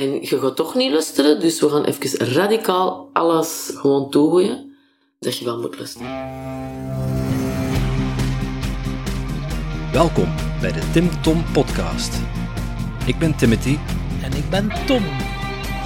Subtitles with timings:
[0.00, 4.76] En je gaat toch niet luisteren, dus we gaan even radicaal alles gewoon toegooien.
[5.18, 6.08] Dat je wel moet luisteren.
[9.92, 12.14] Welkom bij de Tim Tom Podcast.
[13.06, 13.76] Ik ben Timothy.
[14.22, 15.04] En ik ben Tom.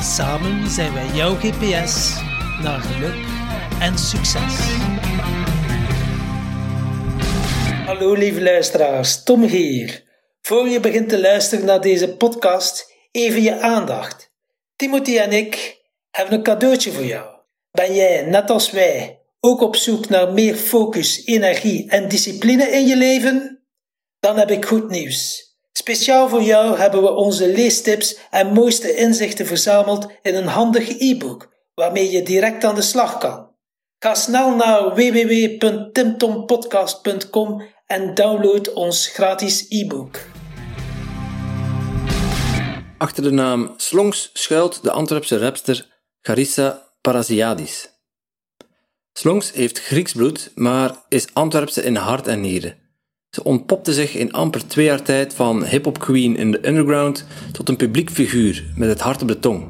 [0.01, 2.21] Samen zijn wij jouw GPS
[2.63, 3.27] naar geluk
[3.81, 4.55] en succes.
[7.87, 10.03] Hallo lieve luisteraars, Tom hier.
[10.41, 14.33] Voor je begint te luisteren naar deze podcast, even je aandacht.
[14.77, 15.81] Timothy en ik
[16.11, 17.27] hebben een cadeautje voor jou.
[17.71, 22.87] Ben jij, net als wij, ook op zoek naar meer focus, energie en discipline in
[22.87, 23.65] je leven?
[24.21, 25.43] Dan heb ik goed nieuws.
[25.73, 31.53] Speciaal voor jou hebben we onze leestips en mooiste inzichten verzameld in een handig e-book
[31.75, 33.53] waarmee je direct aan de slag kan.
[33.99, 40.34] Ga snel naar www.timtompodcast.com en download ons gratis e-book.
[43.05, 45.87] Achter de naam Slongs schuilt de Antwerpse rapster
[46.21, 47.91] Charissa Parasiadis.
[49.13, 52.77] Slongs heeft Grieks bloed, maar is Antwerpse in hart en nieren.
[53.31, 57.69] Ze ontpopte zich in amper twee jaar tijd van hip-hop queen in de underground tot
[57.69, 59.67] een publiek figuur met het hart op de tong.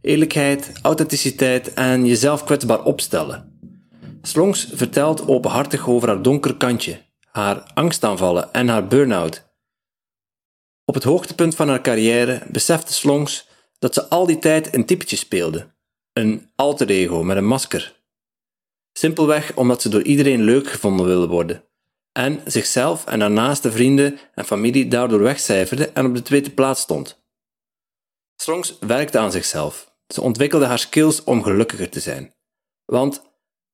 [0.00, 3.58] Eerlijkheid, authenticiteit en jezelf kwetsbaar opstellen.
[4.22, 9.50] Slongs vertelt openhartig over haar donker kantje, haar angstaanvallen en haar burn-out.
[10.92, 13.48] Op het hoogtepunt van haar carrière besefte Slongs
[13.78, 15.70] dat ze al die tijd een typetje speelde.
[16.12, 18.02] Een alter ego met een masker.
[18.92, 21.64] Simpelweg omdat ze door iedereen leuk gevonden wilde worden
[22.12, 26.80] en zichzelf en haar naaste vrienden en familie daardoor wegcijferde en op de tweede plaats
[26.80, 27.24] stond.
[28.36, 29.94] Strongs werkte aan zichzelf.
[30.06, 32.34] Ze ontwikkelde haar skills om gelukkiger te zijn.
[32.84, 33.22] Want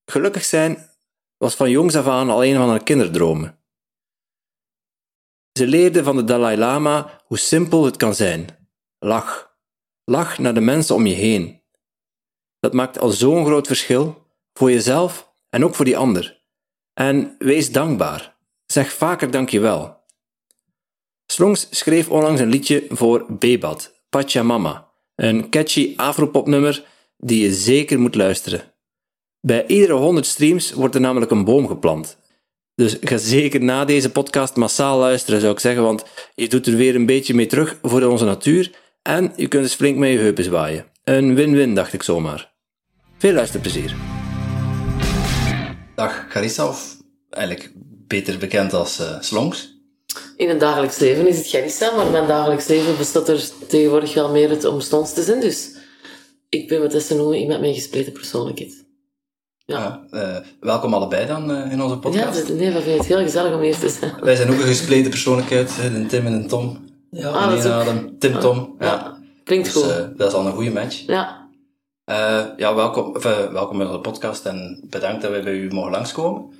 [0.05, 0.91] gelukkig zijn
[1.37, 3.58] was van jongs af aan al een van haar kinderdromen.
[5.59, 8.47] Ze leerde van de Dalai Lama hoe simpel het kan zijn.
[8.98, 9.56] Lach.
[10.05, 11.62] Lach naar de mensen om je heen.
[12.61, 16.42] Dat maakt al zo'n groot verschil voor jezelf en ook voor die ander.
[16.94, 18.37] En wees dankbaar.
[18.66, 19.97] Zeg vaker dankjewel.
[21.27, 26.84] Slongs schreef onlangs een liedje voor Bebat, Pachamama, een catchy afropopnummer
[27.16, 28.72] die je zeker moet luisteren.
[29.41, 32.19] Bij iedere 100 streams wordt er namelijk een boom geplant.
[32.78, 36.77] Dus ga zeker na deze podcast massaal luisteren, zou ik zeggen, want je doet er
[36.77, 38.71] weer een beetje mee terug voor onze natuur
[39.03, 40.87] en je kunt eens flink met je heupen zwaaien.
[41.05, 42.53] Een win-win, dacht ik zomaar.
[43.16, 43.97] Veel luisterplezier.
[45.94, 46.97] Dag Garissa, of
[47.31, 47.72] eigenlijk
[48.06, 49.77] beter bekend als uh, Slongs.
[50.37, 54.15] In het dagelijks leven is het Garissa, maar in mijn dagelijks leven bestaat er tegenwoordig
[54.15, 55.41] wel meer het om Slongs te zijn.
[55.41, 55.77] Dus
[56.49, 58.87] ik ben wat ze noemen iemand met een gespleten persoonlijkheid.
[59.69, 60.05] Ja.
[60.11, 62.49] Uh, welkom allebei dan uh, in onze podcast.
[62.49, 64.15] Ja, nee, we vinden het heel gezellig om hier te zijn.
[64.21, 66.84] Wij zijn ook een gespleten persoonlijkheid, een Tim en een Tom.
[67.11, 68.21] Ja, ah, dat.
[68.21, 68.77] Tim, Tom.
[68.78, 69.19] Ja, ja.
[69.45, 70.19] klinkt dus, goed.
[70.19, 71.07] dat is al een goede match.
[71.07, 71.49] Ja.
[72.57, 73.12] Ja, welkom,
[73.53, 76.53] welkom in onze podcast en bedankt dat wij bij u mogen langskomen.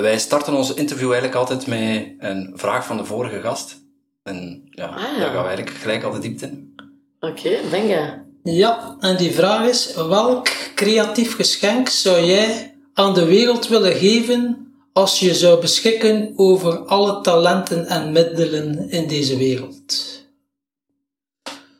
[0.00, 3.80] Wij starten ons interview eigenlijk altijd met een vraag van de vorige gast.
[4.22, 5.18] En ja, ah, ja.
[5.18, 6.74] daar gaan we eigenlijk gelijk al de diepte in.
[7.20, 7.32] Oké,
[7.66, 8.30] okay, je.
[8.44, 14.72] Ja, en die vraag is, welk creatief geschenk zou jij aan de wereld willen geven
[14.92, 20.20] als je zou beschikken over alle talenten en middelen in deze wereld?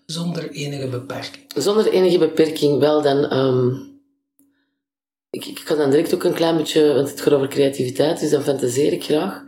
[0.07, 1.45] Zonder enige beperking.
[1.55, 3.37] Zonder enige beperking, wel dan.
[3.37, 3.91] Um,
[5.31, 8.43] ik, ik dan direct ook een klein beetje, want het gaat over creativiteit, dus dan
[8.43, 9.43] fantaseer ik graag.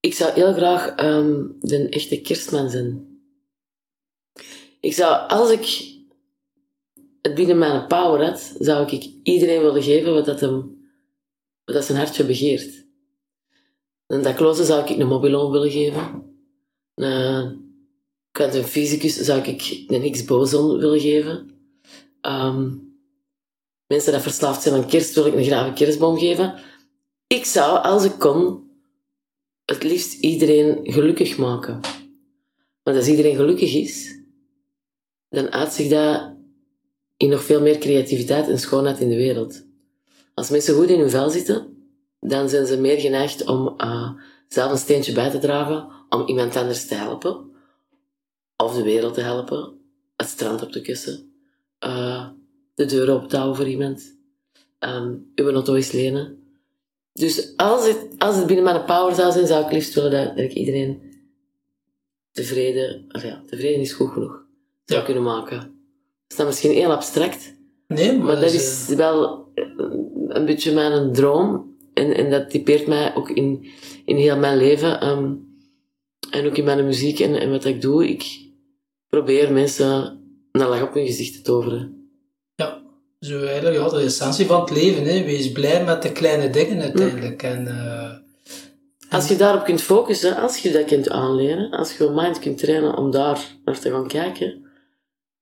[0.00, 3.20] Ik zou heel graag um, de echte kerstman zijn.
[4.80, 5.94] Ik zou, als ik
[7.34, 10.88] binnen mijn power had, zou ik iedereen willen geven wat dat, hem,
[11.64, 12.84] wat dat zijn hartje begeert.
[14.06, 16.22] En dat klozen zou ik een mobiloon willen geven.
[16.94, 17.64] Een
[18.30, 21.50] quantum fysicus zou ik een Higgs-boson willen geven.
[22.22, 22.94] Um,
[23.86, 26.54] mensen die verslaafd zijn aan kerst, wil ik een grave kerstboom geven.
[27.26, 28.70] Ik zou, als ik kon,
[29.64, 31.80] het liefst iedereen gelukkig maken.
[32.82, 34.20] Want als iedereen gelukkig is,
[35.28, 36.35] dan uit zich dat
[37.16, 39.64] in nog veel meer creativiteit en schoonheid in de wereld.
[40.34, 41.76] Als mensen goed in hun vel zitten,
[42.20, 44.10] dan zijn ze meer geneigd om uh,
[44.48, 47.50] zelf een steentje bij te dragen, om iemand anders te helpen
[48.56, 49.80] of de wereld te helpen,
[50.16, 51.32] het strand op te kussen,
[51.86, 52.28] uh,
[52.74, 54.16] de deur op te houden voor iemand,
[54.80, 56.40] um, uw auto eens lenen.
[57.12, 60.38] Dus als het, als het binnen mijn power zou zijn, zou ik liefst willen dat,
[60.38, 61.02] ik iedereen
[62.32, 64.44] tevreden, ja, tevreden is goed genoeg,
[64.84, 65.75] zou kunnen maken.
[66.28, 67.54] Is misschien heel abstract,
[67.88, 69.48] nee, maar, dat is wel
[70.28, 71.74] een beetje mijn droom.
[71.94, 73.66] En, en dat typeert mij ook in,
[74.04, 75.08] in heel mijn leven.
[75.08, 75.44] Um,
[76.30, 78.08] en ook in mijn muziek en, en wat ik doe.
[78.08, 78.46] Ik,
[79.08, 80.20] probeer mensen
[80.52, 82.10] een lach op hun gezicht te toveren.
[82.54, 82.82] Ja,
[83.20, 85.04] zo eigenlijk ja, de essentie van het leven.
[85.04, 85.24] Hè.
[85.24, 87.42] Wees blij met de kleine dingen uiteindelijk.
[87.42, 88.12] En, eh,
[89.10, 92.58] Als je daarop kunt focussen, als je dat kunt aanleren, als je je mind kunt
[92.58, 94.65] trainen om daar naar te gaan kijken,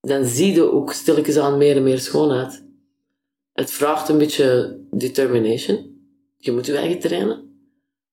[0.05, 2.65] dan zie je ook stilletjes aan meer en meer schoonheid.
[3.53, 5.93] Het vraagt een beetje determination.
[6.37, 7.45] Je moet je eigen trainen.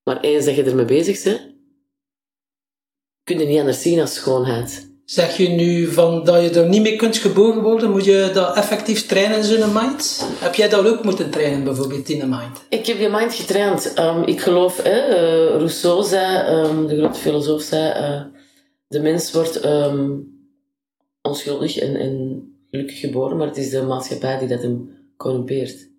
[0.04, 1.42] Maar eens dat je ermee bezig bent,
[3.24, 4.90] kun je niet anders zien als schoonheid.
[5.06, 8.56] Zeg je nu van dat je er niet mee kunt geboren worden, moet je dat
[8.56, 10.28] effectief trainen in zo'n mind?
[10.40, 12.66] Heb jij dat ook moeten trainen, bijvoorbeeld in een mind?
[12.70, 13.94] Ik heb je mind getraind.
[13.94, 15.08] Ehm, ik geloof, eh,
[15.46, 18.22] Rousseau zei, ehm, de grote filosoof zei, eh,
[18.88, 20.10] de mens wordt ehm,
[21.22, 25.90] onschuldig en, en gelukkig geboren, maar het is de maatschappij die dat hem corrumpeert.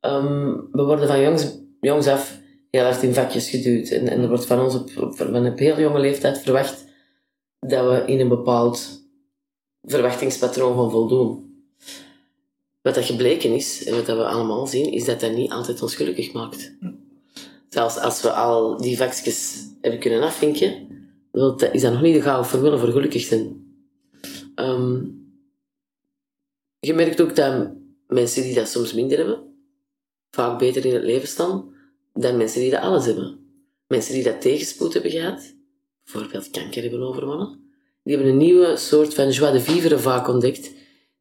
[0.00, 2.40] Ehm, we worden van jongs, jongs af
[2.70, 3.88] heel hard in vakjes geduwd.
[3.88, 6.84] En, en er wordt van ons op, van een heel jonge leeftijd verwacht
[7.60, 9.06] dat we in een bepaald
[9.82, 11.46] verwachtingspatroon gaan voldoen.
[12.82, 15.82] Wat dat gebleken is, en wat dat we allemaal zien, is dat dat niet altijd
[15.82, 16.76] ons gelukkig maakt.
[17.68, 20.88] Zelfs als we al die vakjes hebben kunnen afvinken,
[21.72, 23.67] is dat nog niet de gouden formule voor gelukkig zijn.
[24.58, 25.04] Ehm,
[26.78, 27.70] je merkt ook dat
[28.06, 29.54] mensen die dat soms minder hebben,
[30.30, 31.74] vaak beter in het leven staan
[32.12, 33.38] dan mensen die dat alles hebben.
[33.86, 35.54] Mensen die dat tegenspoed hebben gehad,
[36.04, 37.70] bijvoorbeeld kanker hebben overwonnen,
[38.02, 40.70] die hebben een nieuwe soort van joie de vivre vaak ontdekt,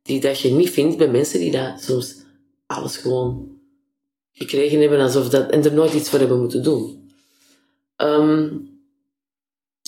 [0.01, 2.15] die dat je niet vindt bij mensen die dat soms
[2.65, 3.59] alles gewoon
[4.31, 7.11] gekregen hebben alsof dat, en er nooit iets voor hebben moeten doen.
[7.95, 8.57] Ehm,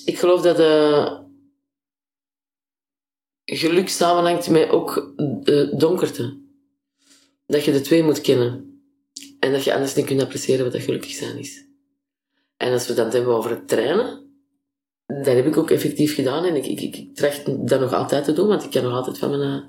[0.06, 1.19] ik geloof dat de
[3.50, 5.14] geluk samenhangt met ook
[5.44, 6.38] de donkerte.
[7.46, 8.82] Dat je de twee moet kennen.
[9.40, 11.68] En dat je anders niet kunt appreciëren wat dat gelukkig zijn is.
[12.58, 14.30] En als we dan hebben over het trainen,
[15.06, 16.44] dat heb ik ook effectief gedaan.
[16.44, 18.94] En ik, ik, ik, ik tracht dat nog altijd te doen, want ik kan nog
[18.94, 19.62] altijd van mijn, eh,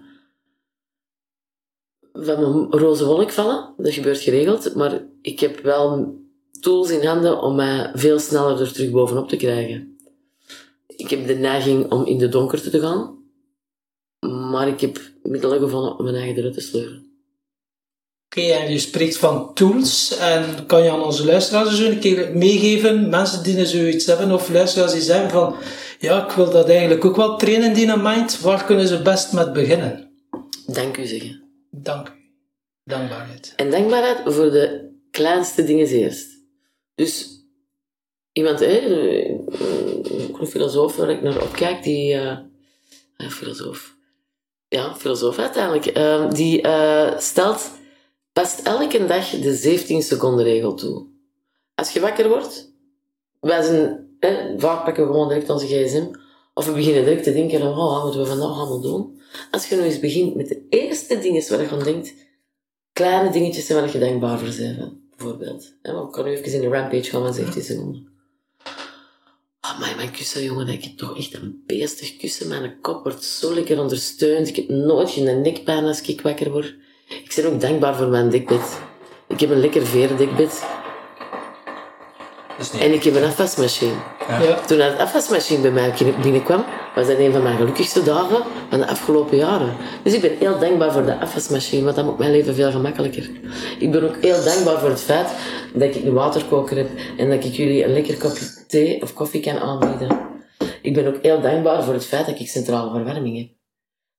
[2.13, 3.75] van mijn roze wolk vallen.
[3.77, 4.75] Dat gebeurt geregeld.
[4.75, 6.15] Maar ik heb wel
[6.61, 9.99] tools in handen om mij veel sneller er terug bovenop te krijgen.
[10.87, 13.20] Ik heb de neiging om in de donkerte te gaan.
[14.21, 17.09] Maar ik heb middelen gevonden om mijn eigen eruit te sleuren.
[18.27, 20.17] Oké, en je spreekt van tools.
[20.19, 24.49] En kan je aan onze luisteraars zo een keer meegeven, mensen die zoiets hebben, of
[24.49, 25.57] luisteraars die zeggen van,
[25.99, 28.41] ja, ik wil dat eigenlijk ook wel trainen, die mind.
[28.41, 30.11] Waar kunnen ze best met beginnen?
[30.67, 31.43] Dank u zeggen.
[31.71, 32.13] Dank u.
[32.85, 33.53] Dankbaarheid.
[33.57, 36.29] En dankbaarheid voor de kleinste dingen eerst.
[36.95, 37.29] Dus
[38.33, 38.81] iemand, hè,
[40.39, 42.15] een filosoof waar ik naar opkijk, die...
[42.15, 42.39] Uh,
[43.31, 43.99] filosoof.
[44.71, 45.99] Ja, filosoof uiteindelijk.
[45.99, 47.71] Uh, die uh, stelt
[48.33, 51.07] past elke dag de 17 seconden regel toe.
[51.75, 52.73] Als je wakker wordt,
[53.41, 54.09] wij zijn,
[54.57, 56.07] vaak pakken we gewoon direct onze gsm,
[56.55, 59.21] of we beginnen direct te denken, oh, wat moeten we vandaag allemaal doen?
[59.51, 62.15] Als je nu eens begint met de eerste dingen waar je aan denkt,
[62.93, 65.75] kleine dingetjes waar je dankbaar voor bent, bijvoorbeeld.
[65.83, 68.10] Hè, ik kan nu even in een rampage gaan van 17 seconden.
[69.79, 72.49] Maar mijn kussen, jongen, ik heb toch echt een beestig kussen.
[72.49, 74.49] Mijn kop wordt zo lekker ondersteund.
[74.49, 76.75] Ik heb nooit geen nekpijn als ik wakker word.
[77.09, 78.79] Ik ben ook dankbaar voor mijn dekbed.
[79.29, 80.63] Ik heb een lekker veerdekbed.
[82.79, 84.20] En ik heb een afwasmachine.
[84.39, 84.61] Ja.
[84.67, 88.87] Toen de afwasmachine bij mij binnenkwam, was dat een van mijn gelukkigste dagen van de
[88.87, 89.77] afgelopen jaren.
[90.03, 93.31] Dus ik ben heel dankbaar voor de afwasmachine, want dat maakt mijn leven veel gemakkelijker.
[93.79, 95.29] Ik ben ook heel dankbaar voor het feit
[95.75, 99.41] dat ik een waterkoker heb en dat ik jullie een lekker kopje thee of koffie
[99.41, 100.19] kan aanbieden.
[100.83, 103.49] Ik ben ook heel dankbaar voor het feit dat ik centrale verwarming heb.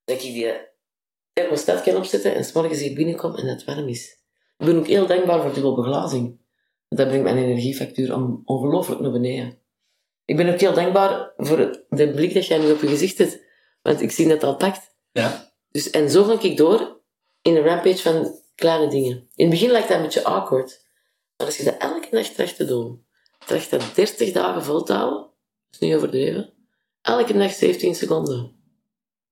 [0.04, 0.52] Dat ik die
[1.34, 4.20] thermostaat kan opzetten en s'morgens hier binnenkom en dat het warm is.
[4.58, 6.40] Ik ben ook heel dankbaar voor dubbel beglazing.
[6.90, 9.60] Dat brengt mijn energiefactuur on- ongelooflijk naar beneden.
[10.26, 13.40] Ik ben ook heel dankbaar voor de blik dat jij nu op je gezicht hebt.
[13.82, 14.96] Want ik zie dat al pakt.
[15.12, 15.52] Ja.
[15.72, 17.00] Dus, en zo ga ik door
[17.42, 19.28] in een rampage van kleine dingen.
[19.36, 20.86] In het begin lijkt dat een beetje awkward.
[21.38, 23.06] Maar als je dat elke dag tracht te doen,
[23.46, 25.32] tracht dat 30 dagen vol te houden, dat
[25.72, 26.54] is niet overdreven,
[27.02, 28.56] elke dag 17 seconden.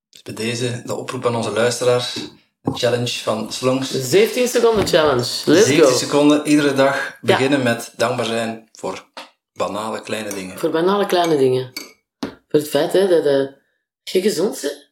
[0.10, 2.13] Dus bij deze de oproep aan onze luisteraars.
[2.62, 3.91] De challenge van Slongs.
[3.91, 5.41] 17 seconden challenge.
[5.46, 5.98] Let's 17 go.
[5.98, 9.08] seconden iedere dag beginnen met dankbaar zijn voor
[9.53, 10.58] banale kleine dingen.
[10.58, 11.72] Voor banale kleine dingen.
[12.20, 13.48] Voor het feit hè, dat eh,
[14.03, 14.88] je gezond bent.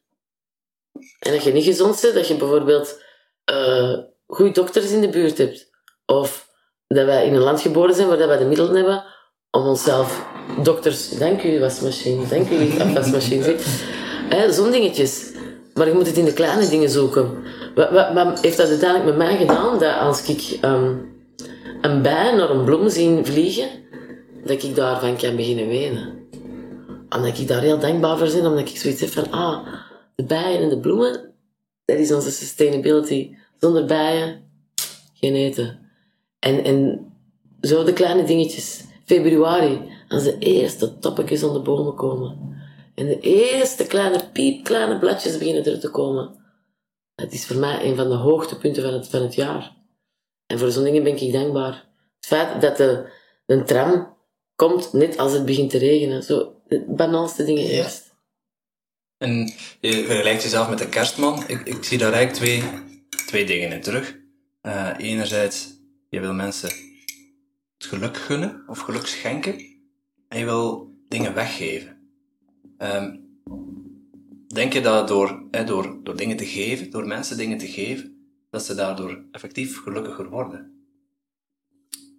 [1.19, 3.01] En dat je niet gezond bent, dat je bijvoorbeeld
[3.43, 3.97] eh
[4.27, 5.69] goede dokters in de buurt hebt.
[6.05, 6.49] Of
[6.87, 9.03] dat wij in een land geboren zijn waar wij de middelen hebben
[9.51, 10.25] om onszelf
[10.63, 11.09] dokters...
[11.09, 12.27] Dank u, wasmachine.
[12.27, 12.69] Dank u,
[14.51, 15.31] Zo'n dingetjes.
[15.73, 17.43] Maar je moet het in de kleine dingen zoeken.
[17.75, 19.79] Wat, wat, wat heeft dat uiteindelijk met mij gedaan?
[19.79, 20.95] Dat als ik ehm,
[21.81, 23.69] een bij naar een bloem zie vliegen,
[24.47, 26.27] dat ik daarvan kan beginnen wenen.
[27.09, 29.67] omdat ik daar heel dankbaar voor ben, omdat ik zoiets heb van, ah,
[30.15, 31.33] de bijen en de bloemen,
[31.85, 33.35] dat is onze sustainability.
[33.59, 34.43] Zonder bijen,
[35.13, 35.79] geen eten.
[36.39, 37.07] En, en
[37.61, 38.83] zo de kleine dingetjes.
[39.05, 42.55] Februari, als de eerste toppetjes de bomen komen.
[42.95, 46.35] En de eerste kleine piepkleine bladjes beginnen er te komen.
[47.15, 49.75] Dat is voor mij een van de hoogtepunten van het, van het jaar.
[50.45, 51.85] En voor zo'n dingen ben ik dankbaar.
[52.15, 53.09] Het feit dat de,
[53.45, 54.16] de tram
[54.57, 56.23] komt net als het begint te regenen.
[56.23, 57.69] Zo, de banaalste dingen Ja.
[57.69, 58.15] eerst.
[59.17, 61.43] En je vergelijkt jezelf met de kerstman.
[61.47, 62.63] Ik, ik zie daar eigenlijk twee,
[63.25, 64.17] twee dingen in terug.
[64.61, 65.67] Eh, enerzijds,
[66.09, 66.69] je wil mensen
[67.77, 69.53] het geluk gunnen of geluk schenken.
[70.27, 71.97] En je wil dingen weggeven.
[72.77, 73.15] Ehm,
[74.47, 78.15] denk je dat door, hè, door, door dingen te geven, door mensen dingen te geven,
[78.49, 80.71] dat ze daardoor effectief gelukkiger worden?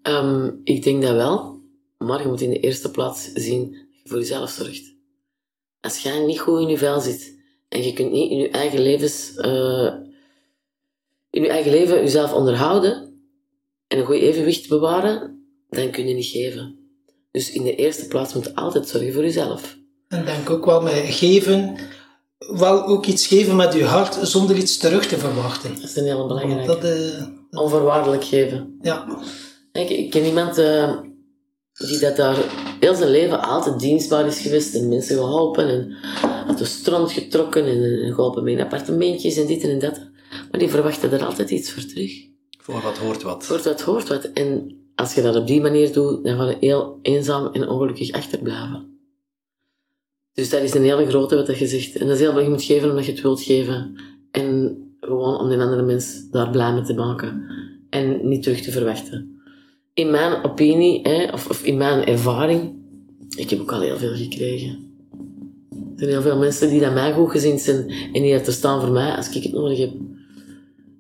[0.03, 1.58] Ehm, ik denk dat wel.
[1.99, 4.95] Maar je moet in de eerste plaats zien dat je voor jezelf zorgt.
[5.81, 7.37] Als jij niet goed in je vel zit
[7.69, 9.93] en je kunt niet in je eigen levens, eh,
[11.31, 13.21] in je eigen leven jezelf onderhouden
[13.87, 16.77] en een goed evenwicht bewaren, dan kun je niet geven.
[17.31, 19.77] Dus in de eerste plaats moet je altijd zorgen voor jezelf.
[20.09, 21.77] En denk ook wel met geven,
[22.39, 25.75] wel ook iets geven met je hart zonder iets terug te verwachten.
[25.75, 26.67] Dat is een hele Want belangrijke.
[26.67, 27.27] dat, eh,
[27.63, 28.79] Onvoorwaardelijk geven.
[28.83, 29.23] ja,
[29.73, 30.99] Ik, ik ken iemand eh,
[31.79, 32.37] die dat daar
[32.81, 35.97] heel zijn leven altijd dienstbaar is geweest en mensen geholpen en
[36.47, 40.01] uit de strand getrokken en, en geholpen met appartementjes en dit en dat.
[40.51, 42.27] Maar die verwachten er altijd iets voor terug.
[42.59, 43.47] Voor wat hoort wat.
[43.47, 44.25] Hoort wat, hoort wat.
[44.25, 48.13] En als je dat op die manier doet, dan ga je heel eenzaam en ongelukkig
[48.13, 48.97] achterblijven.
[50.33, 51.97] Dus dat is een hele grote wat dat je zegt.
[51.97, 53.97] En dat is heel belangrijk, je moet geven omdat je het wilt geven.
[54.31, 57.47] En gewoon om die andere mens daar blij mee te maken.
[57.91, 59.38] En niet terug te verwachten.
[59.99, 62.73] In mijn opinie, hè, of, of in mijn ervaring,
[63.37, 64.87] ik heb ook al heel veel gekregen.
[65.71, 68.81] Er zijn heel veel mensen die naar mij goed gezind zijn en die er staan
[68.81, 69.91] voor mij als ik het nodig heb.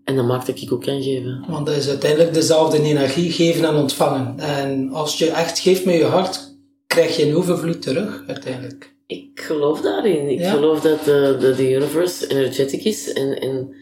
[0.04, 1.44] En dat maakt dat ik ook kan geven.
[1.48, 4.38] want dat is uiteindelijk dezelfde energie, geven en ontvangen.
[4.38, 8.94] En als je echt geeft met je hart, krijg je een overvloed terug, uiteindelijk.
[9.06, 10.28] Ik geloof daarin.
[10.28, 10.50] Ik Ja.
[10.50, 13.12] geloof dat de, de, de universe energetic is.
[13.12, 13.74] En, en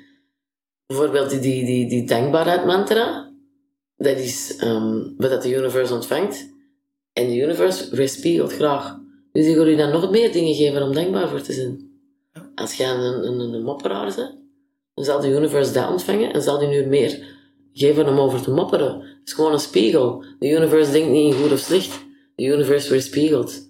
[0.86, 3.30] bijvoorbeeld die, die, die, die dankbaarheid mantra,
[3.96, 6.54] dat is ehm, wat dat de universe ontvangt.
[7.12, 8.98] En de universe weerspiegelt graag.
[9.32, 11.90] Dus ik wil je dan nog meer dingen geven om dankbaar voor te zijn.
[12.54, 14.34] Als jij een, een, een mopperaar bent,
[14.94, 17.36] dan zal de universe dat ontvangen en zal die nu meer
[17.72, 19.00] geven om over te mopperen.
[19.00, 20.24] Het is gewoon een spiegel.
[20.38, 22.04] De universe denkt niet in goed of slecht.
[22.34, 23.68] De universe weerspiegelt.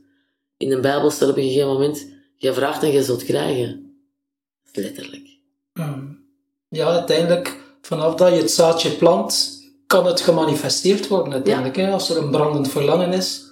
[0.56, 4.00] In de Bijbel staat op een gegeven moment, je vraagt en je zult krijgen.
[4.72, 5.38] Letterlijk.
[5.72, 6.24] Mm.
[6.68, 9.55] Ja, uiteindelijk, vanaf dat je het zaadje plant,
[9.86, 11.76] kan het gemanifesteerd worden uiteindelijk.
[11.76, 11.90] Hè?
[11.90, 13.44] Als er een brandend verlangen is,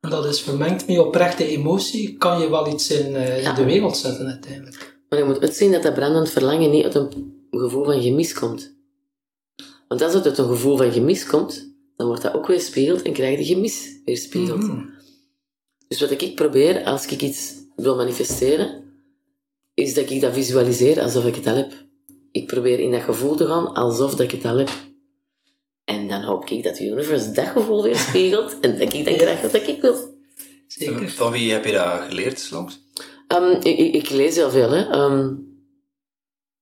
[0.00, 3.52] en dat is vermengd met oprechte emotie, kan je wel iets in, eh, Ja.
[3.52, 4.98] de wereld zetten uiteindelijk.
[5.08, 8.78] Maar je moet uitzien dat dat brandend verlangen niet uit een gevoel van gemis komt.
[9.88, 13.12] Want als het uit een gevoel van gemis komt, dan wordt dat ook weerspiegeld en
[13.12, 14.62] krijg je gemis weerspiegeld.
[14.62, 14.84] Mhm.
[15.88, 18.82] Dus wat ik probeer als ik iets wil manifesteren,
[19.74, 21.72] is dat ik dat visualiseer alsof ik het al heb.
[22.32, 24.70] Ik probeer in dat gevoel te gaan alsof dat ik het al heb.
[25.90, 29.40] En dan hoop ik dat de universe dat gevoel weerspiegelt en dat ik dan krijg
[29.40, 30.18] wat ik wil.
[30.66, 31.10] Zeker.
[31.10, 32.80] Van wie heb je dat geleerd, langs?
[33.26, 34.90] Ehm, ik, ik, ik lees heel veel, hè.
[34.90, 35.34] Ehm,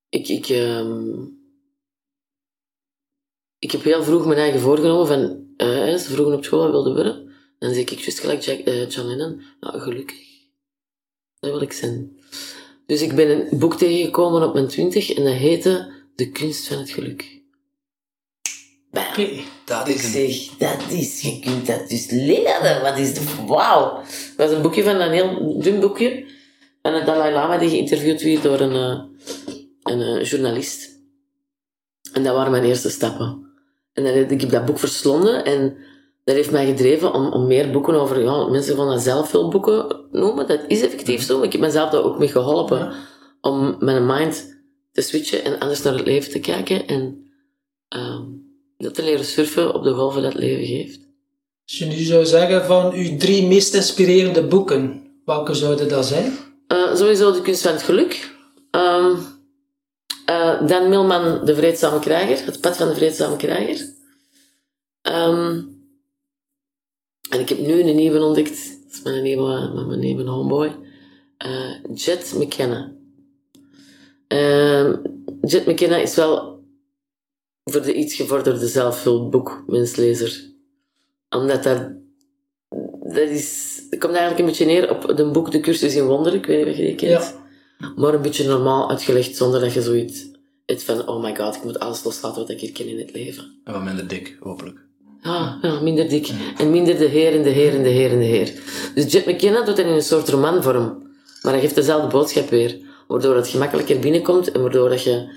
[0.09, 1.13] ik, ik, ehm,
[3.59, 5.47] ik heb heel vroeg mijn eigen voorgenomen van...
[5.57, 8.89] eh, als ze vroeger op school wilde worden, dan zeg ik juist gelijk Jack, eh,
[8.91, 9.43] John Lennon.
[9.61, 10.27] Nou, gelukkig.
[11.41, 12.19] Dat wil ik zijn.
[12.87, 16.79] Dus ik ben een boek tegengekomen op mijn twintig en dat heette De kunst van
[16.79, 17.38] het geluk.
[18.99, 19.25] Bam.
[19.25, 19.43] Oké.
[19.65, 20.11] Dat Ik is een...
[20.11, 22.83] zeg, dat is, je kunt dat dus leren.
[22.83, 23.95] Wat is de, wauw.
[24.37, 26.27] Dat was een boekje van een heel dun boekje.
[26.83, 29.01] En een Dalai Lama die geïnterviewd werd door een, eh,
[29.83, 30.97] een eh, journalist.
[32.13, 33.47] En dat waren mijn eerste stappen.
[33.93, 35.77] En dan heb ik heb dat boek verslonden en
[36.25, 40.47] dat heeft mij gedreven om, om meer boeken over, ja, mensen van dat zelfhulpboeken noemen.
[40.47, 42.93] Dat is effectief zo, maar ik heb mezelf daar ook mee geholpen
[43.41, 44.61] om mijn mind
[44.93, 47.31] te switchen en anders naar het leven te kijken en
[47.89, 48.25] ehm,
[48.79, 51.01] dat te leren surfen op de golven dat het leven geeft.
[51.65, 56.37] Als je nu zou zeggen van uw drie meest inspirerende boeken, welke zouden dat zijn?
[56.67, 58.37] Eh, sowieso de kunst van het geluk.
[58.71, 59.15] Ehm,
[60.25, 62.47] eh, Dan Milman, de vreedzame krijger.
[62.47, 63.93] Het pad van de vreedzame krijger.
[65.03, 65.63] Ehm,
[67.31, 68.79] en ik heb nu een nieuwe ontdekt.
[68.85, 70.77] Dat is mijn nieuwe, mijn nieuwe homeboy.
[71.37, 72.93] Eh, Jet McKenna.
[74.27, 74.97] Ehm,
[75.41, 76.58] Jet McKenna is wel
[77.73, 80.53] voor de iets gevorderde zelfhulpboek, menslezer.
[81.29, 81.91] Omdat dat
[83.15, 86.39] dat is, het komt eigenlijk een beetje neer op de boek De Cursus in Wonderen.
[86.39, 87.35] Ik weet niet of je die kent.
[87.97, 90.27] Maar een beetje normaal uitgelegd, zonder dat je zoiets
[90.67, 93.13] hebt van, oh my god, ik moet alles loslaten wat ik hier ken in het
[93.13, 93.61] leven.
[93.65, 94.79] En wat minder dik, hopelijk.
[95.23, 96.31] Ja, ja, minder dik.
[96.59, 98.53] En minder de heer en de heer en de heer en de heer.
[98.95, 101.03] Dus Jet McKenna doet dat in een soort romanvorm.
[101.43, 102.79] Maar hij geeft dezelfde boodschap weer.
[103.07, 105.29] Waardoor het gemakkelijker binnenkomt en waardoor dat je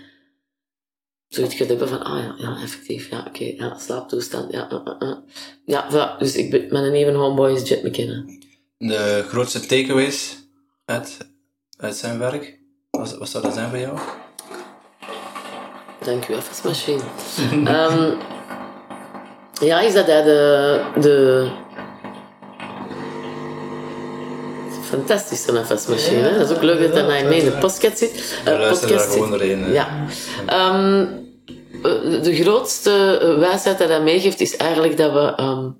[1.33, 5.09] zoiets gaat hebben van, ah ja, ja effectief, ja, oké, ja, slaaptoestand, ja, uh, uh,
[5.09, 5.15] uh.
[5.65, 6.19] Ja, voilà.
[6.19, 8.23] dus ik ben, mijn even homeboy is Jet McKenna.
[8.77, 10.37] De grootste takeaways
[10.85, 11.17] uit,
[11.77, 12.59] uit zijn werk,
[12.89, 13.99] wat, wat zou dat zijn voor jou?
[16.05, 17.01] Dank u, afwasmachine.
[17.73, 18.13] Ehm
[19.61, 21.49] ja, is dat hij de, de
[24.83, 26.21] fantastische afwasmachine.
[26.21, 26.37] hè?
[26.37, 28.41] Dat is ook leuk dat hij mee in de podcast zit.
[28.43, 29.59] Daar podcast gewoon zit.
[29.59, 29.71] hè.
[29.71, 30.05] Ja.
[30.45, 31.07] Ehm, eh,
[31.81, 35.71] de grootste eh, wijsheid dat hij meegeeft is eigenlijk dat we ehm,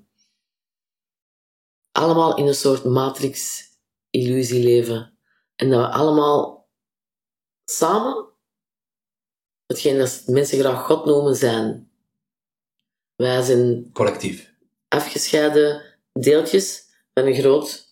[1.92, 5.18] allemaal in een soort matrix-illusie leven.
[5.56, 6.68] En dat we allemaal
[7.64, 8.28] samen,
[9.66, 11.90] hetgeen dat mensen graag God noemen, zijn.
[13.14, 14.52] Wij zijn Collectief.
[14.88, 15.82] afgescheiden
[16.12, 16.82] deeltjes
[17.14, 17.90] van een groot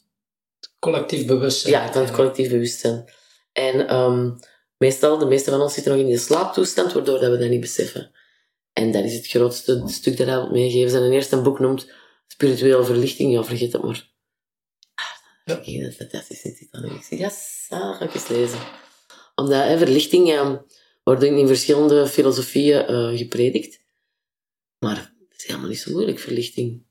[0.79, 1.73] Collectief bewustzijn.
[1.73, 3.13] ja, van het collectief bewustzijn.
[3.53, 4.31] En ehm,
[4.81, 7.61] meestal, de meeste van ons zitten nog in die slaaptoestand, waardoor dat we dat niet
[7.61, 8.11] beseffen.
[8.73, 10.91] En dat is het grootste stuk dat hij wil meegeven.
[10.91, 11.93] Zijn eerste boek noemt
[12.27, 13.33] Spirituele Verlichting.
[13.33, 14.11] Ja, vergeet het maar.
[15.45, 15.55] Ja.
[15.55, 16.67] Ah, dat fantastisch is.
[16.71, 16.85] dan.
[16.85, 17.19] Ik zeg,
[17.69, 18.59] ja, ga ik eens lezen.
[19.35, 20.61] Omdat hè, verlichting
[21.03, 23.81] wordt in verschillende filosofieën eh, gepredikt.
[24.79, 26.85] Maar het is helemaal niet zo moeilijk, verlichting.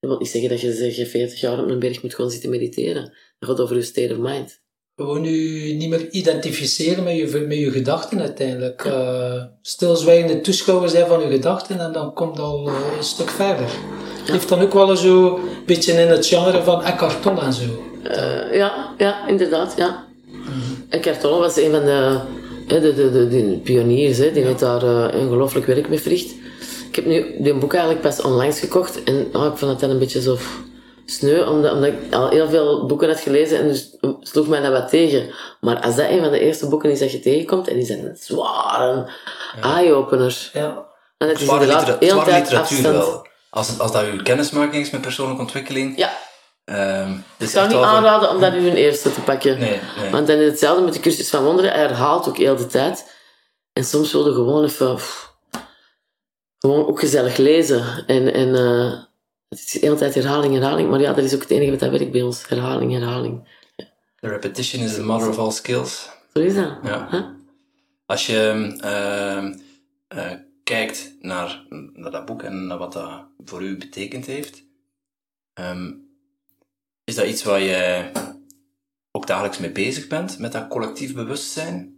[0.00, 2.30] Dat wil niet zeggen dat je zeg, je 40 jaar op een berg moet gewoon
[2.30, 3.16] zitten mediteren.
[3.38, 4.64] Dat gaat over je state of mind.
[4.96, 8.84] Gewoon je niet meer identificeren met je, met je gedachten uiteindelijk.
[8.84, 13.68] Eh, stilzwijgende toeschouwer zijn van je gedachten en dan komt al eh, een stuk verder.
[14.20, 17.52] Het heeft dan ook wel zo een beetje in het genre van Eckhart Tolle en
[17.52, 17.62] zo.
[18.02, 20.04] Eh, ja, ja, inderdaad, ja.
[20.88, 22.20] En Cartolle was een van de,
[22.68, 26.34] de, de, de, de pioniers, hè, die heeft daar eh, ongelooflijk werk mee verricht.
[26.88, 29.90] Ik heb nu die boek eigenlijk pas onlangs gekocht en oh, ik vond het dan
[29.90, 30.36] een beetje zo
[31.06, 34.72] sneu, omdat, omdat ik al heel veel boeken had gelezen en dus sloeg mij dat
[34.72, 35.34] wat tegen.
[35.60, 38.04] Maar als dat een van de eerste boeken is dat je tegenkomt, en die zijn
[38.04, 39.10] een zware
[39.60, 40.50] eye-opener.
[40.52, 40.84] Ja.
[41.18, 42.96] En het is Zware, litera- heel zware tijd literatuur afstand.
[42.96, 43.26] wel.
[43.50, 45.98] Als, als dat uw kennismaking is met persoonlijke ontwikkeling.
[45.98, 46.10] Ja,
[46.64, 49.58] ehm, dit ik zou niet aanraden om dat nu een eerste te pakken.
[49.58, 50.10] Nee, nee.
[50.10, 51.70] Want dan is hetzelfde met de cursus van wonderen.
[51.70, 53.14] Hij herhaalt ook heel de tijd.
[53.72, 54.94] En soms wilde gewoon even...
[54.94, 55.34] pff,
[56.58, 58.04] gewoon ook gezellig lezen.
[58.06, 58.92] En, en eh,
[59.60, 60.90] het is de hele tijd herhaling, herhaling.
[60.90, 62.48] Maar ja, dat is ook het enige wat dat werkt bij ons.
[62.48, 63.48] Herhaling, herhaling.
[64.20, 66.10] The repetition is the mother of all skills.
[66.34, 66.78] Zo is dat.
[66.82, 67.08] Ja.
[67.10, 67.24] Huh?
[68.06, 69.54] Als je ehm,
[70.08, 70.32] eh,
[70.64, 74.64] kijkt naar, naar dat boek en naar wat dat voor u betekend heeft,
[75.52, 75.92] ehm,
[77.04, 78.10] is dat iets waar je
[79.10, 81.94] ook dagelijks mee bezig bent, met dat collectief bewustzijn?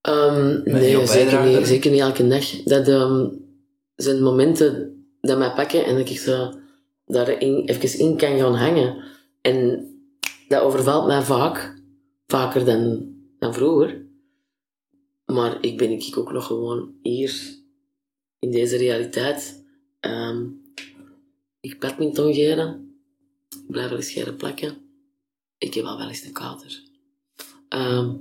[0.00, 2.62] Ehm, nee, zeker niet, zeker niet elke dag.
[2.62, 2.84] Dat
[3.96, 4.95] zijn momenten
[5.26, 6.52] dat mij pakken en dat ik zo
[7.06, 9.04] daarin even in kan gaan hangen.
[9.40, 9.88] En
[10.48, 11.82] dat overvalt mij vaak,
[12.26, 14.04] vaker dan, dan vroeger.
[15.24, 17.54] Maar ik ben ik ook nog gewoon hier,
[18.38, 19.64] in deze realiteit.
[20.00, 20.46] Ehm
[21.60, 22.98] ik badminton geren.
[23.48, 24.76] Ik blijf wel eens geren plakken.
[25.58, 26.82] Ik heb al wel eens een kater.
[27.68, 28.14] Ehm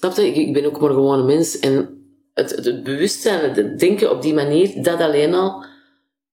[0.00, 0.26] Snap je?
[0.26, 1.58] Ik, ik ben ook maar gewoon een mens.
[1.58, 5.64] En het, het bewustzijn, het denken op die manier, dat alleen al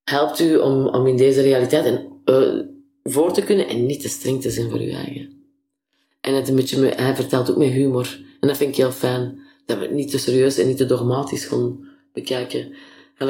[0.10, 2.60] helpt u om, om in deze realiteit en, eh,
[3.04, 5.34] voor te kunnen en niet te streng te zijn voor uw eigen.
[6.22, 8.20] En het een beetje, met- hij vertelt ook met humor.
[8.40, 9.40] En dat vind ik heel fijn.
[9.66, 12.74] Dat we het niet te serieus en niet te dogmatisch gaan bekijken.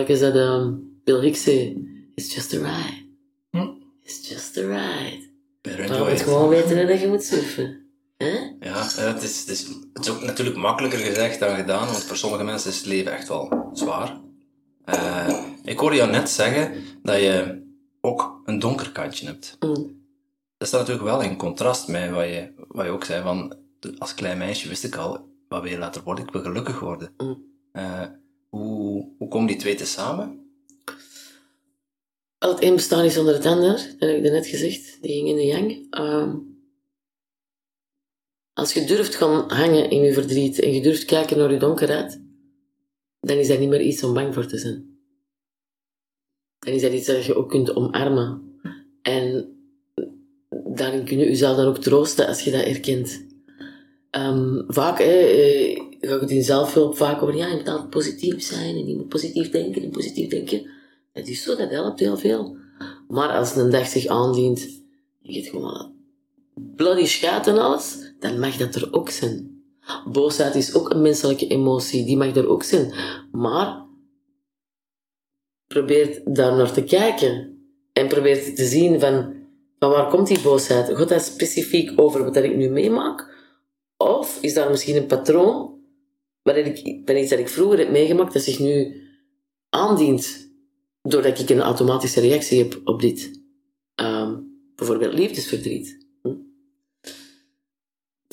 [0.07, 3.05] Is dat ehm, Bill Hicks zei, it's just a ride.
[3.51, 3.69] Hm.
[4.03, 5.25] It's just a ride.
[5.61, 7.85] Maar je moet gewoon weten dat je moet surfen.
[8.17, 8.37] Hè?
[8.59, 12.17] Ja, het is, het, is, het is ook natuurlijk makkelijker gezegd dan gedaan, want voor
[12.17, 14.19] sommige mensen is het leven echt wel zwaar.
[14.87, 17.61] Eh, ik hoorde jou net zeggen dat je
[18.01, 19.57] ook een donker kantje hebt.
[19.59, 20.05] Mm.
[20.57, 23.55] Dat staat natuurlijk wel in contrast met wat je, wat je ook zei, van
[23.97, 26.25] als klein meisje wist ik al, wat wil je later worden?
[26.25, 27.13] Ik wil gelukkig worden.
[27.17, 27.45] Mm.
[27.71, 28.05] Eh,
[28.49, 30.45] hoe, hoe komen die twee te samen?
[32.37, 33.95] Het een bestaat niet zonder het ander.
[33.99, 34.97] Dat heb ik net gezegd.
[35.01, 35.87] Die ging in de yang.
[35.89, 36.35] Ehm,
[38.53, 42.21] als je durft gaan hangen in je verdriet en je durft kijken naar je donkerheid,
[43.19, 44.95] dan is dat niet meer iets om bang voor te zijn.
[46.59, 48.59] Dan is dat iets dat je ook kunt omarmen.
[49.01, 49.51] En
[50.65, 53.25] daarin kun je jezelf dan ook troosten als je dat erkent.
[54.09, 58.43] Ehm, vaak hè, eh, ga ik in zelfhulp vaak over, ja, je moet altijd positief
[58.43, 60.65] zijn en je moet positief denken en positief denken.
[61.13, 62.57] Het is zo, dat helpt heel veel.
[63.07, 64.77] Maar als een dag zich aandient
[65.27, 65.95] je hebt gewoon
[66.75, 69.56] bloody schaat en alles, dan mag dat er ook zijn.
[70.11, 72.93] Boosheid is ook een menselijke emotie, die mag er ook zijn.
[73.31, 73.85] Maar
[75.67, 77.57] probeer daar naar te kijken
[77.93, 79.33] en probeer te zien van,
[79.79, 80.97] van waar komt die boosheid?
[80.97, 83.35] Gaat dat specifiek over wat ik nu meemaak?
[83.97, 85.75] Of is daar misschien een patroon
[86.41, 89.01] waarin ik, ben iets dat ik vroeger heb meegemaakt dat zich nu
[89.69, 90.51] aandient
[91.01, 93.41] doordat ik een automatische reactie heb op dit?
[93.95, 94.35] Ehm,
[94.75, 95.96] bijvoorbeeld liefdesverdriet.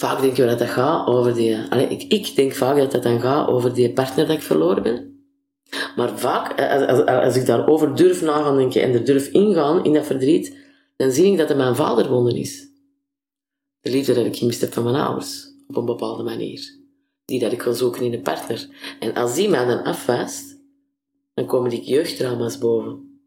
[0.05, 1.59] Vaak denken we dat dat gaat over die...
[1.69, 4.83] Allee, ik, ik denk vaak dat dat dan gaat over die partner dat ik verloren
[4.83, 5.27] ben.
[5.97, 9.85] Maar vaak, als, als, als ik daarover durf na gaan denken en er durf ingaan
[9.85, 10.57] in dat verdriet,
[10.97, 12.69] dan zie ik dat het mijn vader wonen is.
[13.81, 16.79] De liefde dat ik gemist heb van mijn ouders, op een bepaalde manier.
[17.25, 18.69] Die dat ik wil zoeken in een partner.
[19.01, 20.59] En als die mij dan afwijst,
[21.35, 23.21] dan komen die jeugdtrauma's boven.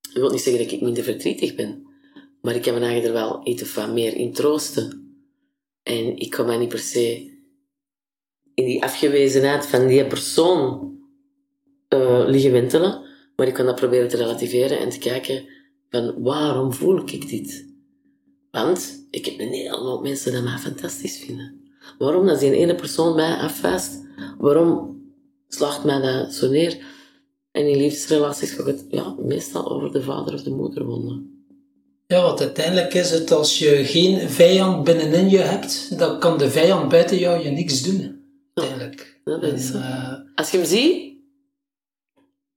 [0.00, 1.86] Dat wil niet zeggen dat ik minder verdrietig ben,
[2.40, 5.03] maar ik kan me er wel iets van meer in troosten.
[5.84, 7.32] En ik kan mij niet per se
[8.54, 10.92] in die afgewezenheid van die persoon
[11.88, 13.02] uh, liggen wentelen,
[13.36, 15.44] maar ik kan dat proberen te relativeren en te kijken
[15.90, 17.72] van waarom voel ik dit?
[18.50, 21.72] Want ik heb een hele hoop mensen die mij fantastisch vinden.
[21.98, 24.02] Waarom als die ene persoon mij afwijst,
[24.38, 25.02] waarom
[25.48, 26.86] slaagt mij dat zo neer?
[27.50, 31.33] En in liefdesrelaties gaat het ja, meestal over de vader of de moederwonden.
[32.06, 36.50] Ja, want uiteindelijk is het als je geen vijand binnenin je hebt, dan kan de
[36.50, 38.22] vijand buiten jou je niks doen.
[38.54, 39.20] Uiteindelijk.
[39.24, 39.76] Ja, dat is zo.
[39.76, 41.12] Uh, als je hem ziet,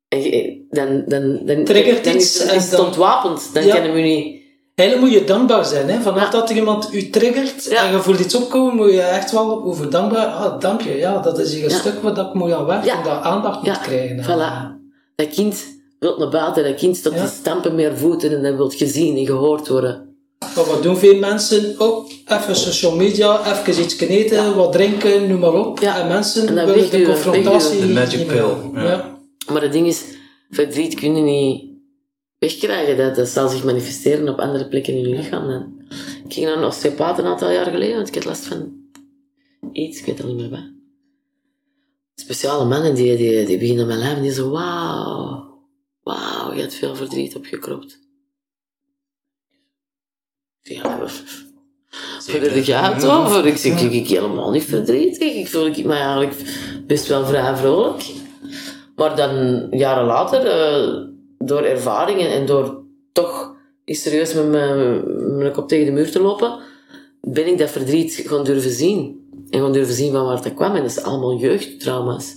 [0.07, 3.53] en je, dan, dan, dan, Triggert dan, iets dan en is het dan- ontwapend.
[3.53, 3.75] Dan Ja.
[3.75, 4.36] kan hem niet...
[4.75, 5.89] Eigenlijk moet je dankbaar zijn.
[5.89, 6.01] Hè?
[6.01, 6.29] Vanaf Ja.
[6.29, 7.86] dat er iemand u triggert Ja.
[7.86, 10.25] en je voelt iets opkomen, moet je echt wel over dankbaar...
[10.25, 10.95] Ah, dank je.
[10.97, 13.81] Ja, dat is hier een stuk dat ik moet aan werken, dat aandacht Ja, moet
[13.81, 14.23] krijgen.
[14.23, 14.86] Voilà.
[15.15, 15.63] Dat kind
[15.99, 17.25] wil naar buiten, dat kind staat Ja.
[17.25, 20.15] te stampen met voeten en dat wil gezien en gehoord worden.
[20.55, 21.75] Maar wat doen veel mensen?
[21.77, 25.79] Ook even social media, even iets eten, wat drinken, noem maar op.
[25.79, 25.99] Ja.
[26.01, 27.79] En mensen En willen de confrontatie.
[27.79, 28.36] De magic niet meer.
[28.71, 29.19] pill, ja.
[29.51, 30.03] Maar het ding is,
[30.49, 31.63] verdriet kun je niet
[32.39, 32.97] wegkrijgen.
[32.97, 35.47] Dat, dat zal zich manifesteren op andere plekken in je lichaam.
[35.47, 35.75] dan.
[36.27, 38.71] Ik ging naar een osteopaat een aantal jaar geleden, want ik had last van
[39.71, 40.69] iets, ik weet er niet meer wat.
[42.15, 45.57] Speciale mannen die, die, die beginnen mijn lijf en die zo, wauw,
[46.08, 48.00] wauw, je hebt veel verdriet opgekropt.
[50.63, 50.98] Ik Ja,
[52.32, 53.46] Waar heb jij het over?
[53.46, 55.34] Ik zeg, ik, ik helemaal niet verdrietig.
[55.36, 56.34] Ik voel ik me eigenlijk
[56.88, 58.06] best wel vrij vrolijk.
[58.96, 61.04] Maar dan, jaren later, eh,
[61.38, 66.22] door ervaringen en door toch eens serieus met mijn, mijn kop tegen de muur te
[66.22, 66.60] lopen,
[67.22, 69.26] ben ik dat verdriet gaan durven zien.
[69.50, 70.76] En gaan durven zien van waar dat kwam.
[70.76, 72.36] En dat is allemaal jeugdtrauma's.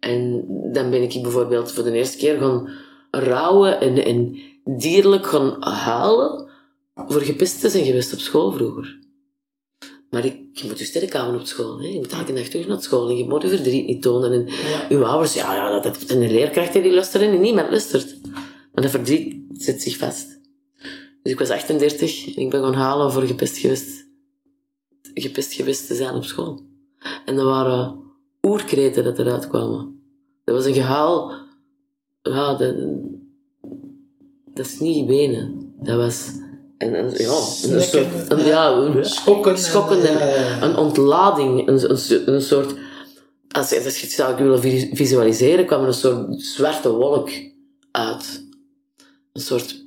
[0.00, 2.68] En dan ben ik bijvoorbeeld voor de eerste keer gaan
[3.10, 6.48] rouwen en, en dierlijk gaan huilen
[6.94, 8.98] voor gepest te zijn geweest op school vroeger.
[10.10, 11.80] Maar ik, je moet je sterk houden op school.
[11.80, 11.86] Hè.
[11.88, 13.08] Je moet elke dag terug naar school.
[13.08, 14.32] En je moet je verdriet niet tonen.
[14.32, 14.86] En Ja.
[14.88, 18.16] uw ouders, ja, ja dat, dat zijn de leerkrachten die luisteren en niemand luistert.
[18.72, 20.38] Maar dat verdriet zit zich vast.
[21.22, 24.06] Dus ik was 38 en ik ben gaan halen voor gepest geweest,
[25.14, 26.60] gepest geweest te zijn op school.
[27.24, 27.98] En er waren
[28.46, 30.02] oerkreten dat eruit kwamen.
[30.44, 31.32] Dat was een gehaal.
[32.22, 32.74] Ja, dat,
[34.54, 35.72] dat is niet wenen.
[35.80, 36.28] Dat was
[36.78, 37.30] een, een, ja,
[37.74, 38.30] een soort...
[38.30, 39.52] Een, ja, een, Schokken.
[39.52, 40.08] en, schokkende,
[40.60, 42.74] een ontlading, een, een, een soort...
[43.50, 47.30] Als, je- als je het zou willen vi- visualiseren, kwam er een soort zwarte wolk
[47.90, 48.46] uit.
[49.32, 49.84] Een soort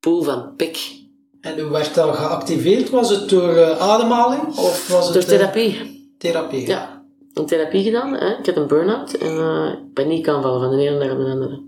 [0.00, 1.02] poel van pik.
[1.40, 2.90] En hoe werd dat geactiveerd?
[2.90, 4.46] Was het door eh, ademhaling?
[4.46, 6.14] Of was het Door eh, therapie.
[6.18, 6.66] therapie?
[6.66, 6.93] Ja,
[7.34, 8.14] een therapie gedaan.
[8.14, 8.38] Hè.
[8.38, 11.62] Ik had een burn-out en eh paniekaanvallen van de ene op de andere.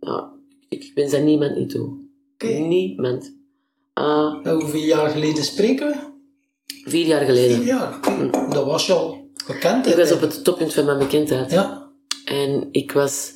[0.00, 0.32] Ja,
[0.68, 2.02] ik, wens dat niemand niet toe.
[2.38, 3.36] Niemand.
[3.94, 6.12] Eh, hoeveel jaar geleden spreken we?
[6.90, 7.56] vier jaar geleden.
[7.56, 7.98] Vier jaar.
[8.02, 9.86] Hm, Dat was je al bekend.
[9.86, 11.50] Ik was op het toppunt van mijn bekendheid.
[11.50, 11.92] Ja.
[12.24, 13.32] En ik was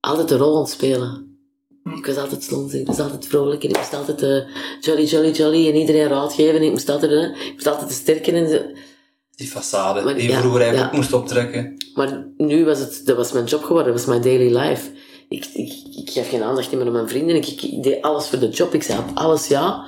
[0.00, 1.38] altijd de rol aan het spelen.
[1.96, 5.30] Ik was altijd slonzig, ik was altijd vrolijk en ik moest altijd eh, jolly, jolly,
[5.30, 6.54] jolly en iedereen raad geven.
[6.54, 8.60] En ik moest altijd, eh, ik moest altijd de sterke en zo.
[9.36, 10.98] Die façade, Maar die je ja, vroeger eigenlijk ja.
[10.98, 11.74] moest optrekken.
[11.94, 14.90] Maar nu was het, dat was mijn job geworden, dat was mijn daily life.
[15.28, 17.36] Ik, ik, ik gaf geen aandacht meer aan mijn vrienden.
[17.36, 18.74] Ik, ik deed alles voor de job.
[18.74, 19.86] Ik zei op alles ja,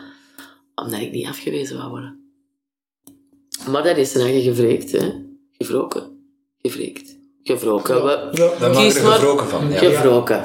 [0.75, 2.21] omdat ik niet afgewezen wou worden.
[3.71, 5.13] Maar dat is zijn eigen gevreekt, hè.
[5.59, 6.03] Gevroken.
[6.63, 7.17] Gevreekt.
[7.43, 8.05] Gevroken.
[8.05, 8.91] We- Ja, Daar er maar.
[8.91, 9.71] gevroken van.
[9.71, 9.77] Ja.
[9.79, 10.45] Gevroken.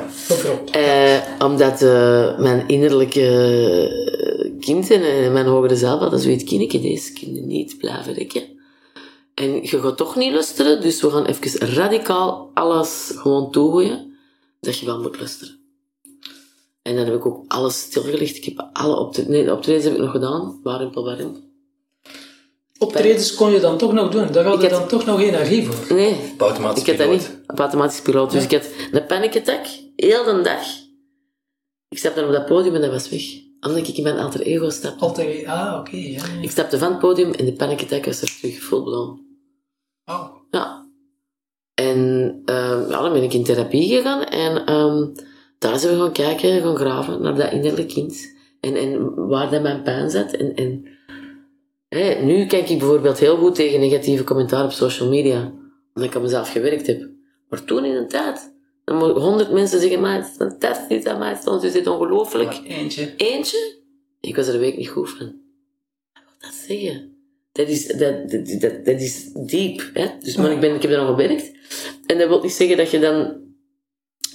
[0.71, 7.13] Eh, omdat eh, mijn innerlijke eh, kind en mijn hogere zelf hadden zoiets, kindje, deze
[7.13, 8.43] kinderen niet blijven rekken.
[9.33, 14.17] En je gaat toch niet luisteren, dus we gaan even radicaal alles gewoon toegooien
[14.59, 15.59] dat je wel moet luisteren.
[16.81, 18.35] En dan heb ik ook alles stilgelegd.
[18.37, 20.59] Ik heb alle optredens, nee, de optredens heb ik nog gedaan.
[20.63, 21.49] Waarin, waarin.
[22.77, 24.31] Optredens kon je dan toch nog doen.
[24.31, 25.95] Daar had je Ik had- dan toch nog energie voor.
[25.95, 27.39] Nee, Op automatisch ik had dat niet.
[27.47, 28.31] Op automatisch piloot.
[28.31, 29.65] Dus ik had een panic attack,
[29.95, 30.61] heel de dag.
[31.89, 33.23] Ik stapte op dat podium en dat was weg.
[33.61, 35.05] Omdat ik in mijn alter ego stapte.
[35.05, 36.03] Altijd, ah, oké, ja.
[36.03, 36.41] ja.
[36.41, 39.20] Ik stapte van het podium en de panic attack was er terug, full blown.
[40.12, 40.89] Oh, Ja.
[41.74, 45.08] En ehm, ja, dan ben ik in therapie gegaan en ehm,
[45.58, 48.39] daar zijn we gaan kijken, gaan graven naar dat innerlijk kind.
[48.60, 50.32] En, en waar dat mijn pijn zat.
[50.32, 50.86] En, en
[52.26, 55.54] nu kijk ik bijvoorbeeld heel goed tegen negatieve commentaar op social media,
[55.93, 57.10] omdat ik aan mezelf gewerkt heb.
[57.50, 61.36] Maar toen in een tijd, dan honderd mensen zeggen, maar het is fantastisch aan mij
[61.36, 62.62] stond, is dit ongelooflijk.
[62.63, 63.15] eentje.
[63.15, 63.80] Eentje?
[64.19, 65.26] Ik was er een week niet goed van.
[66.13, 67.11] Wat wil dat zeggen?
[67.51, 69.89] Dat is, dat, dat, dat, is diep.
[69.93, 70.07] Hè?
[70.19, 71.51] Dus, maar ik, ben, ik heb er nog gewerkt.
[72.05, 73.41] En dat wil niet zeggen dat je dan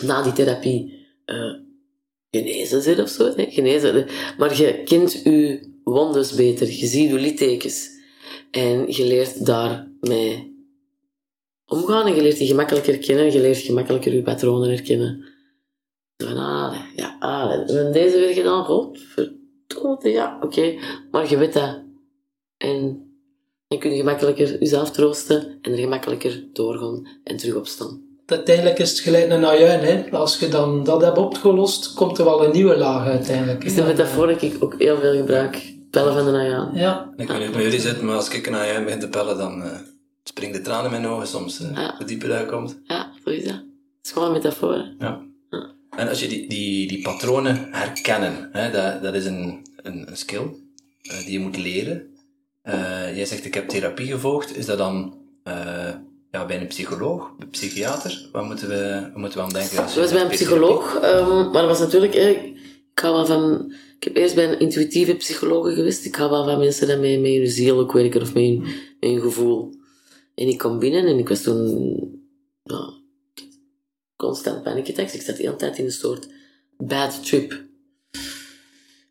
[0.00, 1.54] na die therapie eh,
[2.30, 3.32] genezen zit of zo.
[3.36, 3.50] Hè?
[3.50, 4.06] Genezen.
[4.38, 6.66] Maar je kent je wondes beter.
[6.66, 7.90] Je ziet je littekens.
[8.50, 10.54] En je leert daarmee
[11.66, 12.06] omgaan.
[12.06, 13.32] En je leert die gemakkelijker herkennen.
[13.32, 15.24] Je leert gemakkelijker je patronen herkennen.
[16.16, 18.64] Van, ah, ja, ah, hebben deze weer gedaan.
[18.64, 20.78] Godverdomme, ja, oké.
[21.10, 21.84] Maar je weet dat.
[22.56, 23.05] En
[23.68, 28.00] dan kun je gemakkelijker jezelf troosten en er gemakkelijker doorgaan en terug opstaan.
[28.26, 30.10] Uiteindelijk is het gelijk een ajuin, hè.
[30.10, 33.60] Als je dan dat hebt opgelost, komt er wel een nieuwe laag uiteindelijk.
[33.62, 35.74] Dat is een metafoor die ik ook heel veel gebruik.
[35.90, 36.70] Pellen van de Najaan.
[36.74, 39.38] Ja, Ik weet niet hoe jullie zitten, maar als ik naar jou begin te pellen,
[39.38, 39.70] dan eh
[40.24, 41.60] springen de tranen in mijn ogen soms.
[41.60, 41.94] eh Ja.
[41.96, 42.78] Hoe dieper dat komt.
[42.84, 43.52] Ja, zo is dat.
[43.52, 43.62] Het
[44.02, 44.84] is gewoon een metafoor.
[44.98, 45.20] Ja.
[45.96, 50.16] En als je die, die, die patronen herkennen, hè, dat, dat is een, een, een
[50.16, 50.42] skill
[51.02, 52.02] eh, die je moet leren.
[52.66, 54.56] Eh, jij zegt, ik heb therapie gevolgd.
[54.56, 55.94] Is dat dan eh,
[56.30, 58.28] ja, bij een psycholoog, een psychiater?
[58.32, 59.82] Wat moeten we, moeten we aan denken?
[59.82, 62.14] Als je was bij een psycholoog, ehm, maar dat was natuurlijk...
[62.14, 62.30] eh,
[62.92, 63.72] ik hou wel van...
[63.96, 66.04] Ik heb eerst bij een intuïtieve psycholoog geweest.
[66.04, 68.60] Ik hou wel van mensen die met, met hun ziel ook werken of met hun,
[69.00, 69.74] met hun gevoel.
[70.34, 71.96] En ik kwam binnen en ik was toen...
[72.62, 72.92] Ja,
[74.16, 75.14] constant panic attacks.
[75.14, 76.28] Ik zat de hele tijd in een soort
[76.76, 77.64] bad trip.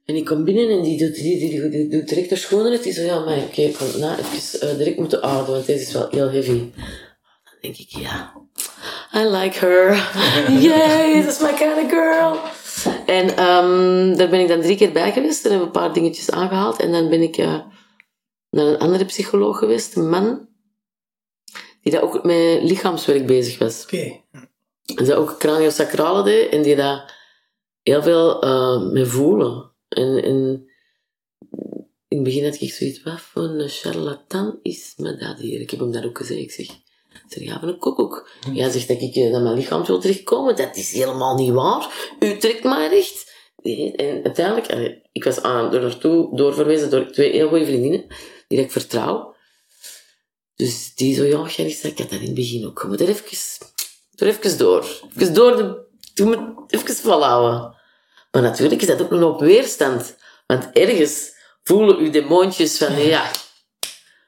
[0.06, 2.84] En ik kom binnen en die doet, die, die, die, die doet direct schoenen uit.
[2.84, 5.94] Die zo, ja, maar oké, ik kan even eh, direct moeten aarden, want deze is
[5.94, 6.72] wel heel heavy.
[7.44, 8.34] Dan denk ik, ja,
[9.14, 9.96] I like her.
[10.68, 12.40] Yay, that's my kind of girl.
[13.06, 16.32] En ehm, daar ben ik dan drie keer bij geweest en hebben een paar dingetjes
[16.32, 16.80] aangehaald.
[16.80, 17.60] En dan ben ik eh,
[18.50, 20.48] naar een andere psycholoog geweest, een man,
[21.82, 23.84] die daar ook met lichaamswerk bezig was.
[23.84, 24.24] oké.
[24.96, 27.14] En die ook craniosacrale deed en die daar
[27.84, 29.74] heel veel eh mee voelen.
[29.96, 30.68] En, en
[32.08, 35.62] in het begin had ik zoiets, wat voor een charlatan is me dat hier?
[35.62, 36.40] Ik heb hem dat ook gezegd.
[36.40, 36.68] Ik zeg,
[37.28, 38.30] zeg ja, van een koekoek.
[38.54, 40.56] Jij zegt dat ik eh, dat mijn lichaam wil terechtkomen.
[40.56, 42.16] Dat is helemaal niet waar.
[42.20, 43.34] U trekt mij recht.
[43.96, 48.06] En uiteindelijk, ik was aan, er naartoe doorverwezen door twee heel goede vriendinnen,
[48.48, 49.36] die ik vertrouw.
[50.56, 52.82] Dus die zo, ja, Gerissa, ik had dat in het begin ook.
[52.82, 53.38] Je moet er even,
[54.16, 55.02] er even door.
[55.16, 55.84] Even door de...
[56.14, 57.75] Je moet even volhouden.
[58.36, 60.16] Maar natuurlijk is dat ook nog op weerstand.
[60.46, 61.32] Want ergens
[61.64, 63.32] voelen uw demoontjes van, ja,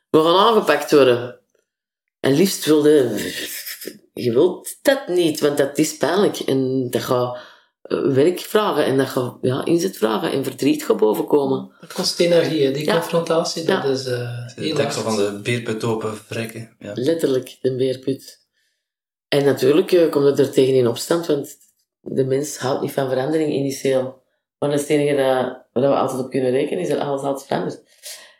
[0.10, 1.40] we gaan aangepakt worden.
[2.20, 3.20] En liefst wilde...
[4.14, 6.40] Je wilt dat niet, want dat is pijnlijk.
[6.40, 7.38] En dat gaat
[7.82, 8.86] eh, werk vragen.
[8.86, 10.32] En dat gaat ja, inzet vragen.
[10.32, 11.72] En verdriet gaat bovenkomen.
[11.82, 12.72] Dat kost energie, hè.
[12.72, 12.94] die Ja.
[13.00, 13.64] confrontatie.
[13.64, 13.90] Dat Ja.
[13.90, 15.16] is eh De deksel hard.
[15.16, 16.76] van de beerput open wrekken.
[16.80, 16.92] Ja.
[16.96, 18.40] Letterlijk, de beerput.
[19.28, 21.58] En natuurlijk eh, komt het er tegen in opstand, want
[22.10, 24.22] de mens houdt niet van verandering initieel.
[24.58, 27.22] Maar dat is het enige dat, waar we altijd op kunnen rekenen, is dat alles
[27.22, 27.84] altijd verandert.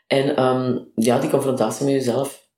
[0.06, 2.48] En ehm, ja, die confrontatie met jezelf,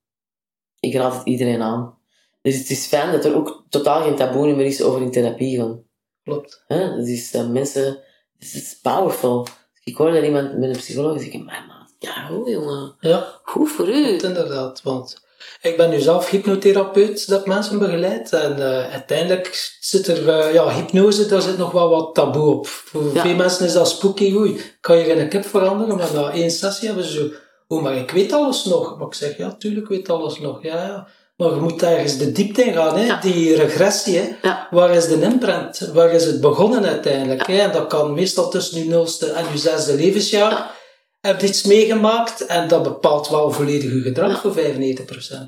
[0.81, 1.99] ik raad het iedereen aan.
[2.43, 5.59] Dus het is fijn dat er ook totaal geen taboe meer is over in therapie
[5.59, 5.83] gaan.
[6.23, 6.65] Klopt.
[6.67, 6.97] Hè?
[6.97, 7.85] Dat is dat mensen,
[8.39, 9.47] het is powerful.
[9.85, 13.71] Ik hoor dat iemand met een psycholoog zegt, maar maat, ja, goed jongen, Ja, goed
[13.71, 14.03] voor u.
[14.05, 14.83] klopt inderdaad.
[14.83, 15.27] Want
[15.63, 18.33] ik ben nu zelf hypnotherapeut dat mensen begeleid.
[18.33, 22.67] En eh, uiteindelijk zit er, eh, ja, hypnose, daar zit nog wel wat taboe op.
[22.67, 23.23] Voor Ja.
[23.23, 24.35] veel mensen is dat spooky.
[24.35, 25.97] Oei, kan je geen kip veranderen?
[25.97, 27.27] Maar na één sessie hebben ze zo,
[27.75, 28.99] oh, maar ik weet alles nog.
[28.99, 30.63] Maar ik zeg, ja, tuurlijk weet alles nog.
[30.63, 31.07] Ja, ja.
[31.37, 33.05] Maar je moet ergens de diepte in gaan, hè?
[33.05, 33.21] Ja.
[33.21, 34.19] die regressie.
[34.19, 34.29] Hè?
[34.43, 34.67] Ja.
[34.71, 35.79] Waar is de imprint?
[35.95, 37.47] Waar is het begonnen uiteindelijk?
[37.47, 37.59] Hè?
[37.59, 40.71] En dat kan meestal tussen je nulste en je zesde levensjaar.
[41.21, 41.29] Ja.
[41.31, 44.59] Heb je iets meegemaakt en dat bepaalt wel volledig je gedrag voor 95%.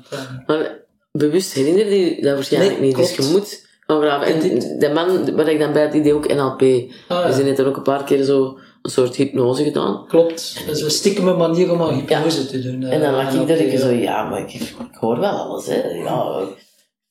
[0.09, 0.79] En Maar
[1.11, 2.95] bewust herinner je dat waarschijnlijk Nee, niet.
[2.95, 3.29] Dus klopt.
[3.29, 3.71] je moet.
[3.87, 6.61] En de man waar ik dan bij had, die deed ook NLP.
[7.07, 7.35] Ah, Dus ja.
[7.35, 10.07] die heeft dan ook een paar keer zo een soort hypnose gedaan.
[10.07, 10.63] Klopt.
[10.65, 12.83] Dat is een stiekeme manier om aan hypnose te doen.
[12.83, 14.23] En dan eh, lag ik NLP, ik zo, ja.
[14.29, 15.89] maar ik, ik hoor wel alles, hè.
[15.89, 16.39] Ja,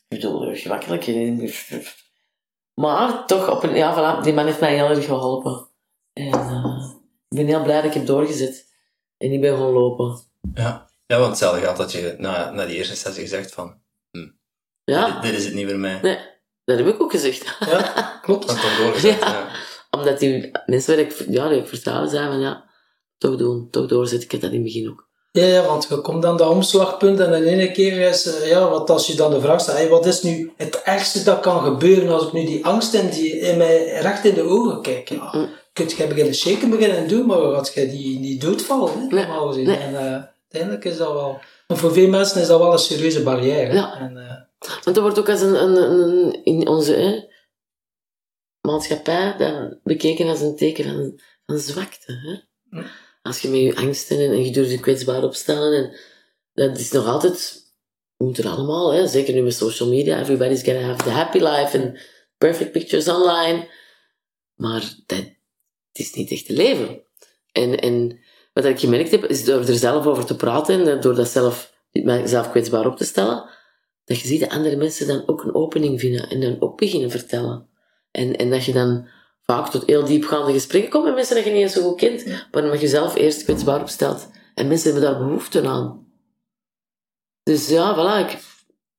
[0.09, 1.07] ik bedoel, dat gemakkelijk.
[2.75, 5.67] Maar toch, op een, ja, voilà, die man heeft mij heel erg geholpen.
[6.13, 6.91] En eh,
[7.33, 8.71] ik ben heel blij dat ik heb doorgezet.
[9.17, 10.19] En ik ben gaan lopen.
[10.55, 10.91] Ja.
[11.07, 13.81] ja, want hetzelfde gaat dat je na, na die eerste sessie zegt van,
[14.85, 15.99] Ja, dit, dit is het niet voor mij.
[16.03, 16.19] nee,
[16.65, 17.57] dat heb ik ook gezegd.
[17.61, 18.47] Ja, klopt.
[18.47, 19.19] Dat toch doorgezet.
[19.21, 19.29] Ja.
[19.31, 19.49] Ja.
[19.91, 22.65] Omdat die mensen waar ik, ja, die ik vertrouwen zijn van ja,
[23.19, 24.25] toch doen, toch doorzetten.
[24.27, 25.11] Ik heb dat in het begin ook.
[25.31, 28.69] Ja, ja, want je komt dan dat omslagpunt en in ene keer is, eh, ja,
[28.69, 31.65] wat als je dan de vraag stelt, hey, wat is nu het ergste dat kan
[31.65, 35.09] gebeuren als ik nu die angst in, die, in mij recht in de ogen kijk?
[35.09, 35.49] Ja, Mm.
[35.73, 39.47] Kun je beginnen shaken beginnen doen, maar als je die niet doodvalt, hè, Nee, normaal
[39.49, 39.67] gezien.
[39.67, 39.77] nee.
[39.77, 43.23] En uh, uiteindelijk is dat wel, maar voor veel mensen is dat wel een serieuze
[43.23, 43.73] barrière.
[43.75, 43.99] Ja.
[43.99, 47.25] En, uh, Want dat wordt ook als een, een, een in onze hè,
[48.61, 52.13] maatschappij dan bekeken als een teken van, van zwakte.
[52.13, 52.37] Hè?
[52.79, 52.87] Hm.
[53.23, 55.73] Als je met je angsten en, en je durft je kwetsbaar opstellen.
[55.85, 55.97] En
[56.55, 57.65] dat is nog altijd,
[58.17, 61.39] we moeten er allemaal, hè, zeker nu met social media, everybody's gonna have the happy
[61.39, 61.99] life and
[62.39, 63.69] perfect pictures online.
[64.55, 65.25] Maar dat,
[65.93, 67.03] het is niet echt te leven.
[67.53, 68.19] En, en
[68.53, 71.73] wat ik gemerkt heb, is door er zelf over te praten en door dat zelf,
[72.25, 73.51] zelf kwetsbaar op te stellen,
[74.05, 77.11] dat je ziet dat andere mensen dan ook een opening vinden en dan ook beginnen
[77.11, 77.69] vertellen.
[78.11, 79.09] En, en dat je dan
[79.43, 82.27] vaak tot heel diepgaande gesprekken komt met mensen dat je niet eens zo goed kent,
[82.27, 84.31] maar omdat je zelf eerst kwetsbaar opstelt.
[84.55, 86.07] En mensen hebben daar behoefte aan.
[87.43, 88.39] Dus ja, voilà, ik,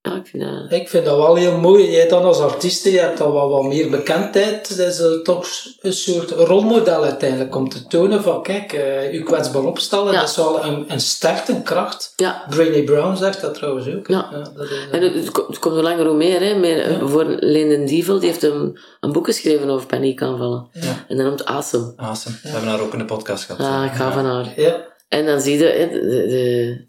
[0.06, 0.72] ja, ik vind dat...
[0.80, 1.90] ik vind dat wel heel mooi.
[1.90, 4.76] Jij dan als artiest, je hebt dan wel wat meer bekendheid.
[4.76, 5.46] Dat is eh, toch
[5.80, 10.20] een soort rolmodel uiteindelijk om te tonen van, kijk, eh je kwetsbaar opstellen, Ja.
[10.20, 12.12] dat is wel een, een sterkte, een kracht.
[12.16, 14.08] Ja, Brené Brown zegt dat trouwens ook.
[14.08, 14.28] Ja.
[14.54, 16.40] dat is, en het, het ko- het komt hoe langer hoe meer.
[16.40, 16.54] Hè.
[16.58, 20.68] meer eh, Voor Linden Dievel, die heeft een, een boek geschreven over paniekaanvallen.
[20.72, 21.04] Ja.
[21.08, 21.92] En dat noemt Awesome.
[21.96, 22.36] Awesome.
[22.42, 23.60] We hebben haar ook in de podcast gehad.
[23.66, 24.12] Ah, ik ga Ja.
[24.12, 24.52] van haar.
[24.56, 24.92] ja.
[25.08, 26.84] En dan zie je hè, de, de, de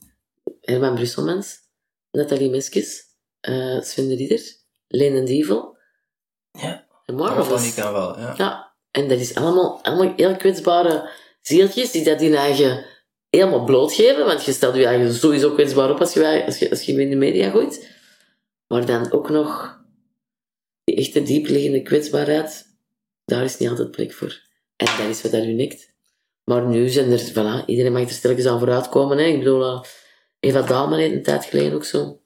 [0.62, 1.56] Herman Brusselmans,
[2.12, 3.04] Nathalie Meskes,
[3.46, 5.78] eh Sven de Dievel.
[6.52, 6.86] Ja.
[7.06, 7.16] En
[7.62, 8.34] niet kan wel, ja.
[8.38, 11.10] Ja, en dat is allemaal, allemaal heel kwetsbare
[11.42, 12.86] zieltjes die dat hun eigen
[13.30, 14.26] helemaal blootgeven.
[14.26, 17.02] Want je stelt je eigen sowieso kwetsbaar op als je, als je, als je hem
[17.02, 17.94] in de media gooit.
[18.68, 19.80] Maar dan ook nog
[20.84, 22.66] die echte diepliggende kwetsbaarheid,
[23.26, 24.42] daar is niet altijd plek voor.
[24.76, 25.94] En dat is wat dat u nekt.
[26.44, 29.18] Maar nu zijn er, voilà, iedereen mag er stilletjes aan vooruitkomen.
[29.18, 29.24] Hè.
[29.24, 29.82] Ik bedoel, eh,
[30.40, 32.22] Eva Daalman heeft een tijd geleden ook zo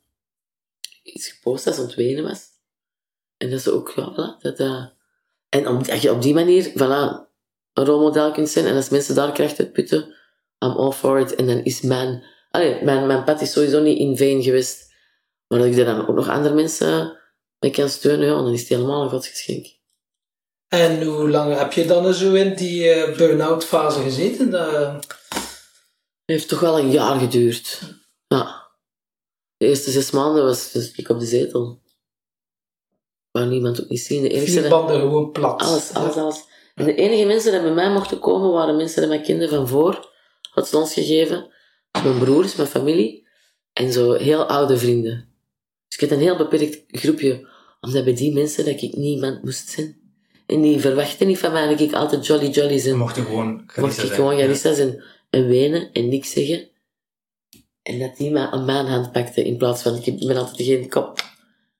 [1.14, 2.48] iets gepost dat ze aan het wenen was.
[3.38, 4.86] En dat ze ook, ja, voilà, dat, eh,
[5.50, 7.28] en om, als je op die manier, voilà,
[7.74, 10.18] een rolmodel kunt zijn, en als mensen daar kracht uit putten,
[10.60, 11.36] I'm all for it.
[11.36, 14.88] En dan is mijn, allee, mijn, mijn pad is sowieso niet in vain geweest.
[15.48, 17.18] Maar dat ik daar dan ook nog andere mensen
[17.60, 19.78] mee kan steunen, ja, dan is het helemaal een godsgeschenk.
[20.68, 24.50] En hoe lang heb je dan zo in die eh, burn-out fase gezeten?
[24.50, 24.94] Dat,
[25.30, 27.82] Het heeft toch wel een jaar geduurd.
[28.28, 28.59] Ja.
[29.60, 31.82] De eerste zes maanden was, ik op de zetel.
[33.32, 34.22] Wou niemand ook niet zien.
[34.22, 35.62] De enige vier banden gewoon plat.
[35.62, 36.44] Alles, alles, alles.
[36.76, 39.68] En de enige mensen die bij mij mochten komen, waren mensen die mij kenden van
[39.68, 40.10] voor.
[40.52, 41.54] Had ze ons gegeven.
[42.04, 43.28] Mijn broers, mijn familie.
[43.74, 45.30] En zo heel oude vrienden.
[45.88, 47.48] Dus ik had een heel beperkt groepje.
[47.82, 49.98] Omdat bij die mensen dat ik niemand moest zijn.
[50.46, 52.98] En die verwachten niet van mij dat ik altijd jolly jolly zijn.
[52.98, 54.12] mochten gewoon Mocht ik zijn.
[54.12, 54.42] gewoon Ja.
[54.42, 56.69] Garissa zijn en wenen en niks zeggen.
[57.90, 60.88] En dat die mij aan mijn hand pakte in plaats van, ik ben altijd degene,
[60.88, 61.20] kop,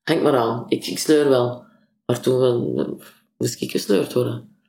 [0.04, 1.64] hang maar aan, ik, ik sleur wel.
[2.06, 3.02] Maar toen
[3.38, 4.62] moest ik gesleurd worden.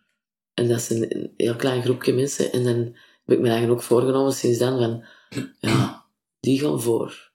[0.54, 2.52] En dat is een, een heel klein groepje mensen.
[2.52, 2.76] En dan
[3.24, 5.04] heb ik me eigenlijk ook voorgenomen sinds dan van,
[5.60, 6.06] ja,
[6.40, 7.32] die gaan voor.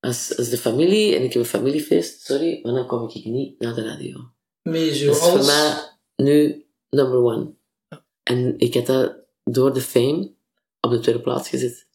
[0.00, 3.60] Als, als de familie, en ik heb een familiefeest, sorry, maar dan kom ik niet
[3.60, 4.30] naar de radio.
[4.62, 5.74] Dat is voor mij
[6.16, 7.54] nu number one.
[8.22, 10.34] En ik heb dat door de fame
[10.80, 11.85] op de tweede plaats gezet.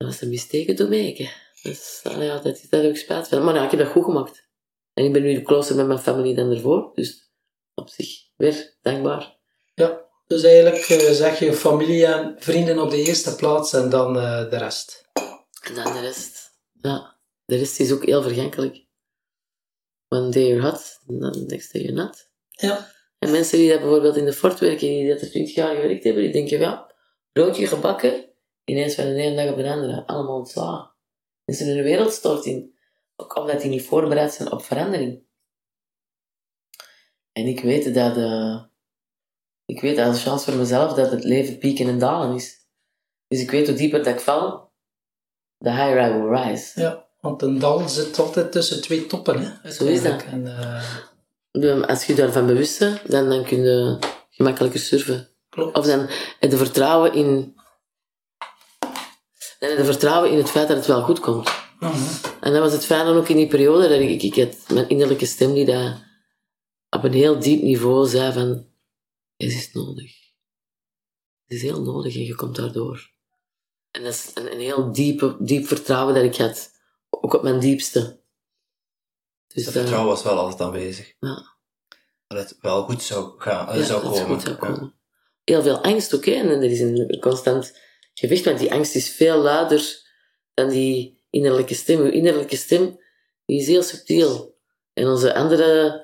[0.00, 1.30] Dat was een mistake to make.
[1.62, 3.44] Dus allee, dat, heb ik spijt van.
[3.44, 4.48] Maar ja, ik heb dat goed gemaakt.
[4.92, 6.90] En ik ben nu closer met mijn familie dan ervoor.
[6.94, 7.30] Dus
[7.74, 9.38] op zich weer dankbaar.
[9.74, 14.18] Ja, dus eigenlijk eh, zeg je familie en vrienden op de eerste plaats en dan
[14.18, 15.08] eh, de rest.
[15.62, 16.50] En dan de rest.
[16.72, 18.86] Ja, de rest is ook heel vergankelijk.
[20.08, 22.28] One day you're hot, then next day you're not.
[22.48, 25.74] Ja, En mensen die dat bijvoorbeeld in de fort werken, die dat er 20 jaar
[25.74, 26.94] gewerkt hebben, die denken, ja,
[27.32, 28.29] broodje gebakken,
[28.70, 30.90] ineens van de ene dag op de andere, allemaal ontslagen.
[31.44, 32.74] Mensen in hun wereld stort in.
[33.16, 35.22] Ook omdat die niet voorbereid zijn op verandering.
[37.32, 38.62] En ik weet dat, eh,
[39.64, 42.58] ik weet als chance voor mezelf dat het leven pieken en dalen is.
[43.28, 44.72] Dus ik weet hoe dieper dat ik val,
[45.58, 46.80] the higher I will rise.
[46.80, 49.58] ja, want een dal zit altijd tussen twee toppen.
[49.62, 50.22] Hè, Zo is dat.
[50.22, 50.82] En, eh,
[51.50, 53.98] Dus Als je je daarvan bewust bent, dan, dan kun je
[54.30, 55.28] gemakkelijker surfen.
[55.48, 55.76] klopt.
[55.76, 56.08] Of dan
[56.40, 57.58] je vertrouwen in...
[59.68, 61.50] Heb je vertrouwen in het feit dat het wel goed komt.
[62.40, 65.26] En dat was het fijne ook in die periode, dat ik, ik had mijn innerlijke
[65.26, 65.94] stem die dat
[66.90, 68.48] op een heel diep niveau zei van,
[69.36, 70.18] het is nodig.
[71.46, 73.10] Het is heel nodig en je komt daardoor.
[73.90, 76.70] En dat is een, een heel diepe, diep vertrouwen dat ik had,
[77.10, 78.20] ook op mijn diepste.
[79.46, 81.14] Dus Het dat- vertrouwen was wel altijd aanwezig.
[81.20, 81.56] Ja.
[82.26, 84.34] Dat het wel goed zou, gaan, eh, Ja, zou dat het komen.
[84.40, 84.66] goed zou Ja.
[84.74, 84.94] komen.
[85.44, 86.32] Heel veel angst ook, hè.
[86.32, 87.78] En er is een constant
[88.14, 90.08] gevecht, want die angst is veel luider
[90.54, 92.00] dan die innerlijke stem.
[92.00, 92.98] Uw innerlijke stem
[93.44, 94.58] die is heel subtiel.
[94.92, 96.00] En onze andere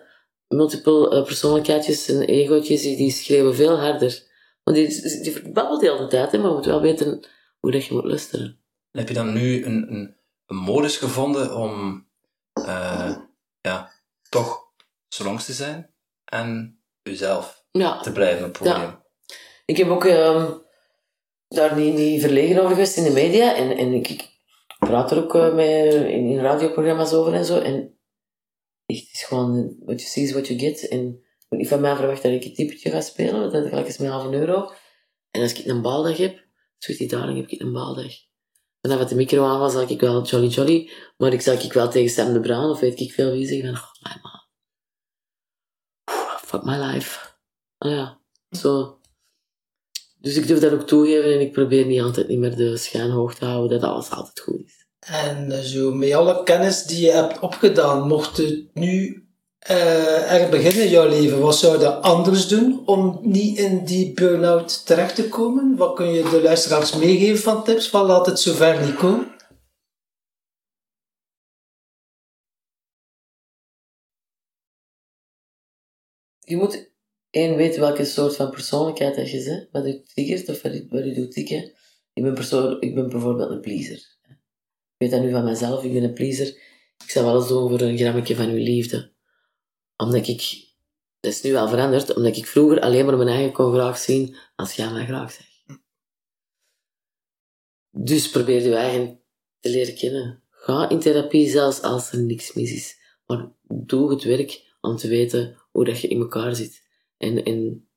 [0.49, 4.23] multiple eh, persoonlijkheidjes en egootjes, die, die schreeuwen veel harder.
[4.63, 7.27] Want die, die verbabbelt de hele tijd, hè, maar je moet wel weten
[7.61, 8.47] hoe dat je moet luisteren.
[8.91, 12.07] En Heb je dan nu een, een, een modus gevonden om
[12.53, 13.17] eh,
[13.61, 13.93] ja,
[14.29, 14.65] toch
[15.09, 15.95] solongs te zijn
[16.25, 18.81] en jezelf Ja, te blijven op het podium?
[18.81, 19.05] Ja.
[19.65, 20.53] Ik heb ook ehm,
[21.57, 23.55] daar niet, niet verlegen over geweest in de media.
[23.55, 24.29] En, en ik, ik
[24.79, 27.59] praat er ook eh, mee in, radioprogramma's over en zo.
[27.59, 27.75] En
[28.87, 30.89] het is gewoon, what you see is what you get.
[30.89, 33.53] En niet van mij verwachten dat ik een typetje ga spelen.
[33.53, 34.73] Dat gelijk is met half een euro.
[35.31, 36.45] En als ik een baaldag heb,
[36.79, 38.13] Sweetie Darling, heb ik een baaldag.
[38.81, 40.91] En dan met de micro aan was, zal ik wel jolly jolly.
[41.17, 43.77] Maar ik zal ik wel tegen Sam de Bruin, of weet ik veel wie, zeggen
[43.77, 44.45] van, oh my man.
[46.39, 47.35] Fuck my life.
[47.79, 48.96] Ah ja, zo.
[50.27, 53.11] Dus ik durf dat ook toegeven en ik probeer niet altijd niet meer de schijn
[53.11, 54.87] hoog te houden dat alles altijd goed is.
[54.99, 59.24] En eh, zo, met alle kennis die je hebt opgedaan, mocht het nu
[59.59, 64.12] eh, er beginnen in jouw leven, wat zou je anders doen om niet in die
[64.12, 65.77] burn-out terecht te komen?
[65.77, 67.89] Wat kun je de luisteraars meegeven van tips?
[67.89, 69.35] Van laat het zover niet komen?
[76.41, 76.96] Je moet
[77.37, 80.72] één weten welke soort van persoonlijkheid dat je bent, wat je triggert of wat
[81.05, 81.72] je, doet tikken.
[82.12, 83.97] Ik ben, persoon, ik ben bijvoorbeeld een pleaser.
[83.97, 86.47] Ik weet dat nu van mezelf, ik ben een pleaser.
[87.05, 89.12] Ik zou eens doen voor een grammetje van uw liefde.
[89.97, 90.66] Omdat ik,
[91.20, 94.37] dat is nu wel veranderd, omdat ik vroeger alleen maar mijn eigen kon graag zien
[94.55, 95.80] als jij mij graag zegt.
[97.91, 99.20] Dus probeer je eigen
[99.61, 100.43] te leren kennen.
[100.51, 102.99] Ga in therapie zelfs als er niks mis is.
[103.26, 106.86] Maar doe het werk om te weten hoe dat je in elkaar zit.
[107.19, 107.89] En, en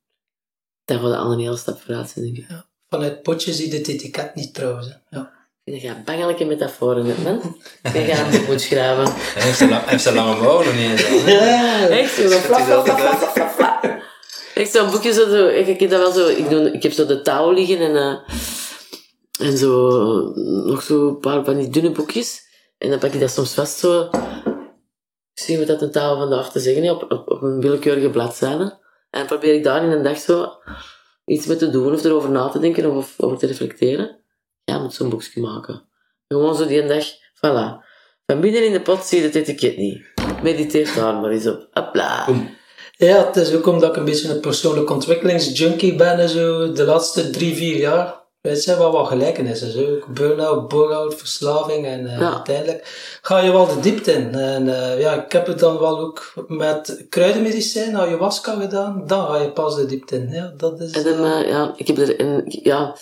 [0.84, 2.46] daar gaat al een hele stap vooruit zijn, denk ik.
[2.88, 4.86] Vanuit potje zie je het etiket niet trouwens.
[4.86, 5.16] hè.
[5.18, 5.38] Ja.
[5.64, 7.56] Ik ja, bangelijke metaforen met man.
[7.82, 9.04] Ik ga hem moet schrijven.
[9.14, 11.04] Hij heeft zijn, la- hij heeft zijn lange nog niet eens?
[11.88, 12.14] Echt?
[12.14, 14.02] Zo, flap, flap, flap, flap, flap.
[14.54, 16.92] Echt zo'n boekje zo, zo ik, ik heb dat wel zo, ik, doe, ik heb
[16.92, 18.18] zo de touw liggen en, eh,
[19.48, 19.88] en zo,
[20.44, 22.42] nog zo een paar van die dunne boekjes.
[22.78, 24.02] En dan pak ik dat soms vast zo.
[25.34, 28.78] Ik zie wat dat een taal vandaag te zeggen op, op een willekeurige bladzijde.
[29.10, 30.48] En probeer ik daar in een dag zo
[31.24, 34.24] iets mee te doen of erover na te denken of, of over te reflecteren.
[34.64, 35.88] Ja, moet zo'n boekje maken.
[36.28, 37.04] Gewoon zo die een dag,
[37.36, 37.88] voilà.
[38.26, 40.02] Van binnen in de pot zie je het etiket niet.
[40.42, 41.68] Mediteer daar maar eens op.
[41.70, 42.28] Hopla.
[42.96, 46.84] Ja, het is ook omdat ik een beetje een persoonlijke ontwikkelingsjunkie ben en zo de
[46.84, 48.19] laatste drie, vier jaar.
[48.40, 49.72] Het zijn wel wat gelijkenissen.
[49.72, 49.98] Zo.
[50.08, 52.32] Burn-out, bore-out, verslaving en Ja.
[52.34, 54.34] uiteindelijk ga je wel de diepte in.
[54.34, 59.36] En eh, ja, ik heb het dan wel ook met kruidenmedicijn, ayahuasca gedaan, dan ga
[59.36, 60.28] je pas de diepte in.
[60.30, 62.96] Ja, dat is En dan, eh, ja, ik heb er een, ja,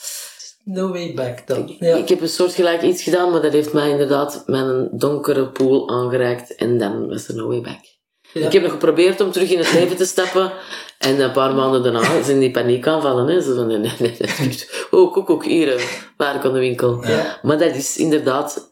[0.65, 1.77] no way back dan.
[1.79, 1.97] Ja.
[1.97, 6.55] ik heb een soortgelijk iets gedaan, maar dat heeft mij inderdaad mijn donkere pool aangereikt
[6.55, 7.97] en dan was er no way back.
[8.39, 8.47] Ja.
[8.47, 10.53] Ik heb nog geprobeerd om terug in het leven te stappen
[10.99, 13.27] en een paar maanden daarna zijn die paniekaanvallen.
[13.27, 13.41] Hè.
[13.43, 14.65] Zo van, nee, nee, nee.
[14.91, 15.83] Oh, koek, ook hier,
[16.17, 17.05] waar ik aan de winkel.
[17.07, 17.39] Ja.
[17.43, 18.71] Maar dat is inderdaad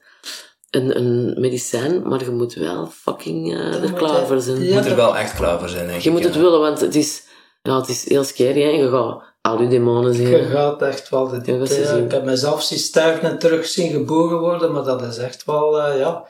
[0.70, 4.62] een, een medicijn, maar je moet wel fucking eh, er klaar je- voor zijn.
[4.62, 6.80] Je moet er wel echt klaar voor zijn, denk Je ik, moet het willen, want
[6.80, 7.22] het is,
[7.62, 8.62] ja, het is heel scary.
[8.62, 8.68] Hè.
[8.68, 10.28] Je gaat al je demonen zien.
[10.28, 11.78] Je gaat echt wel de diepte.
[11.80, 15.16] is Ja, ik heb mezelf zien sterven en terug zien geboren worden, maar dat is
[15.16, 16.24] echt wel, eh, ja.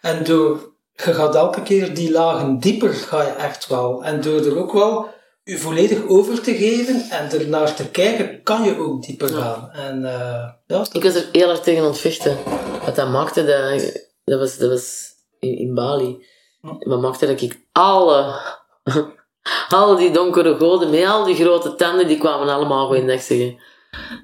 [0.00, 0.58] En door,
[0.92, 4.04] je gaat elke keer die lagen dieper, ga je echt wel.
[4.04, 5.08] En door er ook wel
[5.42, 9.70] je volledig over te geven en er naar te kijken, kan je ook dieper gaan.
[9.70, 12.38] En eh, ja, Ik was er heel erg tegen aan het vechten.
[12.84, 13.92] Wat dat maakte, dat,
[14.24, 16.26] dat, was, dat was in, in Bali.
[16.60, 18.40] Maar maakte dat ik alle,
[19.68, 23.58] alle die donkere goden, met al die grote tanden, die kwamen allemaal goeiedag zeggen.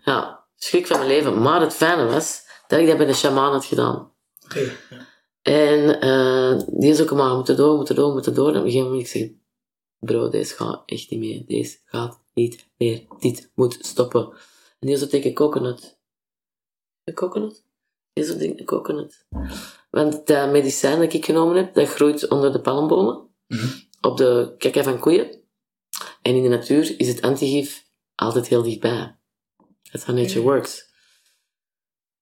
[0.05, 1.43] Ja, schrik van mijn leven.
[1.43, 4.11] Maar het fijne was, dat ik dat bij een shaman had gedaan.
[4.45, 4.73] oké.
[5.47, 8.49] En eh, die is ook maar, moeten door, moeten door, moeten door.
[8.49, 9.31] En op een gegeven moment ik zeg,
[9.99, 11.47] bro, deze gaat echt niet meer.
[11.47, 13.05] Deze gaat niet meer.
[13.19, 14.31] Dit moet stoppen.
[14.79, 15.99] En die is zo tegen coconut.
[17.05, 17.65] Een coconut?
[18.13, 19.27] Die is zo tegen coconut.
[19.91, 23.29] Want dat medicijn dat ik genomen heb, dat groeit onder de palmbomen.
[23.47, 23.67] Mhm.
[24.01, 25.41] Op de kakken van koeien.
[26.23, 29.17] En in de natuur is het antigif altijd heel dichtbij.
[29.91, 30.85] That's how nature works.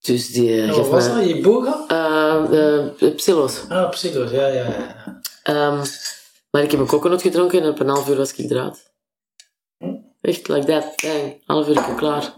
[0.00, 1.36] Dus die eh, Nou, wat was mij- dat?
[1.36, 1.72] Iboga?
[1.82, 1.83] eh,
[2.42, 3.08] uh.
[3.68, 4.66] Ah, psilo's, ja, ja,
[5.44, 5.70] ja.
[5.70, 5.82] Um,
[6.50, 8.92] maar ik heb een kokkenot gedronken en op een half uur was ik eruit.
[10.20, 11.02] Echt, like that.
[11.02, 11.22] Bang.
[11.22, 12.34] Een half uur klaar.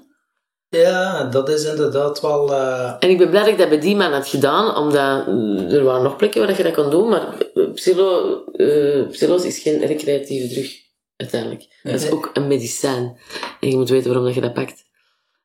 [0.68, 2.50] Ja, dat is inderdaad wel...
[2.50, 2.94] Uh...
[2.98, 5.84] En ik ben blij dat ik dat bij die man had gedaan, omdat mm, er
[5.84, 7.34] waren nog plekken waar je dat kon doen, maar
[7.74, 10.72] psilo, uh, psilo's is geen recreatieve drug,
[11.16, 11.80] uiteindelijk.
[11.82, 13.18] Dat is ook een medicijn.
[13.60, 14.84] En je moet weten waarom dat je dat pakt.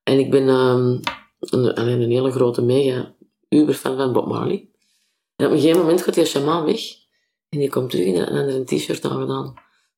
[0.04, 1.00] En ik ben um,
[1.40, 3.14] een, een hele grote mega
[3.56, 4.70] uber fan van Bob Marley.
[5.36, 6.82] En op een gegeven moment gaat die shaman weg.
[7.50, 9.54] En die komt terug en dan er een t-shirt aangedaan.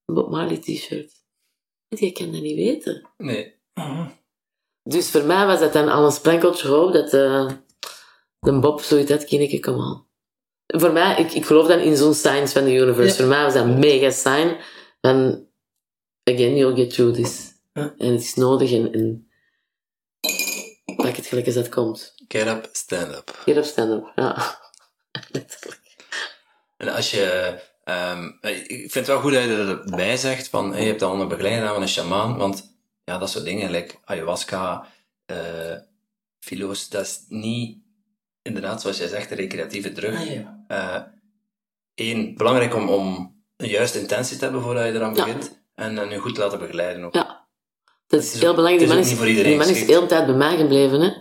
[0.06, 1.12] Een Bob Marley t-shirt.
[1.88, 3.10] Die kan dat niet weten.
[3.18, 3.62] Nee.
[4.84, 7.51] Dus voor mij was dat dan al een sprenkeltje hoop dat uh,
[8.39, 10.08] de Bob zoiets had, ik kom aan.
[10.66, 13.10] Voor mij, ik, ik geloof dan in zo'n signs van de universe.
[13.10, 13.16] Ja.
[13.16, 14.58] Voor mij was dat een mega sign
[15.01, 15.47] van,
[16.24, 17.51] again, you'll get through this.
[17.74, 17.93] Ja.
[17.97, 19.23] En het is nodig en, en
[20.96, 22.14] pak het gelijk als dat komt.
[22.28, 23.39] Get up, stand up.
[23.46, 24.60] Get up, stand up, ja.
[25.32, 25.82] Letterlijk.
[26.78, 27.54] En als je...
[27.86, 31.22] Um, ik vind het wel goed dat je erbij zegt van, hey, je hebt al
[31.22, 34.88] een begeleider van een shamaan, want ja, dat soort dingen, like ayahuasca,
[35.32, 35.76] uh,
[36.39, 37.78] filo's, dat is niet,
[38.41, 40.20] inderdaad, zoals jij zegt, een recreatieve drug.
[40.20, 40.34] Ah,
[40.68, 41.14] ja.
[41.96, 45.26] Eén, belangrijk om, om een juiste intentie te hebben voordat je eraan Ja.
[45.26, 47.14] begint, en, en je goed laten begeleiden ook.
[47.14, 47.43] Ja.
[48.14, 48.88] Dat is, Het is heel ook- belangrijk.
[48.88, 49.91] Die man is is, niet voor iedereen die man is geschikt.
[49.91, 51.01] de hele tijd bij mij gebleven.
[51.01, 51.11] Hè.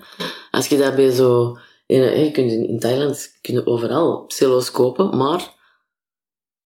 [0.51, 1.59] Als je daarbij zo...
[1.86, 5.55] In, je kunt in, in Thailand kun je overal psilo's kopen, maar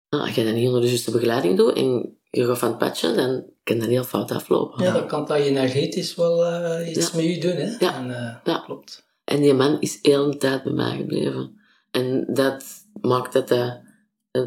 [0.08, 2.78] nou, als je dat niet onder de juiste begeleiding doet en je gaat van het
[2.78, 4.84] patchen, dan kan dat heel fout aflopen.
[4.84, 7.16] Ja, dat kan dat je energetisch wel eh, iets Ja.
[7.16, 7.76] met je doen, hè.
[7.78, 7.94] Ja.
[7.96, 8.58] En, eh, Ja.
[8.58, 9.06] Klopt.
[9.24, 11.60] En die man is de hele tijd bij mij gebleven.
[11.90, 12.64] En dat
[13.00, 13.80] maakt dat dat,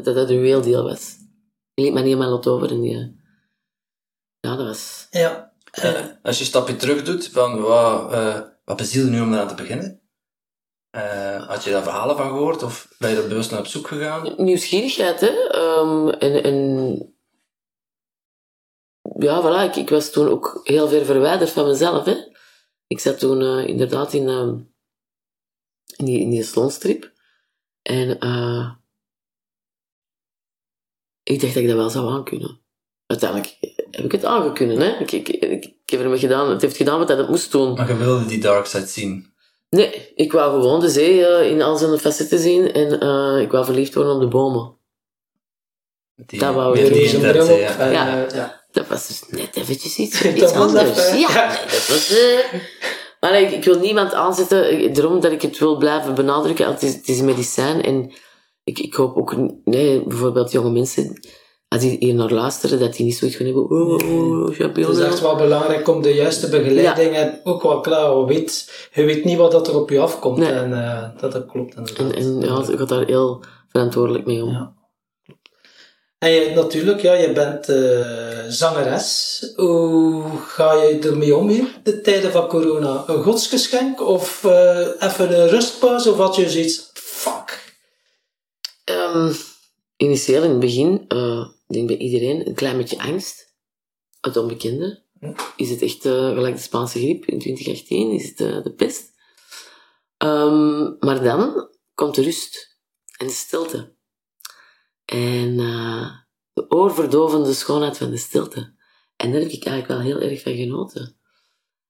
[0.04, 1.16] dat, een real deal was.
[1.74, 3.16] Die liet mij niet helemaal lot over en die...
[4.40, 5.06] Ja, dat was...
[5.10, 5.47] Ja.
[5.82, 9.48] Eh, als je een stapje terug doet, van wat, eh, wat bezielde nu om eraan
[9.48, 10.00] te beginnen?
[10.90, 13.86] Eh, had je daar verhalen van gehoord, of ben je er bewust naar op zoek
[13.86, 14.34] gegaan?
[14.36, 15.48] nieuwsgierigheid, hè.
[15.48, 17.14] Ehm, en,
[19.18, 22.16] ja, voilà, ik, was toen ook heel ver verwijderd van mezelf, hè.
[22.86, 24.58] Ik zat toen inderdaad in, ehm,
[25.96, 27.12] in die, in die salonstrip.
[27.82, 28.10] En
[31.22, 32.60] ik dacht dat ik dat wel zou aankunnen.
[33.06, 33.58] Uiteindelijk
[33.90, 34.98] heb ik het aangekunnen, hè.
[34.98, 37.74] Ik, ik, ik, ik heb ermee gedaan, het heeft gedaan wat dat het moest doen.
[37.74, 39.32] Maar je wilde die dark side zien.
[39.70, 43.50] Nee, ik wou gewoon de zee eh, in al zijn facetten zien en eh, ik
[43.50, 44.76] wou verliefd worden op de bomen.
[46.14, 46.92] Die, Dat wou ik.
[46.92, 47.58] die bril op.
[47.58, 47.78] ja.
[47.78, 48.24] En, Ja.
[48.26, 48.64] eh, ja.
[48.72, 50.88] Dat was dus net eventjes iets, Dat iets was anders.
[50.90, 51.48] even- ja, ja.
[51.48, 52.10] nee, dat was...
[52.18, 52.60] eh,
[53.20, 56.66] Maar nee, ik, ik wil niemand aanzetten, ik- daarom dat ik het wil blijven benadrukken.
[56.66, 58.12] Het is, het is een medicijn en
[58.64, 61.20] ik, ik hoop ook, nee, bijvoorbeeld jonge mensen,
[61.68, 64.56] als die hier naar luisteren, dat die niet zoiets van hebben, oh, oh, oh, Het
[64.56, 64.92] champignon.
[64.92, 69.04] is echt wel belangrijk om de juiste begeleiding en ook wel klaar, je weet, je
[69.04, 70.50] weet niet wat dat er op je afkomt Nee.
[70.52, 71.98] en eh, dat dat klopt inderdaad.
[72.06, 74.50] En, en ja, je gaat daar heel verantwoordelijk mee om.
[74.50, 74.76] Ja.
[76.18, 79.42] En je, natuurlijk, ja, je bent eh, zangeres.
[79.56, 83.04] Hoe ga je ermee om hier, de tijden van corona?
[83.06, 87.76] Een godsgeschenk of eh, even een rustpauze of had je zoiets, fuck.
[88.84, 89.32] Ehm,
[89.96, 91.04] initieel in het begin,
[91.68, 93.56] ik denk bij iedereen, een klein beetje angst.
[94.20, 95.02] Het onbekende.
[95.56, 98.10] Is het echt eh, gelijk de Spaanse griep in 2018?
[98.10, 99.12] Is het eh, de pest?
[100.16, 102.78] Ehm, maar dan komt de rust
[103.16, 103.94] en de stilte.
[105.04, 106.10] En eh,
[106.52, 108.74] de oorverdovende schoonheid van de stilte.
[109.16, 111.16] En daar heb ik eigenlijk wel heel erg van genoten.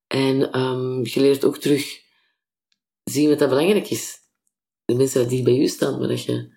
[0.06, 2.00] En ehm, je leert ook terug
[3.04, 4.18] zien wat dat belangrijk is.
[4.84, 6.56] De mensen die dicht bij je staan, maar dat je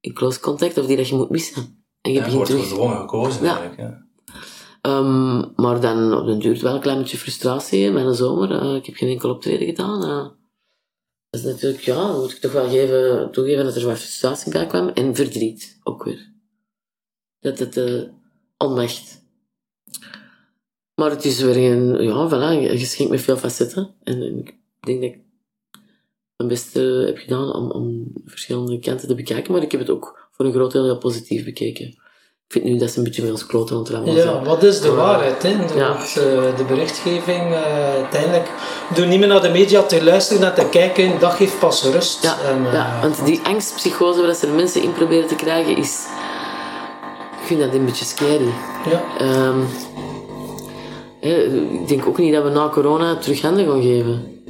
[0.00, 1.81] in close contact of die dat je moet missen.
[2.02, 3.58] En je Ja, je begint wordt gedwongen gekozen Ja.
[3.60, 3.80] eigenlijk.
[3.90, 4.06] Ja.
[4.80, 8.50] Ehm, maar dan op den duurt wel een klein beetje frustratie met de zomer.
[8.60, 10.02] Eh, ik heb geen enkel optreden gedaan.
[10.02, 10.28] eh.
[11.30, 14.66] dat is natuurlijk, ja, moet ik toch wel geven, toegeven dat er wat frustratie bij
[14.66, 14.88] kwam.
[14.88, 16.32] En verdriet ook weer.
[17.40, 18.02] Dat het eh
[18.58, 19.20] onmacht.
[20.94, 23.94] Maar het is weer een, ja, voilà, een geschenk met veel facetten.
[24.02, 25.18] En, en ik denk dat ik
[26.36, 29.52] mijn beste heb gedaan om, om verschillende kanten te bekijken.
[29.52, 31.86] Maar ik heb het ook voor een groot deel heel positief bekeken.
[32.46, 34.26] Ik vind nu dat ze een beetje met ons kloten aan het zijn.
[34.28, 35.42] Ja, wat is de waarheid?
[35.42, 35.48] Hè?
[35.48, 38.50] Inderdaad, eh, de berichtgeving, eh, uiteindelijk,
[38.94, 42.22] door niet meer naar de media te luisteren en te kijken, dat geeft pas rust.
[42.22, 45.76] Ja, En, eh, ja, want die angstpsychose waar ze de mensen in proberen te krijgen
[45.76, 46.06] is...
[47.40, 48.48] Ik vind dat een beetje scary.
[48.90, 49.02] ja.
[49.18, 49.58] Ehm,
[51.20, 51.42] hè,
[51.80, 54.42] ik denk ook niet dat we na corona terug handen gaan geven.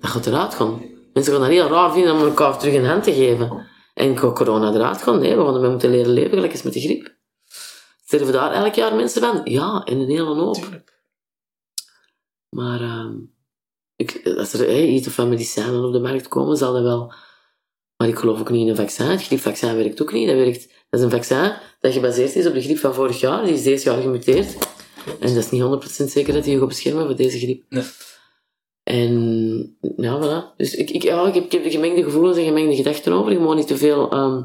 [0.00, 0.82] Dat gaat eruit gaan.
[1.12, 3.66] Mensen gaan dat heel raar vinden om elkaar terug een hand te geven.
[3.94, 5.18] En corona eruit gaan?
[5.18, 7.14] Nee, we gaan ermee moeten leren leven, gelijk als met de griep.
[8.04, 9.40] Sterven daar elk jaar mensen van?
[9.44, 10.54] Ja, en een hele hoop.
[10.54, 11.02] Tuurlijk.
[12.48, 13.16] Maar ehm,
[13.96, 17.12] ik, als er hey, iets van medicijnen op de markt komen, zal dat wel
[17.96, 19.06] Maar ik geloof ook niet in een vaccin.
[19.06, 20.26] Het griepvaccin werkt ook niet.
[20.26, 23.44] Dat, werkt, dat is een vaccin dat gebaseerd is op de griep van vorig jaar.
[23.44, 24.52] Die is deze jaar gemuteerd.
[25.20, 27.64] En dat is niet 100% zeker dat die je gaat beschermen voor deze griep.
[27.68, 27.84] Nee.
[28.84, 30.56] En ja, voilà.
[30.56, 33.32] Dus ik, ik, ja, ik, heb, ik heb de gemengde gevoelens en gemengde gedachten over.
[33.32, 34.42] Je moet niet te veel ehm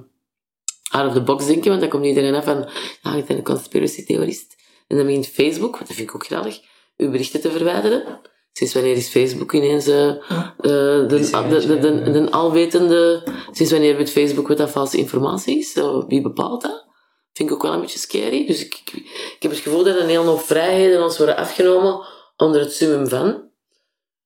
[0.90, 2.70] out of the box denken, want dan komt iedereen af van,
[3.02, 4.56] ah, ik ben een conspiracy theorist.
[4.88, 6.60] En dan begint Facebook, want dat vind ik ook grappig,
[6.98, 8.20] uw berichten te verwijderen.
[8.52, 10.14] Sinds wanneer is Facebook ineens uh,
[10.58, 13.24] de, de, de, de, de alwetende...
[13.52, 15.74] Sinds wanneer weet Facebook wat dat valse informatie is?
[16.08, 16.86] Wie bepaalt dat?
[17.34, 18.46] Vind ik ook wel een beetje scary.
[18.46, 18.94] Dus ik, ik,
[19.36, 22.06] ik heb het gevoel dat een heel hoop vrijheden ons worden afgenomen
[22.38, 23.49] onder het summum van.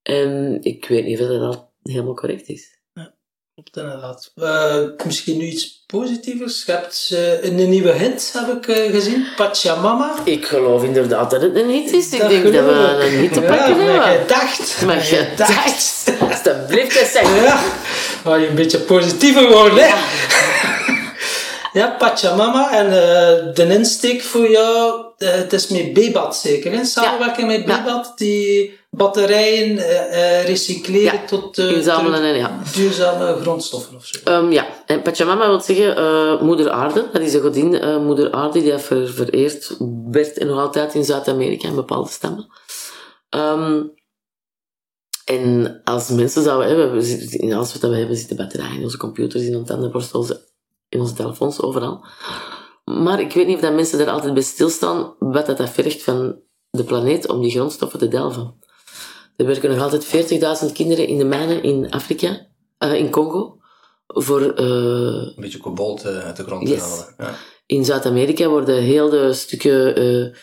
[0.03, 2.71] En ik weet niet of dat al helemaal correct is.
[3.53, 4.31] Klopt inderdaad.
[4.35, 6.63] Uh, misschien nu iets positievers.
[6.65, 9.25] Je hebt uh, een nieuwe hit, heb ik uh, gezien.
[9.35, 10.15] Pachamama.
[10.23, 12.11] Ik geloof inderdaad dat het een hit is.
[12.13, 14.21] Ik Dat denk dat we een hit te Ja, pakken maar hebben.
[14.21, 14.81] gedacht.
[14.85, 16.13] Maar gedacht.
[16.19, 17.43] Alsjeblieft, dat zeg.
[17.43, 17.63] Ja,
[18.23, 19.93] maar je een beetje positiever worden, hè?
[21.73, 22.71] Ja, Pachamama.
[22.71, 22.89] En
[23.53, 26.83] de insteek voor jou, het is met Bebat zeker, hè?
[26.85, 27.77] Samenwerking met Ja.
[27.83, 32.61] Bebat, die batterijen eh, eh, recycleren Ja, tot eh, Inzamelen en ja.
[32.75, 34.19] duurzame grondstoffen of zo.
[34.23, 37.09] Ehm, ja, en Pachamama wil zeggen moeder aarde.
[37.11, 39.77] Dat is de godin moeder aarde die ver, vereerd
[40.11, 42.47] werd en nog altijd in Zuid-Amerika in bepaalde stammen.
[43.29, 43.83] Ehm,
[45.25, 48.97] en als mensen zouden hebben, we in alles wat we hebben zitten batterijen in onze
[48.97, 50.33] computers, in onze tandenborstels,
[50.89, 52.05] in onze telefoons, overal.
[52.83, 56.03] Maar ik weet niet of dat mensen daar altijd bij stilstaan wat dat, dat vergt
[56.03, 58.61] van de planeet om die grondstoffen te delven.
[59.35, 60.05] Er werken nog altijd
[60.65, 63.57] 40.000 kinderen in de mijnen in Afrika, eh, in Congo,
[64.07, 66.77] voor eh, Een beetje kobold eh, uit de grond Yes.
[66.77, 67.13] te halen.
[67.17, 67.35] Ja.
[67.65, 70.33] in Zuid-Amerika worden heel de stukken,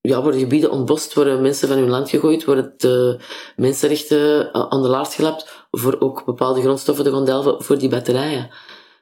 [0.00, 3.20] ja, worden gebieden ontbost, worden mensen van hun land gegooid, worden de
[3.56, 8.50] mensenrechten aan de laars gelapt voor ook bepaalde grondstoffen te gaan delven voor die batterijen.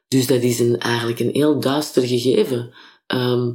[0.09, 2.74] Dus dat is een, eigenlijk een heel duister gegeven.
[3.07, 3.53] Ehm,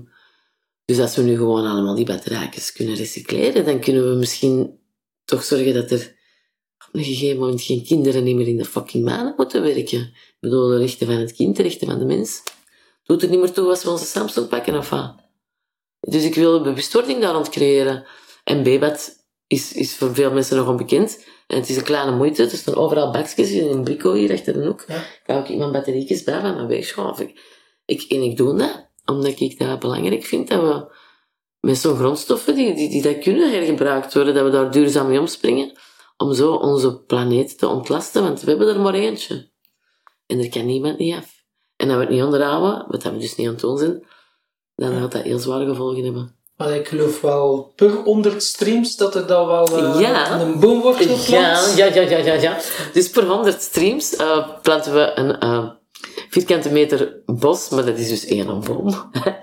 [0.92, 4.80] dus als we nu gewoon allemaal die batterijtjes kunnen recycleren, dan kunnen we misschien
[5.26, 6.16] toch zorgen dat er
[6.88, 10.00] op een gegeven moment geen kinderen niet meer in de fucking manen moeten werken.
[10.00, 12.44] Ik bedoel, de rechten van het kind, de rechten van de mens.
[13.04, 15.16] Doet het niet meer toe als we onze Samsung pakken of wat?
[16.00, 18.06] Dus ik wil een bewustwording daar rond creëren.
[18.44, 21.26] En Bebat is, is voor veel mensen nog onbekend.
[21.48, 22.44] En het is een kleine moeite.
[22.44, 24.86] Er staan overal bakjes in een brico hier achter de hoek.
[24.88, 24.94] Ja.
[25.26, 27.22] Daar hou ik mijn batterietjes bij van mijn weegschaal.
[27.22, 27.39] Ik,
[27.86, 30.86] ik, en ik doe dat omdat ik dat belangrijk vind dat we
[31.59, 35.20] met zo'n grondstoffen die, die, die dat kunnen hergebruikt worden, dat we daar duurzaam mee
[35.20, 35.72] omspringen,
[36.18, 39.49] om zo onze planeet te ontlasten, want we hebben er maar eentje.
[40.26, 41.30] En er kan niemand niet af.
[41.76, 44.05] En als we het niet onderhouden, wat we dus niet aan het doen zijn,
[44.76, 46.36] dan gaat dat heel zware gevolgen hebben.
[46.57, 50.39] Maar ik geloof wel per 100 streams dat er dan wel eh, Ja.
[50.41, 51.76] een boom wordt Ja, geplant.
[51.78, 52.57] ja, ja, ja, ja, ja.
[52.93, 55.70] Dus per 100 streams eh, planten we een eh,
[56.32, 58.94] vierkante meter bos, maar dat is dus één boom.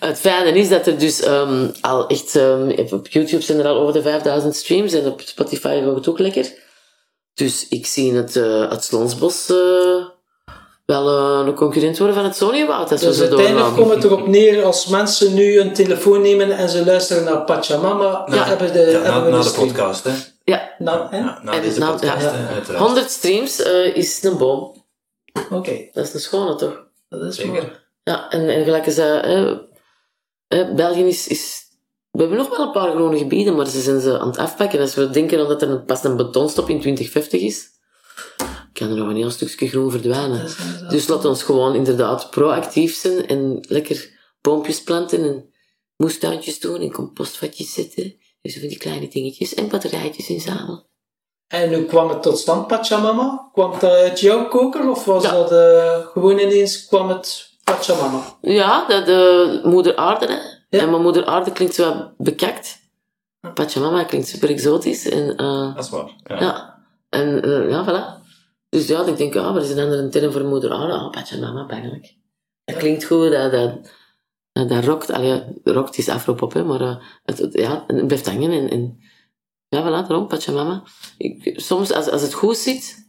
[0.00, 2.36] Het fijne is dat er dus ehm, al echt...
[2.36, 6.08] ehm, op YouTube zijn er al over de 5000 streams en op Spotify gaat het
[6.08, 6.52] ook lekker.
[7.34, 10.04] Dus ik zie het, eh het Slonsbos eh,
[10.86, 14.26] wel eh, een concurrent worden van het Sonywoud als Dus we uiteindelijk komt het erop
[14.26, 18.44] neer, als mensen nu een telefoon nemen en ze luisteren naar Pachamama, Ja.
[18.44, 20.12] hebben, de, Ja, hebben na, we na de podcast, hè.
[20.44, 21.18] Ja, Nou, hè?
[21.18, 22.30] Ja, na En deze na- podcast, ja.
[22.34, 22.84] hè, uiteraard.
[22.84, 24.83] 100 streams eh, is een boom.
[25.50, 26.86] Oké, Dat is een schone, toch?
[27.08, 27.52] dat is Zeker.
[27.52, 27.72] mooi.
[28.02, 29.24] Ja, en, en gelijk is dat...
[29.24, 29.56] Hè,
[30.48, 31.62] hè, België is, is...
[32.10, 34.80] We hebben nog wel een paar groene gebieden, maar ze zijn ze aan het afpakken.
[34.80, 37.68] Als we denken dat er een, pas een betonstop in 2050 is,
[38.72, 40.48] kan er nog een heel stukje groen verdwijnen.
[40.88, 44.10] Dus laat ons gewoon inderdaad proactief zijn en lekker
[44.40, 45.52] boompjes planten en
[45.96, 48.16] moestuintjes doen en compostvatjes zetten.
[48.40, 50.86] Dus van die kleine dingetjes en batterijtjes inzamelen.
[51.48, 53.48] En hoe kwam het tot stand, Pachamama?
[53.52, 55.30] Kwam het uit jouw koker of was Ja.
[55.32, 58.20] dat eh, gewoon ineens kwam het Pachamama?
[58.40, 60.38] Ja, de, de moeder aarde, hè.
[60.68, 60.82] Ja.
[60.82, 62.78] En mijn moeder aarde klinkt zo wat bekakt.
[63.54, 65.08] Pachamama klinkt super exotisch.
[65.08, 66.10] En, eh, Dat is waar.
[66.24, 66.40] Ja.
[66.40, 66.84] ja.
[67.08, 68.22] En eh, ja, voilà.
[68.68, 70.92] Dus ja, ik denk, ah, wat is een andere term voor moeder aarde?
[70.92, 72.14] Ah, Pachamama, eigenlijk.
[72.64, 73.70] Dat klinkt goed, dat, dat,
[74.52, 75.10] dat, dat rokt.
[75.10, 78.50] Allee, rokt is afropop, hè, maar eh, het, het- ja, het blijft hangen.
[78.52, 78.98] En, en
[79.74, 80.82] ja, voilà, daarom, Pachamama.
[81.18, 83.06] Ik, soms, als, als het goed zit,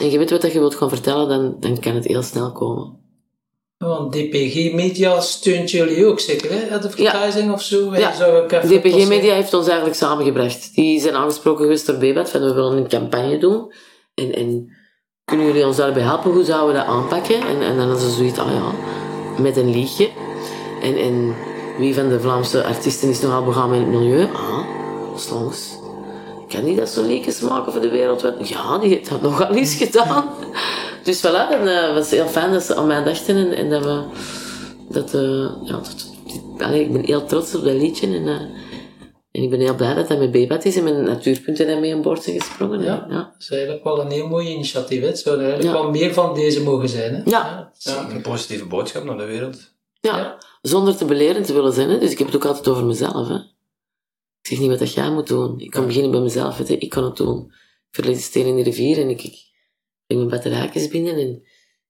[0.00, 2.52] en je weet wat dat je wilt gaan vertellen, dan, dan kan het heel snel
[2.52, 3.04] komen.
[3.78, 6.74] Want DPG Media steunt jullie ook zeker, hè?
[6.74, 7.96] Advertising of zo?
[7.96, 8.10] Ja.
[8.46, 9.08] DPG.
[9.08, 10.74] Media heeft ons eigenlijk samengebracht.
[10.74, 13.72] Die zijn aangesproken geweest door BBAT van we willen een campagne doen.
[14.14, 14.70] En, en
[15.24, 16.32] kunnen jullie ons daarbij helpen?
[16.32, 17.40] Hoe zouden we dat aanpakken?
[17.40, 18.72] En, en dan hadden ze zoiets, ah ja,
[19.42, 20.08] met een liedje.
[20.82, 21.34] En, en
[21.78, 24.28] wie van de Vlaamse artiesten is nogal begaan met het milieu?
[24.32, 24.58] Ah,
[25.16, 25.84] Slongs.
[26.48, 28.32] Kan die dat zo'n liedjes maken voor de wereld?
[28.42, 30.24] Ja, die heeft dat nogal eens gedaan.
[31.04, 33.84] Dus voilà, dan eh, was heel fijn dat ze aan mij dachten en, en dat
[33.84, 34.02] we...
[34.88, 36.06] Dat, eh, ja, dat,
[36.58, 38.40] allee, ik ben heel trots op dat liedje en, eh,
[39.30, 42.02] en ik ben heel blij dat dat met Bebat is en met Natuurpunten daarmee aan
[42.02, 42.82] boord zijn gesprongen.
[42.82, 43.06] Ja.
[43.08, 43.16] ja.
[43.16, 45.00] Dat is eigenlijk wel een heel mooi initiatief.
[45.00, 45.06] hè.
[45.06, 45.82] Het zou er eigenlijk Ja.
[45.82, 47.14] wel meer van deze mogen zijn.
[47.14, 47.20] Hè?
[47.24, 47.72] Ja.
[47.78, 49.56] Ja, een positieve boodschap naar de wereld.
[50.00, 50.38] Ja, Ja.
[50.62, 51.90] zonder te belerend te willen zijn.
[51.90, 51.98] Hè.
[51.98, 53.28] Dus ik heb het ook altijd over mezelf.
[53.28, 53.38] Hè.
[54.46, 55.60] Ik zeg niet wat dat jij moet doen.
[55.60, 56.56] Ik kan beginnen bij mezelf.
[56.58, 56.78] Weet je.
[56.78, 57.46] Ik kan het doen.
[57.46, 59.52] Ik verleg de steen in de rivier en ik, ik
[60.06, 61.16] breng mijn batterijtjes binnen.
[61.18, 61.42] En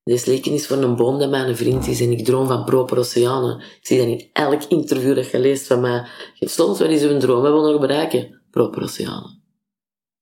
[0.03, 2.01] deze leken is voor een boom dat mijn vriend is.
[2.01, 3.59] En ik droom van proper oceanen.
[3.59, 6.07] Ik zie dat in elk interview dat je leest van mij.
[6.39, 7.41] Soms, wat is uw droom?
[7.41, 8.41] Wat wil nog bereiken?
[8.51, 9.43] Proper oceanen.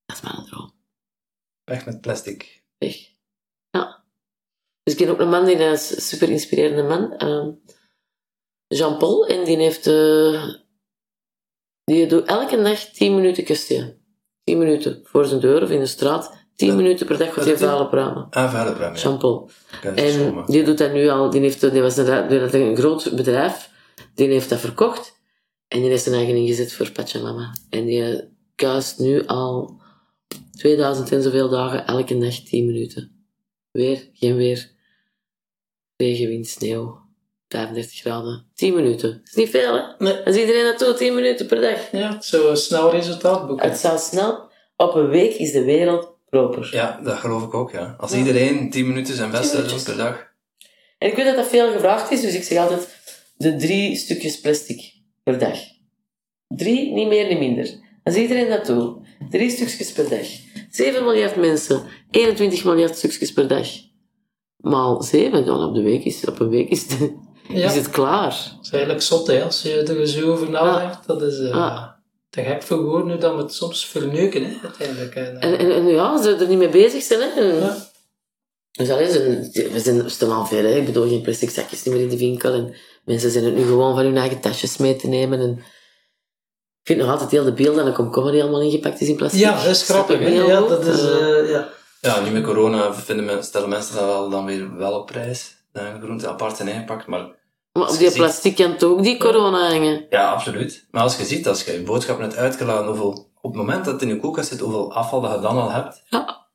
[0.05, 0.71] Dat is mijn droom.
[1.63, 2.63] Weg met plastic.
[2.77, 2.95] Weg.
[3.69, 4.03] Ja.
[4.83, 7.13] Dus ik ken ook een man, die is een super inspirerende man.
[7.13, 7.51] ehm,
[8.67, 9.27] Jean-Paul.
[9.27, 9.87] En die heeft...
[9.87, 10.63] eh,
[11.85, 13.97] die doet elke dag 10 minuten kustje.
[14.43, 16.43] 10 minuten voor zijn deur of in de straat.
[16.55, 18.27] 10 minuten per dag gaat hij vuile pruimen.
[18.29, 18.91] Ah, vuile ja.
[19.91, 21.29] Is En die doet dat nu al.
[21.29, 23.69] Die, heeft, die was een, die had een groot bedrijf.
[24.13, 25.19] Die heeft dat verkocht.
[25.67, 27.53] En die heeft zijn eigen ingezet voor Pachamama.
[27.69, 28.23] En die
[28.55, 29.79] kuist nu al
[30.51, 33.27] 2000 en zoveel dagen elke dag 10 minuten.
[33.71, 34.71] Weer, geen weer.
[35.95, 37.04] Regen, wind, sneeuw.
[37.47, 38.45] 35 graden.
[38.55, 39.09] 10 minuten.
[39.11, 39.81] Dat is niet veel, hè?
[39.97, 40.13] Nee.
[40.25, 41.91] Als iedereen dat doet, 10 minuten per dag.
[41.91, 43.69] Ja, een snel resultaat boeken.
[43.69, 44.49] Het zou snel.
[44.77, 46.69] Op een week is de wereld proper.
[46.71, 47.95] Ja, dat geloof ik ook, ja.
[47.97, 50.27] Als iedereen 10 minuten zijn beste doet per dag.
[50.97, 52.87] En ik weet dat dat veel gevraagd is, dus ik zeg altijd
[53.37, 54.93] de drie stukjes plastic
[55.23, 55.57] per dag.
[56.47, 57.83] Drie, niet meer, niet minder.
[58.03, 58.97] Als iedereen dat doet,
[59.29, 60.27] drie stukjes per dag.
[60.69, 63.67] 7 miljard mensen, 21 miljard stukjes per dag.
[64.57, 67.13] Maal 7, dan op, de week is, op een week is, het-
[67.47, 67.65] Ja.
[67.69, 68.29] is het klaar.
[68.55, 71.07] Dat is eigenlijk zot, hè, als je er zo over nadenkt.
[71.07, 71.99] Dat is eh Ja.
[72.29, 75.15] te gek voor woorden dat we het soms verneuken, hè, uiteindelijk.
[75.15, 77.19] En, eh, En, en, en ja, ze er niet mee bezig zijn.
[77.19, 77.27] Hè.
[77.41, 77.77] En- Ja.
[78.71, 79.07] Dus allee,
[79.71, 80.63] we, zijn, we staan al ver.
[80.63, 80.75] Hè.
[80.75, 82.53] Ik bedoel, geen plastic zakjes niet meer in de winkel.
[82.53, 82.75] En
[83.05, 85.39] mensen zijn het nu gewoon van hun eigen tasjes mee te nemen.
[85.39, 85.49] En
[86.81, 89.39] ik vind nog altijd heel de beeld dat een komkommer helemaal ingepakt is in plastic.
[89.39, 90.29] ja, dat is grappig.
[90.47, 90.99] Ja, dat is...
[91.01, 91.69] Eh, eh, ja.
[92.01, 95.55] Ja, nu met corona vinden men, stellen mensen dat wel, dan weer wel op prijs.
[95.79, 99.69] Groente apart zijn ingepakt, maar maar op die ziet- plastic kan toch ook die corona
[99.69, 100.05] hangen.
[100.09, 100.87] Ja, absoluut.
[100.91, 103.93] Maar als je ziet, als je je boodschap net uitgeladen, hoeveel, op het moment dat
[103.93, 106.03] het in je koelkast zit, hoeveel afval dat je dan al hebt.
[106.09, 106.47] Ja,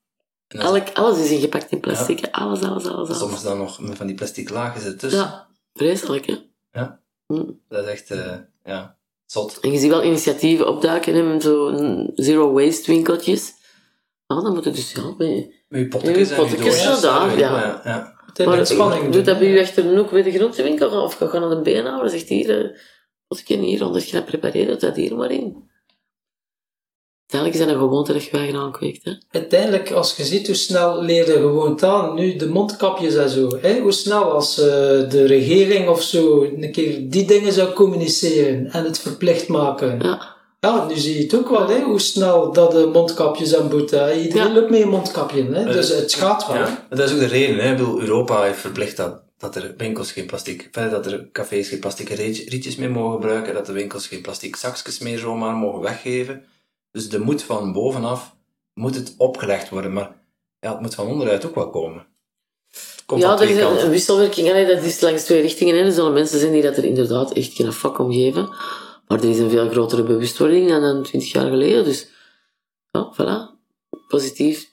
[0.48, 2.28] En is- elk, alles is ingepakt in plastic.
[2.30, 3.08] Alles, alles, alles.
[3.08, 3.18] alles.
[3.18, 5.20] soms dan nog met van die plastic lagen ertussen.
[5.20, 6.36] Ja, vreselijk hè.
[6.72, 7.00] Ja.
[7.26, 7.60] Mm.
[7.68, 8.32] Dat is echt, eh,
[8.64, 8.96] ja,
[9.26, 9.58] zot.
[9.60, 13.52] En je ziet wel initiatieven opduiken, hè, zo mm, zero waste winkeltjes.
[14.26, 15.02] Nou, dan moet je dus ja.
[15.18, 17.00] Met je en je pottekjes, doosjes.
[17.00, 18.18] ja, weet je ja.
[18.38, 19.12] Maar spanning.
[19.12, 21.02] doet dat bij u achter een hoek bij de groentewinkel?
[21.02, 22.10] Of ga je naar de beenhouwer?
[22.10, 22.78] Zegt hier, eh,
[23.26, 25.68] als ik je hier 100 gram prepareer, doe dat hier maar in.
[27.30, 29.04] Uiteindelijk is dat een gewoonte dat je eigen aankweekt.
[29.04, 29.12] Hè?
[29.30, 33.80] Uiteindelijk, als je ziet hoe snel leerde gewoon taal, nu de mondkapjes en zo, hè?
[33.80, 34.66] hoe snel als eh,
[35.10, 39.98] de regering of zo een keer die dingen zou communiceren en het verplicht maken.
[40.02, 40.29] Ja.
[40.60, 41.80] Ja, nu zie je het ook wel, hè?
[41.82, 44.20] hoe snel dat de mondkapjes aan boete.
[44.22, 44.54] Iedereen Ja.
[44.54, 45.64] loopt met een mondkapje, hè?
[45.64, 46.56] dus het gaat wel.
[46.56, 47.58] Ja, dat is ook de reden.
[47.64, 47.70] Hè.
[47.70, 51.68] Ik bedoel, Europa heeft verplicht dat, dat er winkels geen plastic, verder dat er cafés
[51.68, 55.54] geen plastic riet- rietjes meer mogen gebruiken, dat de winkels geen plastic zakjes meer zomaar
[55.54, 56.44] mogen weggeven.
[56.92, 58.34] Dus de moet van bovenaf
[58.74, 60.10] moet het opgelegd worden, maar
[60.60, 62.06] ja, het moet van onderuit ook wel komen.
[62.70, 64.66] Het Komt ja, dat twee is een, wisselwerking.
[64.66, 65.76] Dat is langs twee richtingen.
[65.76, 65.84] Hè?
[65.84, 68.48] Er zullen mensen zijn die dat er inderdaad echt geen fuck om geven.
[69.10, 71.84] Maar er is een veel grotere bewustwording dan dan 20 jaar geleden.
[71.84, 72.08] Dus
[72.90, 73.58] ja, voilà.
[74.08, 74.68] Positief.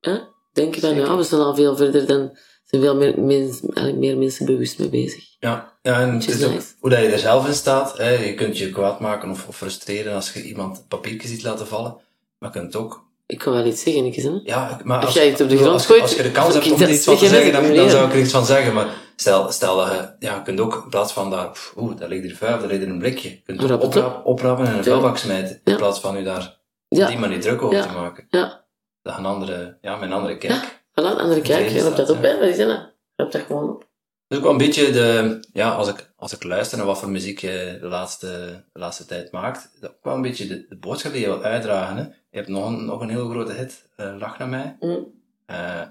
[0.00, 0.18] Hè?
[0.52, 2.20] Denken van, ja, we zijn al veel verder dan...
[2.20, 5.24] Er zijn veel meer, mens- eigenlijk meer mensen bewust mee bezig.
[5.38, 6.74] Ja, ja en het is is ook nice.
[6.78, 7.98] hoe dat je er zelf in staat.
[7.98, 8.10] Hè.
[8.10, 11.66] Je kunt je kwaad maken of, of frustreren als je iemand een papiertje ziet laten
[11.66, 11.96] vallen.
[12.38, 14.40] Maar je kunt ook Ik kan wel iets zeggen, ik hè?
[14.44, 16.72] Ja, maar Als als, jij het op de grond gooit, als je de kans hebt
[16.72, 18.74] om er iets van te zeggen, dan, zou ik er iets van zeggen.
[18.74, 22.08] Maar stel, stel dat je, ja, je kunt ook in plaats van daar, oeh, daar
[22.08, 23.28] ligt hier vuil, daar ligt hier een blikje.
[23.30, 24.90] Je kunt het het oprapen en in een Ja.
[24.90, 25.60] vuilbak smijten.
[25.64, 25.76] In Ja.
[25.78, 27.02] plaats van u daar Ja.
[27.04, 27.86] op die manier druk over Ja.
[27.86, 28.26] te maken.
[28.30, 28.64] Ja.
[29.02, 30.80] Dat je een andere, ja, met een andere kijk.
[30.90, 32.28] Voilà, de andere kijk, je hebt dat op, ja.
[32.28, 32.38] hè?
[32.38, 32.66] Wat is dat?
[32.68, 33.87] Je hebt dat gewoon op.
[34.28, 37.10] Dus ook wel een beetje de, ja, als ik, als ik luister naar wat voor
[37.10, 38.26] muziek je de laatste,
[38.72, 41.26] de laatste tijd maakt, dat is ook wel een beetje de, de boodschap die je
[41.26, 41.96] wil uitdragen.
[41.96, 42.02] Hè.
[42.02, 44.76] Je hebt nog een, nog een heel grote hit, eh, Lach naar mij.
[44.80, 45.06] Mm.
[45.46, 45.82] Eh,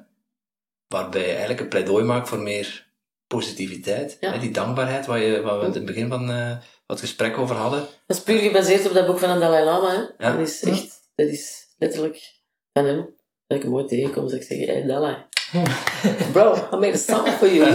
[0.87, 2.87] waarbij je eigenlijk een pleidooi maakt voor meer
[3.27, 4.17] positiviteit.
[4.19, 4.31] Ja.
[4.31, 6.57] Hè, die dankbaarheid waar, je, waar we het in het begin van eh,
[6.87, 7.79] het gesprek over hadden.
[7.79, 9.89] Dat is puur gebaseerd op dat boek van de Dalai Lama.
[9.89, 10.25] Hè?
[10.25, 10.37] Ja.
[10.37, 12.33] Dat is echt, dat is letterlijk
[12.73, 13.15] van hem.
[13.47, 15.26] Dat ik hem ooit tegenkom, zeg ik zeggen, hey Dalai.
[16.33, 17.65] Bro, I made a song for you.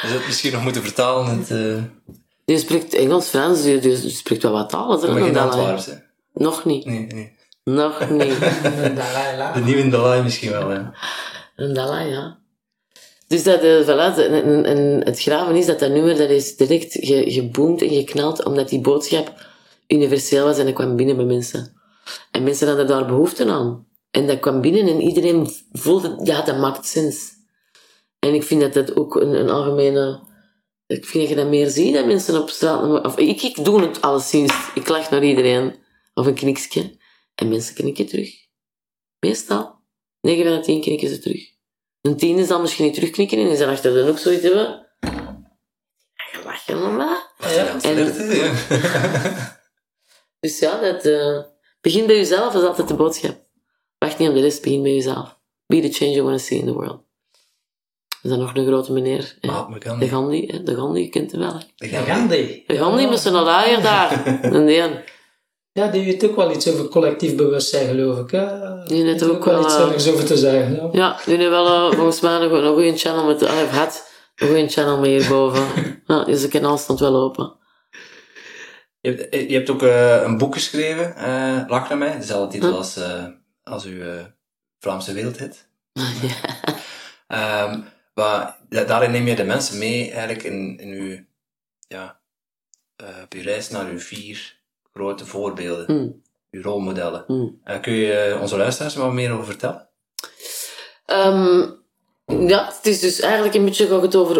[0.00, 1.82] Je zou het misschien nog moeten vertalen het uh,
[2.44, 5.00] Die spreekt Engels, Frans, die, die spreekt wel wat talen.
[5.00, 5.60] maar dan geen.
[5.60, 5.86] Antwerps.
[5.86, 5.92] hè.
[6.32, 6.84] Nog niet.
[6.84, 7.32] Nee, nee.
[7.64, 8.38] Nog niet.
[9.54, 10.68] De nieuwe Dalai misschien wel.
[10.68, 10.80] Hè.
[11.56, 12.38] Een Dalai, ja.
[13.26, 16.56] Dus dat, eh, voilà, de- en, en het graven is dat dat nummer dat is
[16.56, 19.32] direct ge, geboomd en geknald, omdat die boodschap
[19.88, 21.72] universeel was en dat kwam binnen bij mensen.
[22.30, 23.86] En mensen hadden daar behoefte aan.
[24.14, 27.32] En dat kwam binnen en iedereen voelde, ja, dat maakt sens.
[28.18, 30.32] En ik vind dat dat ook een, een algemene...
[30.86, 33.04] Ik vind dat je dat meer ziet, dat mensen op straat...
[33.04, 34.52] Of, ik, ik doe het alleszins.
[34.74, 35.74] Ik lach naar iedereen.
[36.14, 36.96] Of een kniksje.
[37.34, 38.30] En mensen knikken terug.
[39.20, 39.80] Meestal.
[40.20, 41.42] 9 van de 10 knikken ze terug.
[42.00, 44.86] Een tien zal misschien niet terugknikken en die zal achter de ook zoiets hebben.
[46.32, 47.30] Ja, lachen mama.
[47.38, 47.80] Ja.
[47.82, 48.14] En-
[50.40, 51.04] Dus ja, dat...
[51.04, 51.38] eh
[51.80, 53.43] begin bij jezelf, dat is altijd de boodschap.
[54.04, 55.38] Wacht niet op de rest, begin bij jezelf.
[55.66, 57.00] Be the change you want to see in the world.
[58.22, 59.38] Is dan nog een grote meneer.
[59.40, 60.08] Mahatma De Gandhi.
[60.08, 60.62] Gandhi, hè.
[60.62, 61.58] De Gandhi, je kent hem wel.
[61.58, 62.10] De De Gandhi.
[62.12, 62.64] Gandhi.
[62.66, 64.24] De Gandhi met zijn laaier daar.
[64.42, 64.92] En die een.
[65.72, 68.30] Ja, die weet ook wel iets over collectief bewustzijn, geloof ik.
[68.30, 68.46] Hè?
[68.84, 70.74] Die heeft Weet ook wel, iets eh, over te zeggen.
[70.74, 70.88] Ja.
[70.92, 73.42] Ja, die heeft wel eh, volgens mij nog een goede channel met...
[73.42, 75.66] Of had een goede channel mee hierboven.
[76.06, 77.56] Ja, dus de kanaal stond wel open.
[79.00, 82.16] Je hebt, je hebt ook eh, een boek geschreven, eh Lach naar mij.
[82.18, 82.76] Dezelfde titel Hm.
[82.76, 83.24] als, eh,
[83.64, 84.24] als uw eh,
[84.80, 85.68] Vlaamse wereldhit.
[86.22, 86.54] ja.
[87.26, 87.80] Ehm,
[88.14, 91.18] maar da- daarin neem je de mensen mee eigenlijk in, in uw,
[91.88, 92.20] ja,
[92.96, 94.56] eh, op uw reis naar uw vier
[94.92, 96.10] grote voorbeelden, Hm,
[96.56, 97.24] uw rolmodellen.
[97.26, 97.48] hm.
[97.64, 99.88] Eh, kun je onze luisteraars er wat meer over vertellen?
[101.06, 101.70] Ehm,
[102.48, 104.36] ja, het is dus eigenlijk een beetje gaat het over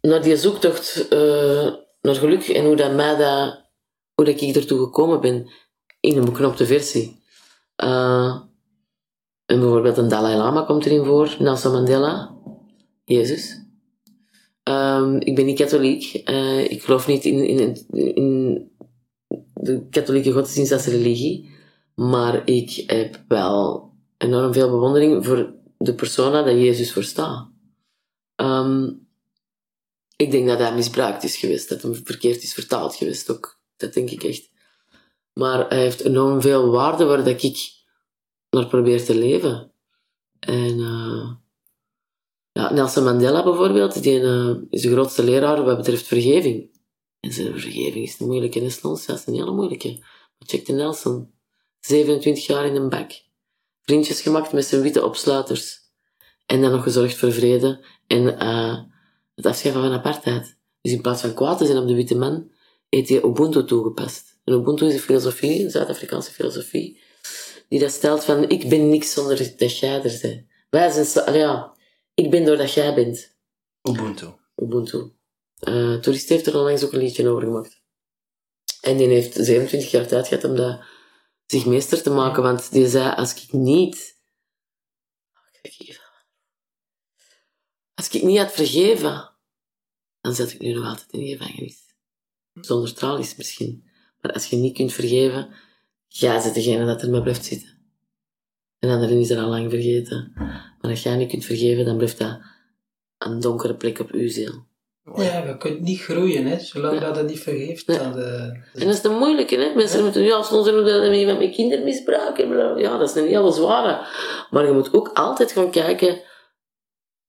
[0.00, 1.06] naar die zoektocht
[2.00, 3.64] naar geluk en hoe dat mij dat,
[4.14, 5.50] hoe dat ik ertoe gekomen ben
[6.00, 7.19] in een beknopte versie.
[7.80, 8.40] Eh,
[9.46, 12.34] en bijvoorbeeld een Dalai Lama komt erin voor, Nelson Mandela,
[13.04, 13.64] Jezus.
[14.62, 16.14] Ehm, ik ben niet katholiek.
[16.14, 18.70] Eh, ik geloof niet in, in, in
[19.54, 21.50] de katholieke godsdienst als religie.
[21.94, 27.50] Maar ik heb wel enorm veel bewondering voor de persona dat Jezus voor staat.
[28.34, 28.90] Ehm,
[30.16, 33.60] ik denk dat hij misbruikt is geweest, dat hij verkeerd is vertaald geweest ook.
[33.76, 34.49] Dat denk ik echt.
[35.40, 37.72] Maar hij heeft enorm veel waarde waar dat ik
[38.50, 39.72] naar probeer te leven.
[40.40, 41.30] En eh,
[42.52, 46.78] ja, Nelson Mandela bijvoorbeeld, die eh, is de grootste leraar wat betreft vergeving.
[47.20, 49.98] En zijn vergeving is een moeilijke, is ons, dat is een hele moeilijke.
[49.98, 51.30] Maar check de Nelson.
[51.80, 53.10] 27 jaar in een bak.
[53.82, 55.78] Vriendjes gemaakt met zijn witte opsluiters.
[56.46, 58.78] En dan nog gezorgd voor vrede en eh,
[59.34, 60.58] het afschaffen van apartheid.
[60.80, 62.50] Dus in plaats van kwaad te zijn op de witte man,
[62.88, 64.29] heeft hij Ubuntu toegepast.
[64.44, 67.00] En Ubuntu is een filosofie, een Zuid-Afrikaanse filosofie,
[67.68, 70.46] die dat stelt van, ik ben niks zonder dat jij er bent.
[70.70, 71.76] Wij zijn, ja,
[72.14, 73.36] ik ben doordat jij bent.
[73.82, 74.26] Ubuntu.
[74.56, 75.12] Ubuntu.
[75.58, 77.80] Eh Toerist heeft er onlangs ook een liedje over gemaakt.
[78.80, 80.80] En die heeft 27 jaar tijd gehad om dat
[81.46, 84.18] zich meester te maken, want die zei, als ik niet...
[87.94, 89.36] Als ik niet had vergeven,
[90.20, 91.78] dan zat ik nu nog altijd in de gevangenis.
[92.52, 93.89] Zonder tralies misschien.
[94.20, 95.48] Maar als je niet kunt vergeven,
[96.06, 97.68] jij bent degene dat er maar blijft zitten.
[98.78, 100.32] En anderen is er al lang vergeten.
[100.80, 102.40] Maar als jij niet kunt vergeven, dan blijft dat
[103.18, 104.68] een donkere plek op uw ziel.
[105.14, 107.00] Ja, je kunt niet groeien, hè, zolang Ja.
[107.00, 107.86] dat het niet vergeeft.
[107.86, 109.74] Dan, eh, En dat is de moeilijke, hè?
[109.74, 112.38] Mensen moeten, ja, soms doen we dat met mijn kindermisbruik.
[112.38, 112.80] en bla, bla.
[112.82, 114.06] Ja, dat is een hele zware.
[114.50, 116.22] Maar je moet ook altijd gaan kijken,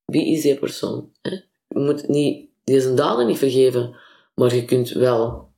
[0.05, 1.11] wie is die persoon?
[1.21, 1.31] Hè?
[1.67, 3.95] Je moet niet, die zijn daden niet vergeven,
[4.35, 5.50] maar je kunt wel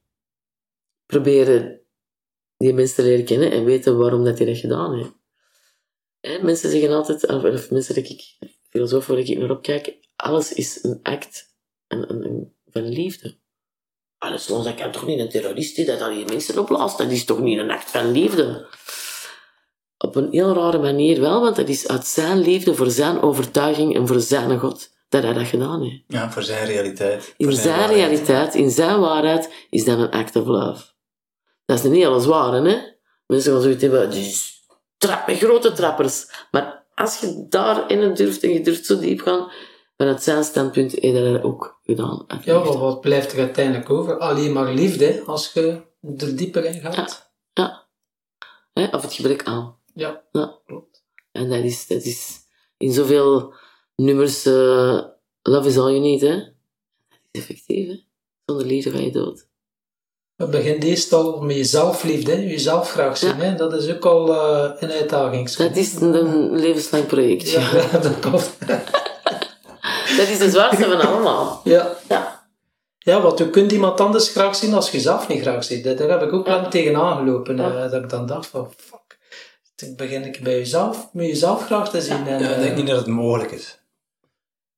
[1.06, 1.82] proberen
[2.58, 5.12] die mensen te leren kennen en weten waarom dat hij dat gedaan heeft.
[6.20, 6.44] Hè?
[6.44, 8.22] Mensen zeggen altijd, of, of mensen dat ik,
[8.70, 11.56] filosoof waar ik naar opkijk, alles is een act
[11.88, 13.36] een, een, een- van liefde.
[14.18, 16.98] Alles los, dat kan toch niet een terrorist die dat al die mensen opblaast?
[16.98, 18.68] Dat is toch niet een act van liefde?
[19.98, 23.96] Op een heel rare manier wel, want dat is uit zijn liefde voor zijn overtuiging
[23.96, 26.04] en voor zijn God dat hij dat gedaan heeft.
[26.08, 27.34] Ja, voor zijn realiteit.
[27.38, 30.84] In voor zijn, realiteit, in zijn waarheid, is dat een act of love.
[31.66, 32.78] Dat is een hele zware, hè?
[33.26, 34.62] Mensen gaan zoiets hebben, die is
[34.98, 36.28] trap met grote trappers.
[36.52, 39.52] Maar als je daarin durft en je durft zo diep gaan,
[39.98, 42.26] vanuit zijn standpunt, heeft hij dat ook gedaan.
[42.44, 44.18] ja, maar wat blijft er uiteindelijk over?
[44.20, 45.82] Alleen maar liefde, als je
[46.18, 47.32] er dieper in gaat.
[47.54, 47.88] Ja.
[48.74, 48.88] Hè?
[48.88, 49.78] Of het gebrek aan.
[49.94, 50.60] Ja, Ja.
[50.66, 51.04] klopt.
[51.32, 52.38] En dat is, dat is
[52.78, 53.54] in zoveel
[53.96, 55.04] nummers, eh,
[55.42, 56.36] love is all you need, hè.
[56.38, 56.52] Dat
[57.32, 58.04] is effectief, hè.
[58.46, 59.48] Zonder liefde ga je dood.
[60.36, 63.38] Het begint eerst al met je zelfliefde, hè, jezelf graag zien.
[63.38, 63.44] Ja.
[63.44, 63.56] Hè?
[63.56, 65.50] Dat is ook al eh, een uitdaging.
[65.52, 67.50] Dat is een, levenslang project.
[67.52, 67.62] Ja,
[67.92, 68.52] ja, dat klopt.
[70.18, 71.62] Dat is de zwaarste van allemaal.
[71.64, 71.96] Ja.
[72.10, 72.48] Ja.
[72.98, 75.84] ja, want je kunt iemand anders graag zien als je zelf niet graag ziet.
[75.84, 76.54] Daar heb ik ook Ja.
[76.56, 77.58] lang tegenaan gelopen.
[77.58, 77.84] Ja.
[77.84, 79.20] eh, dat ik dan dacht van, fuck.
[79.76, 82.28] Het Dan begin ik bij jezelf, met jezelf graag te zien.
[82.28, 83.80] En, Ja, ik eh, denk niet dat het mogelijk is.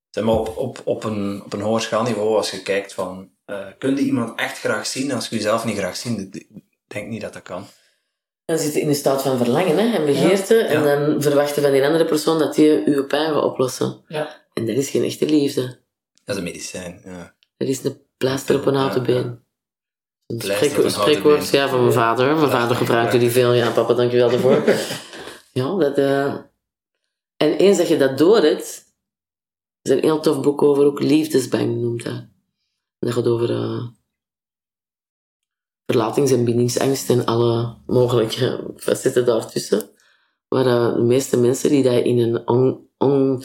[0.10, 3.68] Zeg maar op, op, op, een, op een hoger schaalniveau, als je kijkt van, eh
[3.80, 6.36] kun je iemand echt graag zien als je jezelf niet graag ziet?
[6.36, 6.48] Ik
[6.88, 7.66] denk niet dat dat kan.
[8.46, 10.58] Dan zit je in een staat van verlangen hè, en begeerte.
[10.58, 10.96] En Ja.
[10.96, 14.04] dan verwachten van die andere persoon dat die je pijn gaat oplossen.
[14.08, 14.46] Ja.
[14.54, 15.62] En dat is geen echte liefde.
[16.24, 17.02] Dat is een medicijn.
[17.06, 17.36] Ja.
[17.58, 19.22] Dat is een pleister op een houten Ja, ja.
[19.22, 19.40] been.
[20.28, 21.60] Een spreekwoord been.
[21.62, 22.36] ja, van mijn vader.
[22.36, 23.54] Mijn vader gebruikte die veel.
[23.54, 24.64] Ja, papa, dankjewel daarvoor.
[25.60, 25.98] ja, dat...
[25.98, 26.34] eh,
[27.38, 28.84] En eens dat je dat door hebt...
[29.82, 32.24] Er is een heel tof boek over, ook Liefdesbang noemt dat.
[33.00, 33.88] En dat gaat over eh,
[35.86, 39.90] verlatings- en bindingsangst en alle mogelijke facetten daartussen.
[40.48, 42.48] Waar eh, de meeste mensen die daar in een
[42.98, 43.44] on,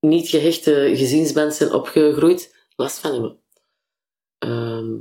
[0.00, 3.40] niet gehechte gezinsband zijn opgegroeid, last van hebben.
[4.38, 4.94] Ehm,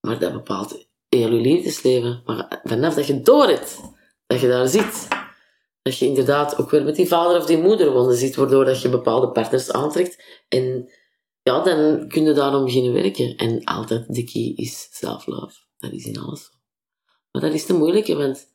[0.00, 2.22] maar dat bepaalt heel je liefdesleven.
[2.24, 3.80] Maar vanaf dat je door hebt,
[4.26, 5.08] dat je daar zit,
[5.82, 8.88] dat je inderdaad ook weer met die vader of die moederwonden zit, waardoor dat je
[8.88, 10.22] bepaalde partners aantrekt.
[10.48, 10.90] En
[11.42, 13.36] ja, dan kun je daarom beginnen werken.
[13.36, 15.54] En altijd de key is self-love.
[15.78, 16.50] Dat is in alles zo.
[17.30, 18.50] Maar dat is te moeilijk, hè, want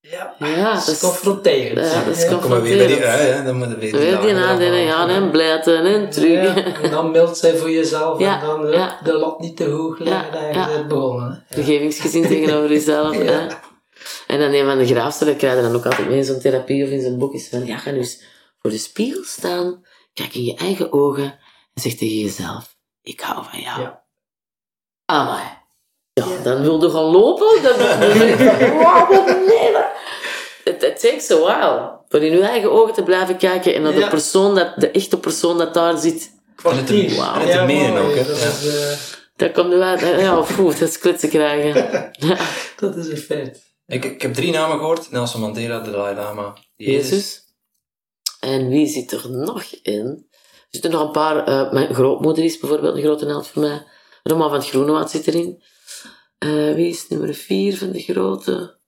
[0.00, 1.92] ja, Ja, dat is confronterend.
[1.92, 2.38] ja, dat is Ja.
[2.38, 3.28] Kom maar weer bij die Confronterend.
[3.30, 3.44] ui, hè.
[3.44, 6.54] Dan moeten we weer dan weet je dagen nadelen, eraf ja, en blijten en terug.
[6.54, 9.00] Ja, en dan meldt zij voor jezelf Ja, en dan ja.
[9.04, 10.66] de lat niet te hoog leggen Ja, en je ja.
[10.66, 11.44] bent begonnen.
[11.50, 13.16] Vergevingsgezin tegenover jezelf.
[13.16, 13.46] Hè?
[14.26, 16.40] En dan een van de graafste, dat krijg je dan ook altijd mee in zo'n
[16.40, 18.22] therapie of in zo'n boek, is van, ja, ga nu eens
[18.58, 21.38] voor de spiegel staan, kijk in je eigen ogen
[21.74, 23.80] en zeg tegen jezelf, ik hou van jou.
[23.80, 24.04] Ja.
[25.04, 25.60] Amai.
[26.12, 29.74] Ja, dan wil je gaan lopen, dan dan denk je van, wow, nee.
[30.64, 32.00] Het it takes a while.
[32.08, 35.18] Voor in je eigen ogen te blijven kijken en naar de persoon, dat, de echte
[35.18, 37.16] persoon dat daar zit, Kwartier.
[37.16, 37.40] Wauw.
[37.40, 38.24] En mooi, ook, hè.
[38.24, 38.98] Dat, eh,
[39.36, 40.00] dat komt nu uit.
[40.00, 42.12] Ja, of goed, dat is klitsen krijgen.
[42.80, 43.62] dat is een feit.
[43.86, 45.10] Ik, ik heb drie namen gehoord.
[45.10, 47.10] Nelson Mandela, de Dalai Lama, Jezus.
[47.10, 47.40] Jezus.
[48.40, 50.26] En wie zit er nog in?
[50.72, 51.46] Er zitten nog een paar.
[51.46, 53.86] eh, mijn grootmoeder is bijvoorbeeld een grote held voor mij.
[54.22, 55.62] Roman van het Groenewoud zit erin.
[56.38, 58.78] Eh, wie is nummer vier van de grote?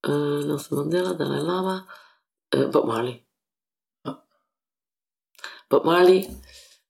[0.00, 0.10] Eh
[0.44, 1.86] Nelson Mandela, Dalai Lama.
[2.70, 3.26] Bob Marley.
[5.68, 6.28] Bob Marley,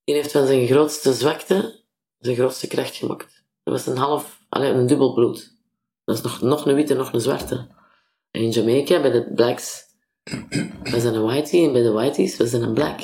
[0.04, 1.80] die heeft van zijn grootste zwakte
[2.18, 3.44] zijn grootste kracht gemaakt.
[3.62, 5.56] Dat was een half, alleen een dubbelbloed.
[6.04, 7.68] Dat is nog, nog een witte, nog een zwarte.
[8.30, 9.84] En in Jamaica, bij de blacks,
[10.82, 11.64] was dat een whitey.
[11.64, 13.00] En bij de whiteys was dat een black.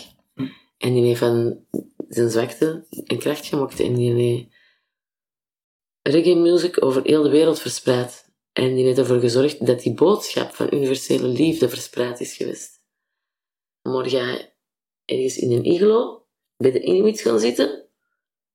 [0.78, 1.64] En die heeft van
[2.08, 3.80] zijn zwakte een kracht gemaakt.
[3.80, 4.46] En die heeft
[6.02, 8.26] reggae music over heel de wereld verspreid.
[8.52, 12.82] En die heeft ervoor gezorgd dat die boodschap van universele liefde verspreid is geweest.
[13.82, 14.52] Morgen
[15.04, 16.26] ergens in een iglo
[16.56, 17.88] bij de Inuits gaan zitten.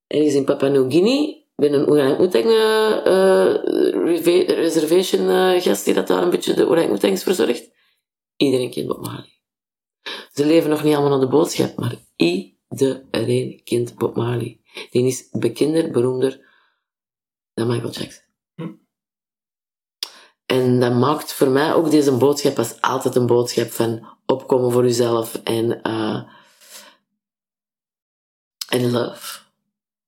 [0.07, 6.07] Ergens in Papua New Guinea bij een orang-oetang eh, eh, reservation eh, gast die dat
[6.07, 7.71] daar een beetje de orang-oetangs verzorgt.
[8.35, 9.42] Iedereen kent Bob Marley.
[10.33, 14.59] Ze leven nog niet allemaal aan de boodschap, maar iedereen kent Bob Marley.
[14.89, 16.51] Die is bekender, beroemder
[17.53, 18.23] dan Michael Jackson.
[18.55, 18.71] Hm.
[20.45, 24.83] En dat maakt voor mij ook deze boodschap als altijd een boodschap van opkomen voor
[24.83, 26.23] jezelf en, eh
[28.69, 29.41] en love.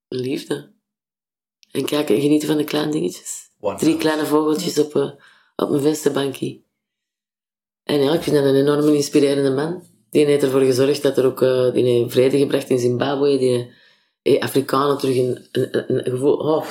[0.07, 0.73] Liefde.
[1.71, 3.49] En kijken en genieten van de kleine dingetjes.
[3.59, 5.11] One Drie kleine vogeltjes op, eh,
[5.55, 6.64] op mijn vensterbankje.
[7.85, 9.83] En ja, ik vind dat een enorm inspirerende man.
[10.09, 13.37] Die heeft ervoor gezorgd dat er ook eh, die heeft vrede gebracht in Zimbabwe.
[13.37, 13.71] Die
[14.21, 16.65] heeft Afrikanen terug een, een, een, gevoel, oh,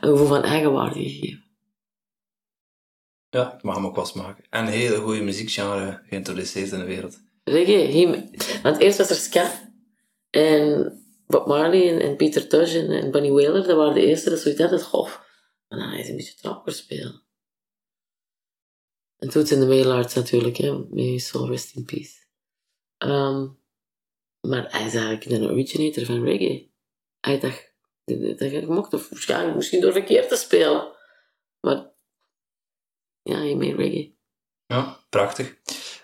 [0.00, 1.44] een gevoel van eigenwaarde gegeven.
[3.30, 4.44] Ja, ik mag hem ook wel smaken.
[4.50, 7.20] En een hele goede muziekgenre geïntroduceerd in de wereld.
[7.44, 8.30] Reggae, him.
[8.62, 9.50] Want eerst was er ska.
[10.30, 10.92] En
[11.26, 14.38] Bob Marley en, en Peter Tosh en, en Bunny Wailer, dat waren de eerste dat
[14.38, 14.80] zoiets hadden.
[14.80, 15.10] Goh,
[15.68, 17.22] maar dan is een beetje trapper spelen.
[19.22, 20.84] En toen zijn de Mailards natuurlijk, hè.
[20.94, 22.16] His soul rest in peace.
[22.98, 23.48] Ehm,
[24.40, 26.70] maar hij is eigenlijk een originator van reggae.
[27.20, 30.96] Hij dacht dat hij gemokt, of waarschijnlijk misschien door verkeerd te spelen.
[31.60, 31.90] Maar
[33.22, 34.14] ja, hij made reggae.
[34.66, 35.56] Ja, prachtig.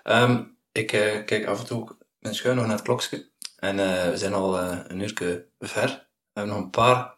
[0.03, 3.31] Ehm, ik eh, kijk af en toe mijn schuin nog naar het klokje.
[3.57, 5.89] En eh, we zijn al eh, een uur ver.
[5.89, 7.18] We hebben nog een paar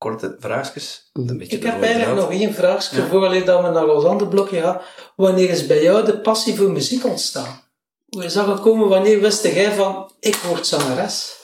[0.00, 1.10] korte vraagjes.
[1.12, 3.06] Een beetje Ik heb eigenlijk nog één vraagje Ja.
[3.06, 4.80] voor alleen dat we naar ons andere blokje gaan.
[5.16, 7.60] Wanneer is bij jou de passie voor muziek ontstaan?
[8.08, 8.88] Hoe is dat gekomen?
[8.88, 11.36] Wanneer wist jij van, ik word zangeres?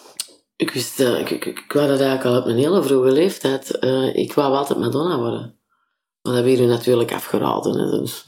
[0.57, 3.11] Ik wist, eh, ik, ik, ik, ik wou dat eigenlijk al op een hele vroege
[3.11, 3.79] leeftijd.
[3.79, 5.59] Eh, ik wou altijd Madonna worden.
[6.23, 7.79] Maar dat werd u natuurlijk afgeraden.
[7.79, 8.01] Hè.
[8.01, 8.25] Dus,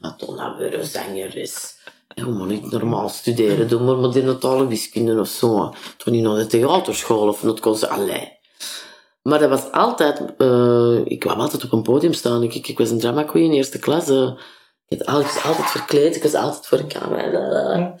[0.00, 1.74] Madonna weer een zangeres.
[2.14, 5.74] Je moet niet normaal studeren, doe maar moderne talen wiskunde of zo.
[5.96, 8.35] Toen niet naar de theaterschool of naar het concert.
[9.26, 10.22] Maar dat was altijd...
[10.38, 12.42] eh, ik wou altijd op een podium staan.
[12.42, 14.08] Ik, ik, ik was een drama queen in eerste klas.
[14.08, 14.30] eh.
[14.88, 16.16] ik, had altijd, ik was altijd verkleed.
[16.16, 17.28] Ik was altijd voor de camera.
[17.28, 17.96] bla.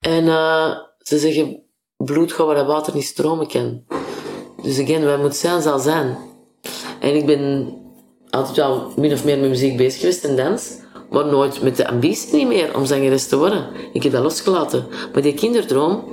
[0.00, 1.62] En eh, ze zeggen...
[1.96, 3.84] Bloed gaat waar dat water niet stromen kan.
[4.62, 6.18] Dus again, wat moet zijn, zal zijn.
[7.00, 7.74] En ik ben
[8.30, 10.78] altijd wel min of meer met muziek bezig geweest en dans.
[11.10, 13.66] Maar nooit met de ambitie niet meer om zangeres te worden.
[13.92, 14.86] Ik heb dat losgelaten.
[15.12, 16.04] Maar die kinderdroom,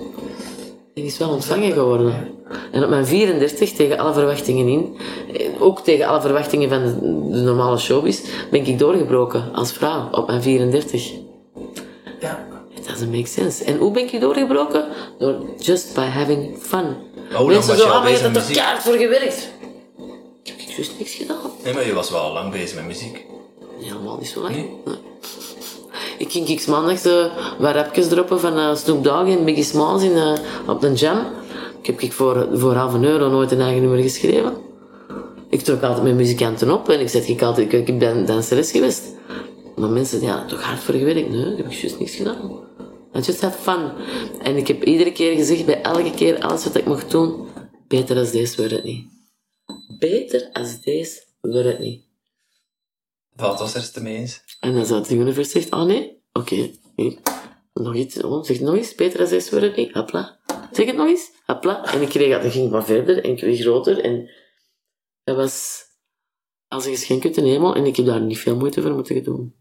[0.95, 2.33] die is wel ontvangen geworden.
[2.71, 4.97] En op mijn 34, tegen alle verwachtingen in,
[5.33, 6.99] eh, ook tegen alle verwachtingen van de,
[7.31, 8.21] de normale showbiz,
[8.51, 11.11] ben ik doorgebroken als vrouw op mijn 34.
[12.19, 12.47] Ja.
[12.75, 13.63] It doesn't make sense.
[13.63, 14.85] En hoe ben ik doorgebroken?
[15.19, 16.95] Door just by having fun.
[17.33, 19.49] Oh, Mensen zo, ah, je hebt er keihard voor gewerkt?
[20.43, 21.51] Ik heb juist niks gedaan.
[21.63, 23.25] Nee, maar je was wel al lang bezig met muziek.
[23.79, 24.55] Helemaal niet zo lang.
[24.55, 24.69] Nee.
[26.17, 27.25] Ik ging x maandag uh,
[27.59, 30.33] wat rapjes droppen van uh, Snoop Dogg en Biggie Smalls in, uh,
[30.67, 31.17] op de jam.
[31.79, 34.53] Ik heb ik voor, voor half een euro nooit een eigen nummer geschreven.
[35.49, 38.71] Ik trok altijd mijn muzikanten op en ik zei ik altijd, ik, ik ben danseres
[38.71, 39.03] geweest.
[39.75, 41.29] Maar mensen, ja, toch hard voor gewerkt?
[41.29, 42.63] Nee, ik heb juist niks gedaan.
[43.15, 43.91] I just had fun.
[44.41, 47.47] En ik heb iedere keer gezegd, bij elke keer, alles wat ik mocht doen,
[47.87, 49.05] beter als deze wordt het niet.
[49.99, 52.03] Beter als deze wordt het niet.
[53.35, 54.41] Wat was er het mee eens?
[54.59, 56.71] En dan zou de universe zegt, oh nee, oké,
[57.73, 60.39] nog iets, oh, zeg het nog eens, deze wordt het niet, hopla.
[60.71, 61.93] Zeg het nog eens, hopla.
[61.93, 64.29] En ik kreeg dat, ging maar verder en ik werd groter en
[65.23, 65.83] dat was
[66.67, 69.23] als een geschenk uit de hemel en ik heb daar niet veel moeite voor moeten
[69.23, 69.55] doen.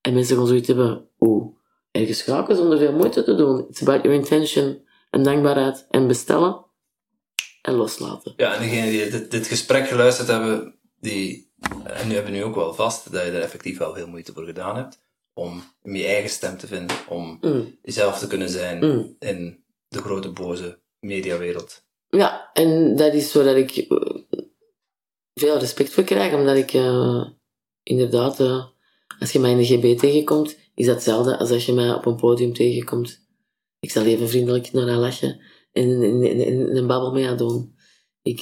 [0.00, 1.54] En mensen gaan zoiets hebben, oeh,
[1.90, 3.66] ergens geraken zonder veel moeite te doen.
[3.68, 6.64] It's about your intention en dankbaarheid en bestellen
[7.62, 8.32] en loslaten.
[8.36, 11.47] Ja, en degenen die dit, dit gesprek geluisterd hebben, die
[11.84, 14.44] en nu hebben nu ook wel vast dat je er effectief wel veel moeite voor
[14.44, 15.00] gedaan hebt
[15.32, 17.78] om je eigen stem te vinden, om Mm.
[17.82, 19.16] jezelf te kunnen zijn Mm.
[19.18, 21.86] in de grote boze mediawereld.
[22.08, 24.16] Ja, en dat is zodat ik eh,
[25.34, 27.24] veel respect voor krijg, omdat ik eh,
[27.82, 28.64] inderdaad, eh,
[29.18, 32.06] als je mij in de GB tegenkomt, is dat hetzelfde als als je mij op
[32.06, 33.26] een podium tegenkomt.
[33.80, 35.40] Ik zal even vriendelijk naar haar lachen
[35.72, 37.76] en, en, en, en een babbel mee aan doen.
[38.22, 38.40] Ik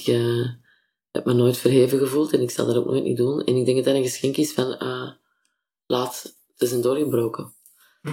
[1.17, 3.43] heb me nooit verheven gevoeld en ik zal dat ook nooit niet doen.
[3.43, 5.11] En ik denk dat dat een geschenk is van, eh,
[5.85, 7.55] laat, het is een doorgebroken.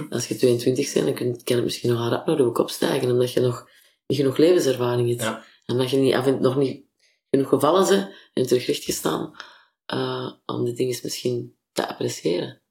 [0.09, 3.11] Als je 22 bent, dan kun- kan het misschien nog rap naar de kop stijgen,
[3.11, 3.69] omdat je nog
[4.07, 5.21] niet genoeg levenservaring hebt.
[5.21, 5.45] Ja.
[5.65, 6.85] En dat je niet, af en, nog niet
[7.29, 9.35] genoeg gevallen bent en terug recht gestaan
[9.85, 12.61] eh, om de dingen misschien te appreciëren.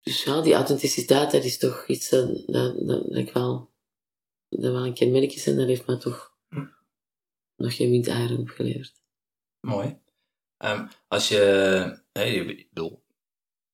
[0.00, 3.70] Dus ja, die authenticiteit, dat is toch iets dat, dat, dat, dat ik wel,
[4.48, 6.33] dat wel een kenmerk is en dat heeft me toch Hm.
[7.56, 8.92] Nog geen windeieren opgeleverd.
[9.60, 9.98] Mooi.
[10.56, 11.38] Ehm, als je,
[12.12, 13.04] je- ik bedoel,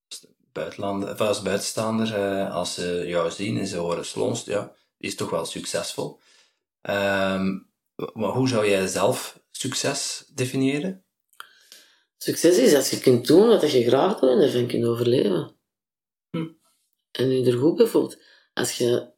[0.08, 4.76] als buitenlander, of als buitenstaander, eh, als ze jou zien en ze horen Slonst, ja,
[4.96, 6.20] die is toch wel succesvol.
[6.80, 7.58] Ehm,
[8.12, 11.04] maar hoe zou jij zelf succes definiëren?
[12.16, 15.56] Succes is als je kunt doen wat je graag doet en ervan kunt overleven.
[16.30, 16.48] Hm.
[17.10, 18.18] En je er goed bij voelt.
[18.52, 19.12] Als je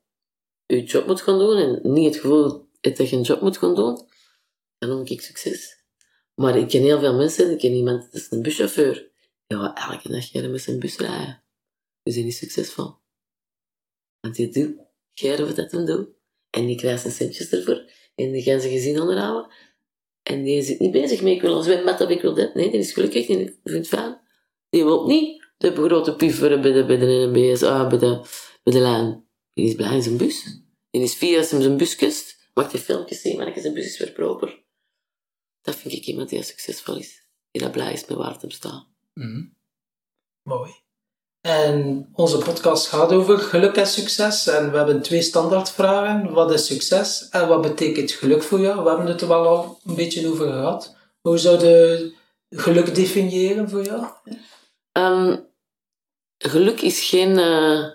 [0.67, 3.59] je job moet gaan doen en niet het gevoel hebt dat je een job moet
[3.59, 4.09] gaan doen,
[4.89, 5.85] dan noem ik succes.
[6.35, 9.11] Maar ik ken heel veel mensen, ik ken iemand, dat is een buschauffeur.
[9.47, 11.43] Ja, elke dag je met zijn bus rijden.
[12.03, 12.95] Dus die is succesvol.
[14.21, 14.77] Want die doet,
[15.15, 16.09] gij wat dat hem doet.
[16.51, 17.91] En die krijgt zijn centjes ervoor.
[18.15, 19.51] En die gaan zijn gezin onderhouden.
[20.23, 22.55] En die zit niet bezig met ik wil een zwembad of ik wil dit.
[22.55, 24.21] Nee, die is gelukkig die vindt het fijn.
[24.71, 28.21] Die wil niet de grote pieferen bij de, bij de NMBS, ah, bij de,
[28.63, 29.27] bij de lijn.
[29.55, 30.61] Die is blij in zijn bus.
[30.91, 32.51] Die is vier als zijn bus kust.
[32.55, 34.62] Maakt hij filmpjes zien, maar zijn bus is weer proper.
[35.63, 37.27] Dat vind ik iemand die succesvol is.
[37.51, 38.87] Die dat blij is met waar het hem staat.
[39.15, 39.45] Mhm.
[40.43, 40.73] Mooi.
[41.41, 44.47] En onze podcast gaat over geluk en succes.
[44.47, 46.33] En we hebben twee standaardvragen.
[46.33, 48.83] Wat is succes en wat betekent geluk voor jou?
[48.83, 50.97] We hebben het er wel al een beetje over gehad.
[51.21, 52.15] Hoe zou je
[52.51, 54.07] geluk definiëren voor jou?
[54.93, 55.39] Ehm,
[56.39, 57.91] geluk is geen eh,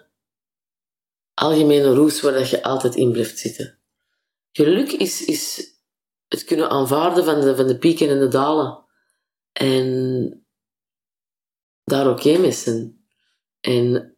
[1.34, 3.77] algemene roes waar dat je altijd in blijft zitten.
[4.52, 5.73] Geluk is, is
[6.28, 8.86] het kunnen aanvaarden van de, van de pieken en de dalen.
[9.52, 10.45] En
[11.84, 13.06] daar oké mee zijn.
[13.60, 14.16] En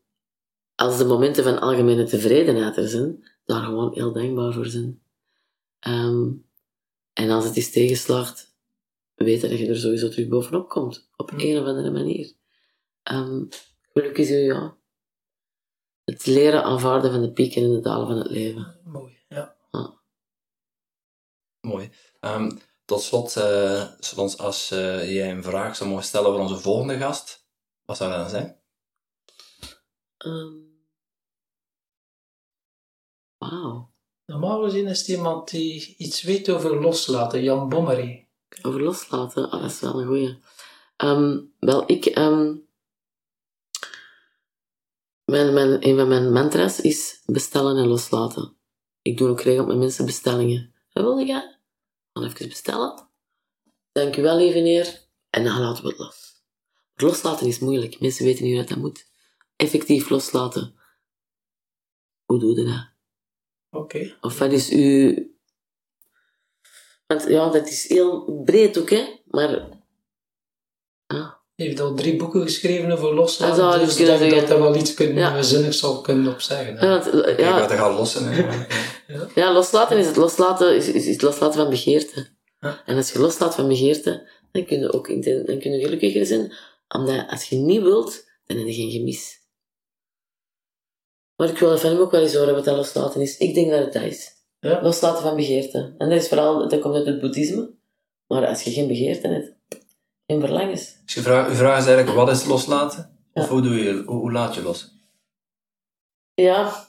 [0.76, 5.02] als de momenten van algemene tevredenheid er zijn, daar gewoon heel dankbaar voor zijn.
[5.80, 6.32] Ehm,
[7.14, 8.56] en als het is tegenslaagt,
[9.16, 11.10] weten dat je er sowieso terug bovenop komt.
[11.16, 12.34] Op een of andere manier.
[13.04, 13.44] Ehm
[13.94, 14.78] geluk is ja,
[16.04, 18.80] het leren aanvaarden van de pieken en de dalen van het leven.
[18.84, 19.19] Mooi.
[21.62, 21.92] Mooi.
[22.20, 22.52] Ehm,
[22.86, 26.98] tot slot, eh, Slons, als eh, jij een vraag zou mogen stellen voor onze volgende
[26.98, 27.48] gast,
[27.86, 28.60] wat zou dat dan zijn?
[30.18, 30.70] Ehm
[33.40, 33.92] Wauw.
[34.26, 38.28] Normaal gezien is het iemand die iets weet over loslaten, Jan Bommery.
[38.62, 40.40] Over loslaten, ah, dat is wel een goeie.
[40.96, 42.06] Ehm, wel, ik...
[42.06, 42.56] ehm,
[45.26, 48.58] mijn, mijn, een van mijn mantra's is bestellen en loslaten.
[49.02, 50.74] Ik doe ook regelmatig met mensen bestellingen.
[51.04, 51.56] Wil je?
[52.12, 53.08] Dan even bestellen.
[53.92, 55.00] Dank u wel, lieve heer.
[55.30, 56.44] En dan laten we het los.
[56.96, 58.00] Loslaten is moeilijk.
[58.00, 59.06] Mensen weten niet hoe dat moet.
[59.56, 60.76] Effectief loslaten.
[62.26, 62.88] Hoe doe je dat?
[63.82, 64.18] Oké.
[64.22, 65.28] Of wat is uw...
[67.08, 69.20] Want ja, dat is heel breed ook, hè.
[69.26, 69.68] Maar...
[71.08, 74.60] Ah, Je heeft al drie boeken geschreven over loslaten, Dat dus ik denk dat daar
[74.60, 75.42] wel iets kunnen, Ja.
[75.42, 76.78] zinnigs zal kunnen op zeggen.
[76.78, 76.86] hè.
[76.86, 78.32] ja, want, ja, wat er gaat lossen.
[78.32, 78.66] hè.
[79.36, 82.28] Ja, loslaten is het loslaten, is, is, is het loslaten van begeerte.
[82.60, 82.84] Ja.
[82.86, 86.54] En als je loslaat van begeerte, dan kun je ook dan kun je gelukkiger zijn.
[86.88, 89.38] Omdat als je niet wilt, dan heb je geen gemis.
[91.36, 93.38] Maar ik wil van hem ook wel eens horen wat dat loslaten is.
[93.38, 94.32] Ik denk dat het dat is.
[94.60, 94.82] Ja.
[94.82, 95.96] Loslaten van begeerte.
[95.98, 97.74] En dat is vooral, dat komt uit het boeddhisme.
[98.28, 99.56] Maar als je geen begeerte hebt,
[100.28, 100.96] geen verlangens.
[101.06, 103.18] Dus je vraag, uw vraag is eigenlijk, wat is loslaten?
[103.34, 103.50] Of Ja.
[103.50, 104.96] hoe, doe je, hoe, hoe laat je los?
[106.34, 106.88] Ja,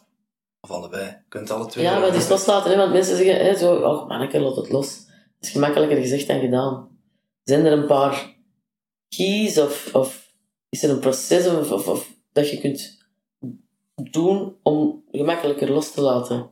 [0.60, 1.04] Of allebei.
[1.04, 1.84] Je kunt alle twee.
[1.84, 2.70] ja wat is loslaten?
[2.70, 2.76] Hè?
[2.76, 5.06] Want mensen zeggen, hè, zo, oh manneke, laat het los.
[5.06, 6.88] Dat is gemakkelijker gezegd dan gedaan.
[7.42, 8.36] Zijn er een paar
[9.16, 10.32] keys of, of
[10.68, 12.98] is er een proces of, of, of dat je kunt
[14.10, 16.50] doen om gemakkelijker los te laten?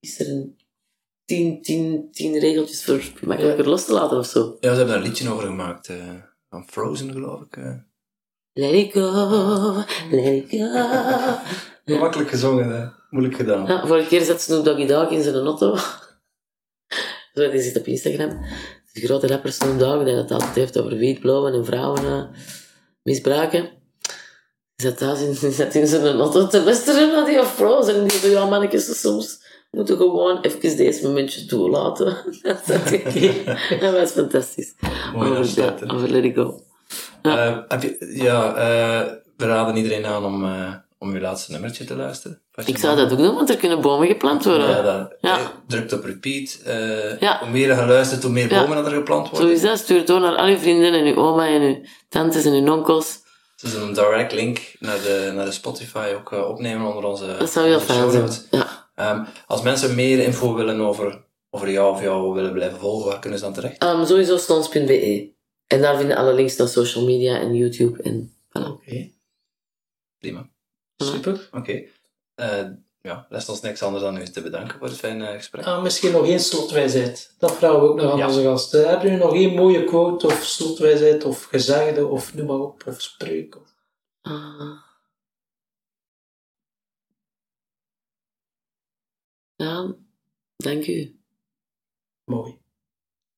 [0.00, 0.56] Is er een
[1.24, 4.56] tien, tien, tien regeltjes voor gemakkelijker los te laten of zo?
[4.60, 5.88] Ja, ze hebben daar een liedje over gemaakt.
[5.88, 5.96] eh,
[6.48, 7.56] van Frozen, geloof ik.
[7.56, 7.74] eh.
[8.52, 9.74] Let it go,
[10.10, 11.96] let it go.
[11.98, 12.86] Makkelijk gezongen, hè.
[13.10, 13.66] Moeilijk gedaan.
[13.66, 15.76] Ja, vorige keer zat Snoop Doggy Dogg in zijn auto.
[17.34, 18.44] Zo, die zit op Instagram.
[18.92, 22.22] Die grote rapper Snoop Dogg, die het altijd heeft over wietblauwen en vrouwen eh,
[23.02, 23.70] misbruiken.
[24.74, 27.94] Die zat thuis in, die zat in zijn auto te luisteren naar die Frozen.
[27.94, 32.16] En die zei, ja mannetjes, soms moeten gewoon even deze momentje toelaten.
[32.42, 32.90] Dat zat.
[33.80, 34.74] Dat was fantastisch.
[35.14, 36.10] Mooi, daar over, ja, er.
[36.10, 36.62] Let It Go.
[37.22, 41.84] Eh, heb je, ja, eh, we raden iedereen aan om, eh, om uw laatste nummertje
[41.84, 42.42] te luisteren.
[42.64, 44.68] Ik zou dat ook doen, want er kunnen bomen geplant worden.
[44.68, 45.52] Ja, dat, Ja.
[45.66, 46.60] drukt op repeat.
[46.64, 47.38] eh, Ja.
[47.38, 49.52] Hoe meer je luistert, hoe meer bomen er geplant Zo worden.
[49.52, 49.78] is dat.
[49.78, 52.72] Stuur het door naar al uw vrienden en uw oma en uw tantes en uw
[52.72, 53.18] onkels.
[53.56, 57.36] Het is een direct link naar de, naar de Spotify ook eh, opnemen onder onze
[57.38, 58.30] Dat zou heel fijn zijn.
[58.50, 58.88] Ja.
[58.94, 63.18] Ehm, als mensen meer info willen over, over jou of jou willen blijven volgen, waar
[63.18, 63.82] kunnen ze dan terecht?
[63.84, 65.30] Um, sowieso stons.be.
[65.66, 68.02] En daar vinden alle links naar social media en YouTube.
[68.02, 68.66] En, voilà.
[68.66, 69.10] Oké,
[70.18, 70.48] Prima.
[71.04, 71.48] Super.
[71.52, 71.84] Oké.
[72.34, 72.68] Eh,
[73.02, 75.64] ja, rest ons niks anders dan u te bedanken voor het fijne gesprek.
[75.64, 77.34] Ah, misschien nog één slotwijsheid.
[77.38, 78.26] Dat vragen we ook nog aan Ja.
[78.26, 78.88] onze gasten.
[78.88, 83.00] Hebben jullie nog één mooie quote of slotwijsheid of gezegde of noem maar op, of
[83.00, 83.56] spreuk?
[83.56, 83.74] Of...
[84.22, 84.86] Ah.
[89.56, 89.94] ja,
[90.56, 91.20] dank u.
[92.24, 92.58] Mooi.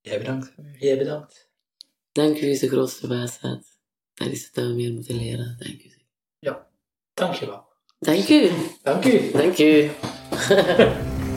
[0.00, 0.54] Jij bedankt.
[0.78, 1.48] Jij bedankt.
[2.12, 3.78] Dank u is de grootste wijsheid.
[4.14, 5.56] Dat is het dat we meer moeten leren.
[5.58, 5.89] Dank u.
[7.20, 7.60] Dankjewel.
[7.98, 8.48] Dank u.
[8.82, 9.30] Dank u.
[9.32, 9.88] Dank u.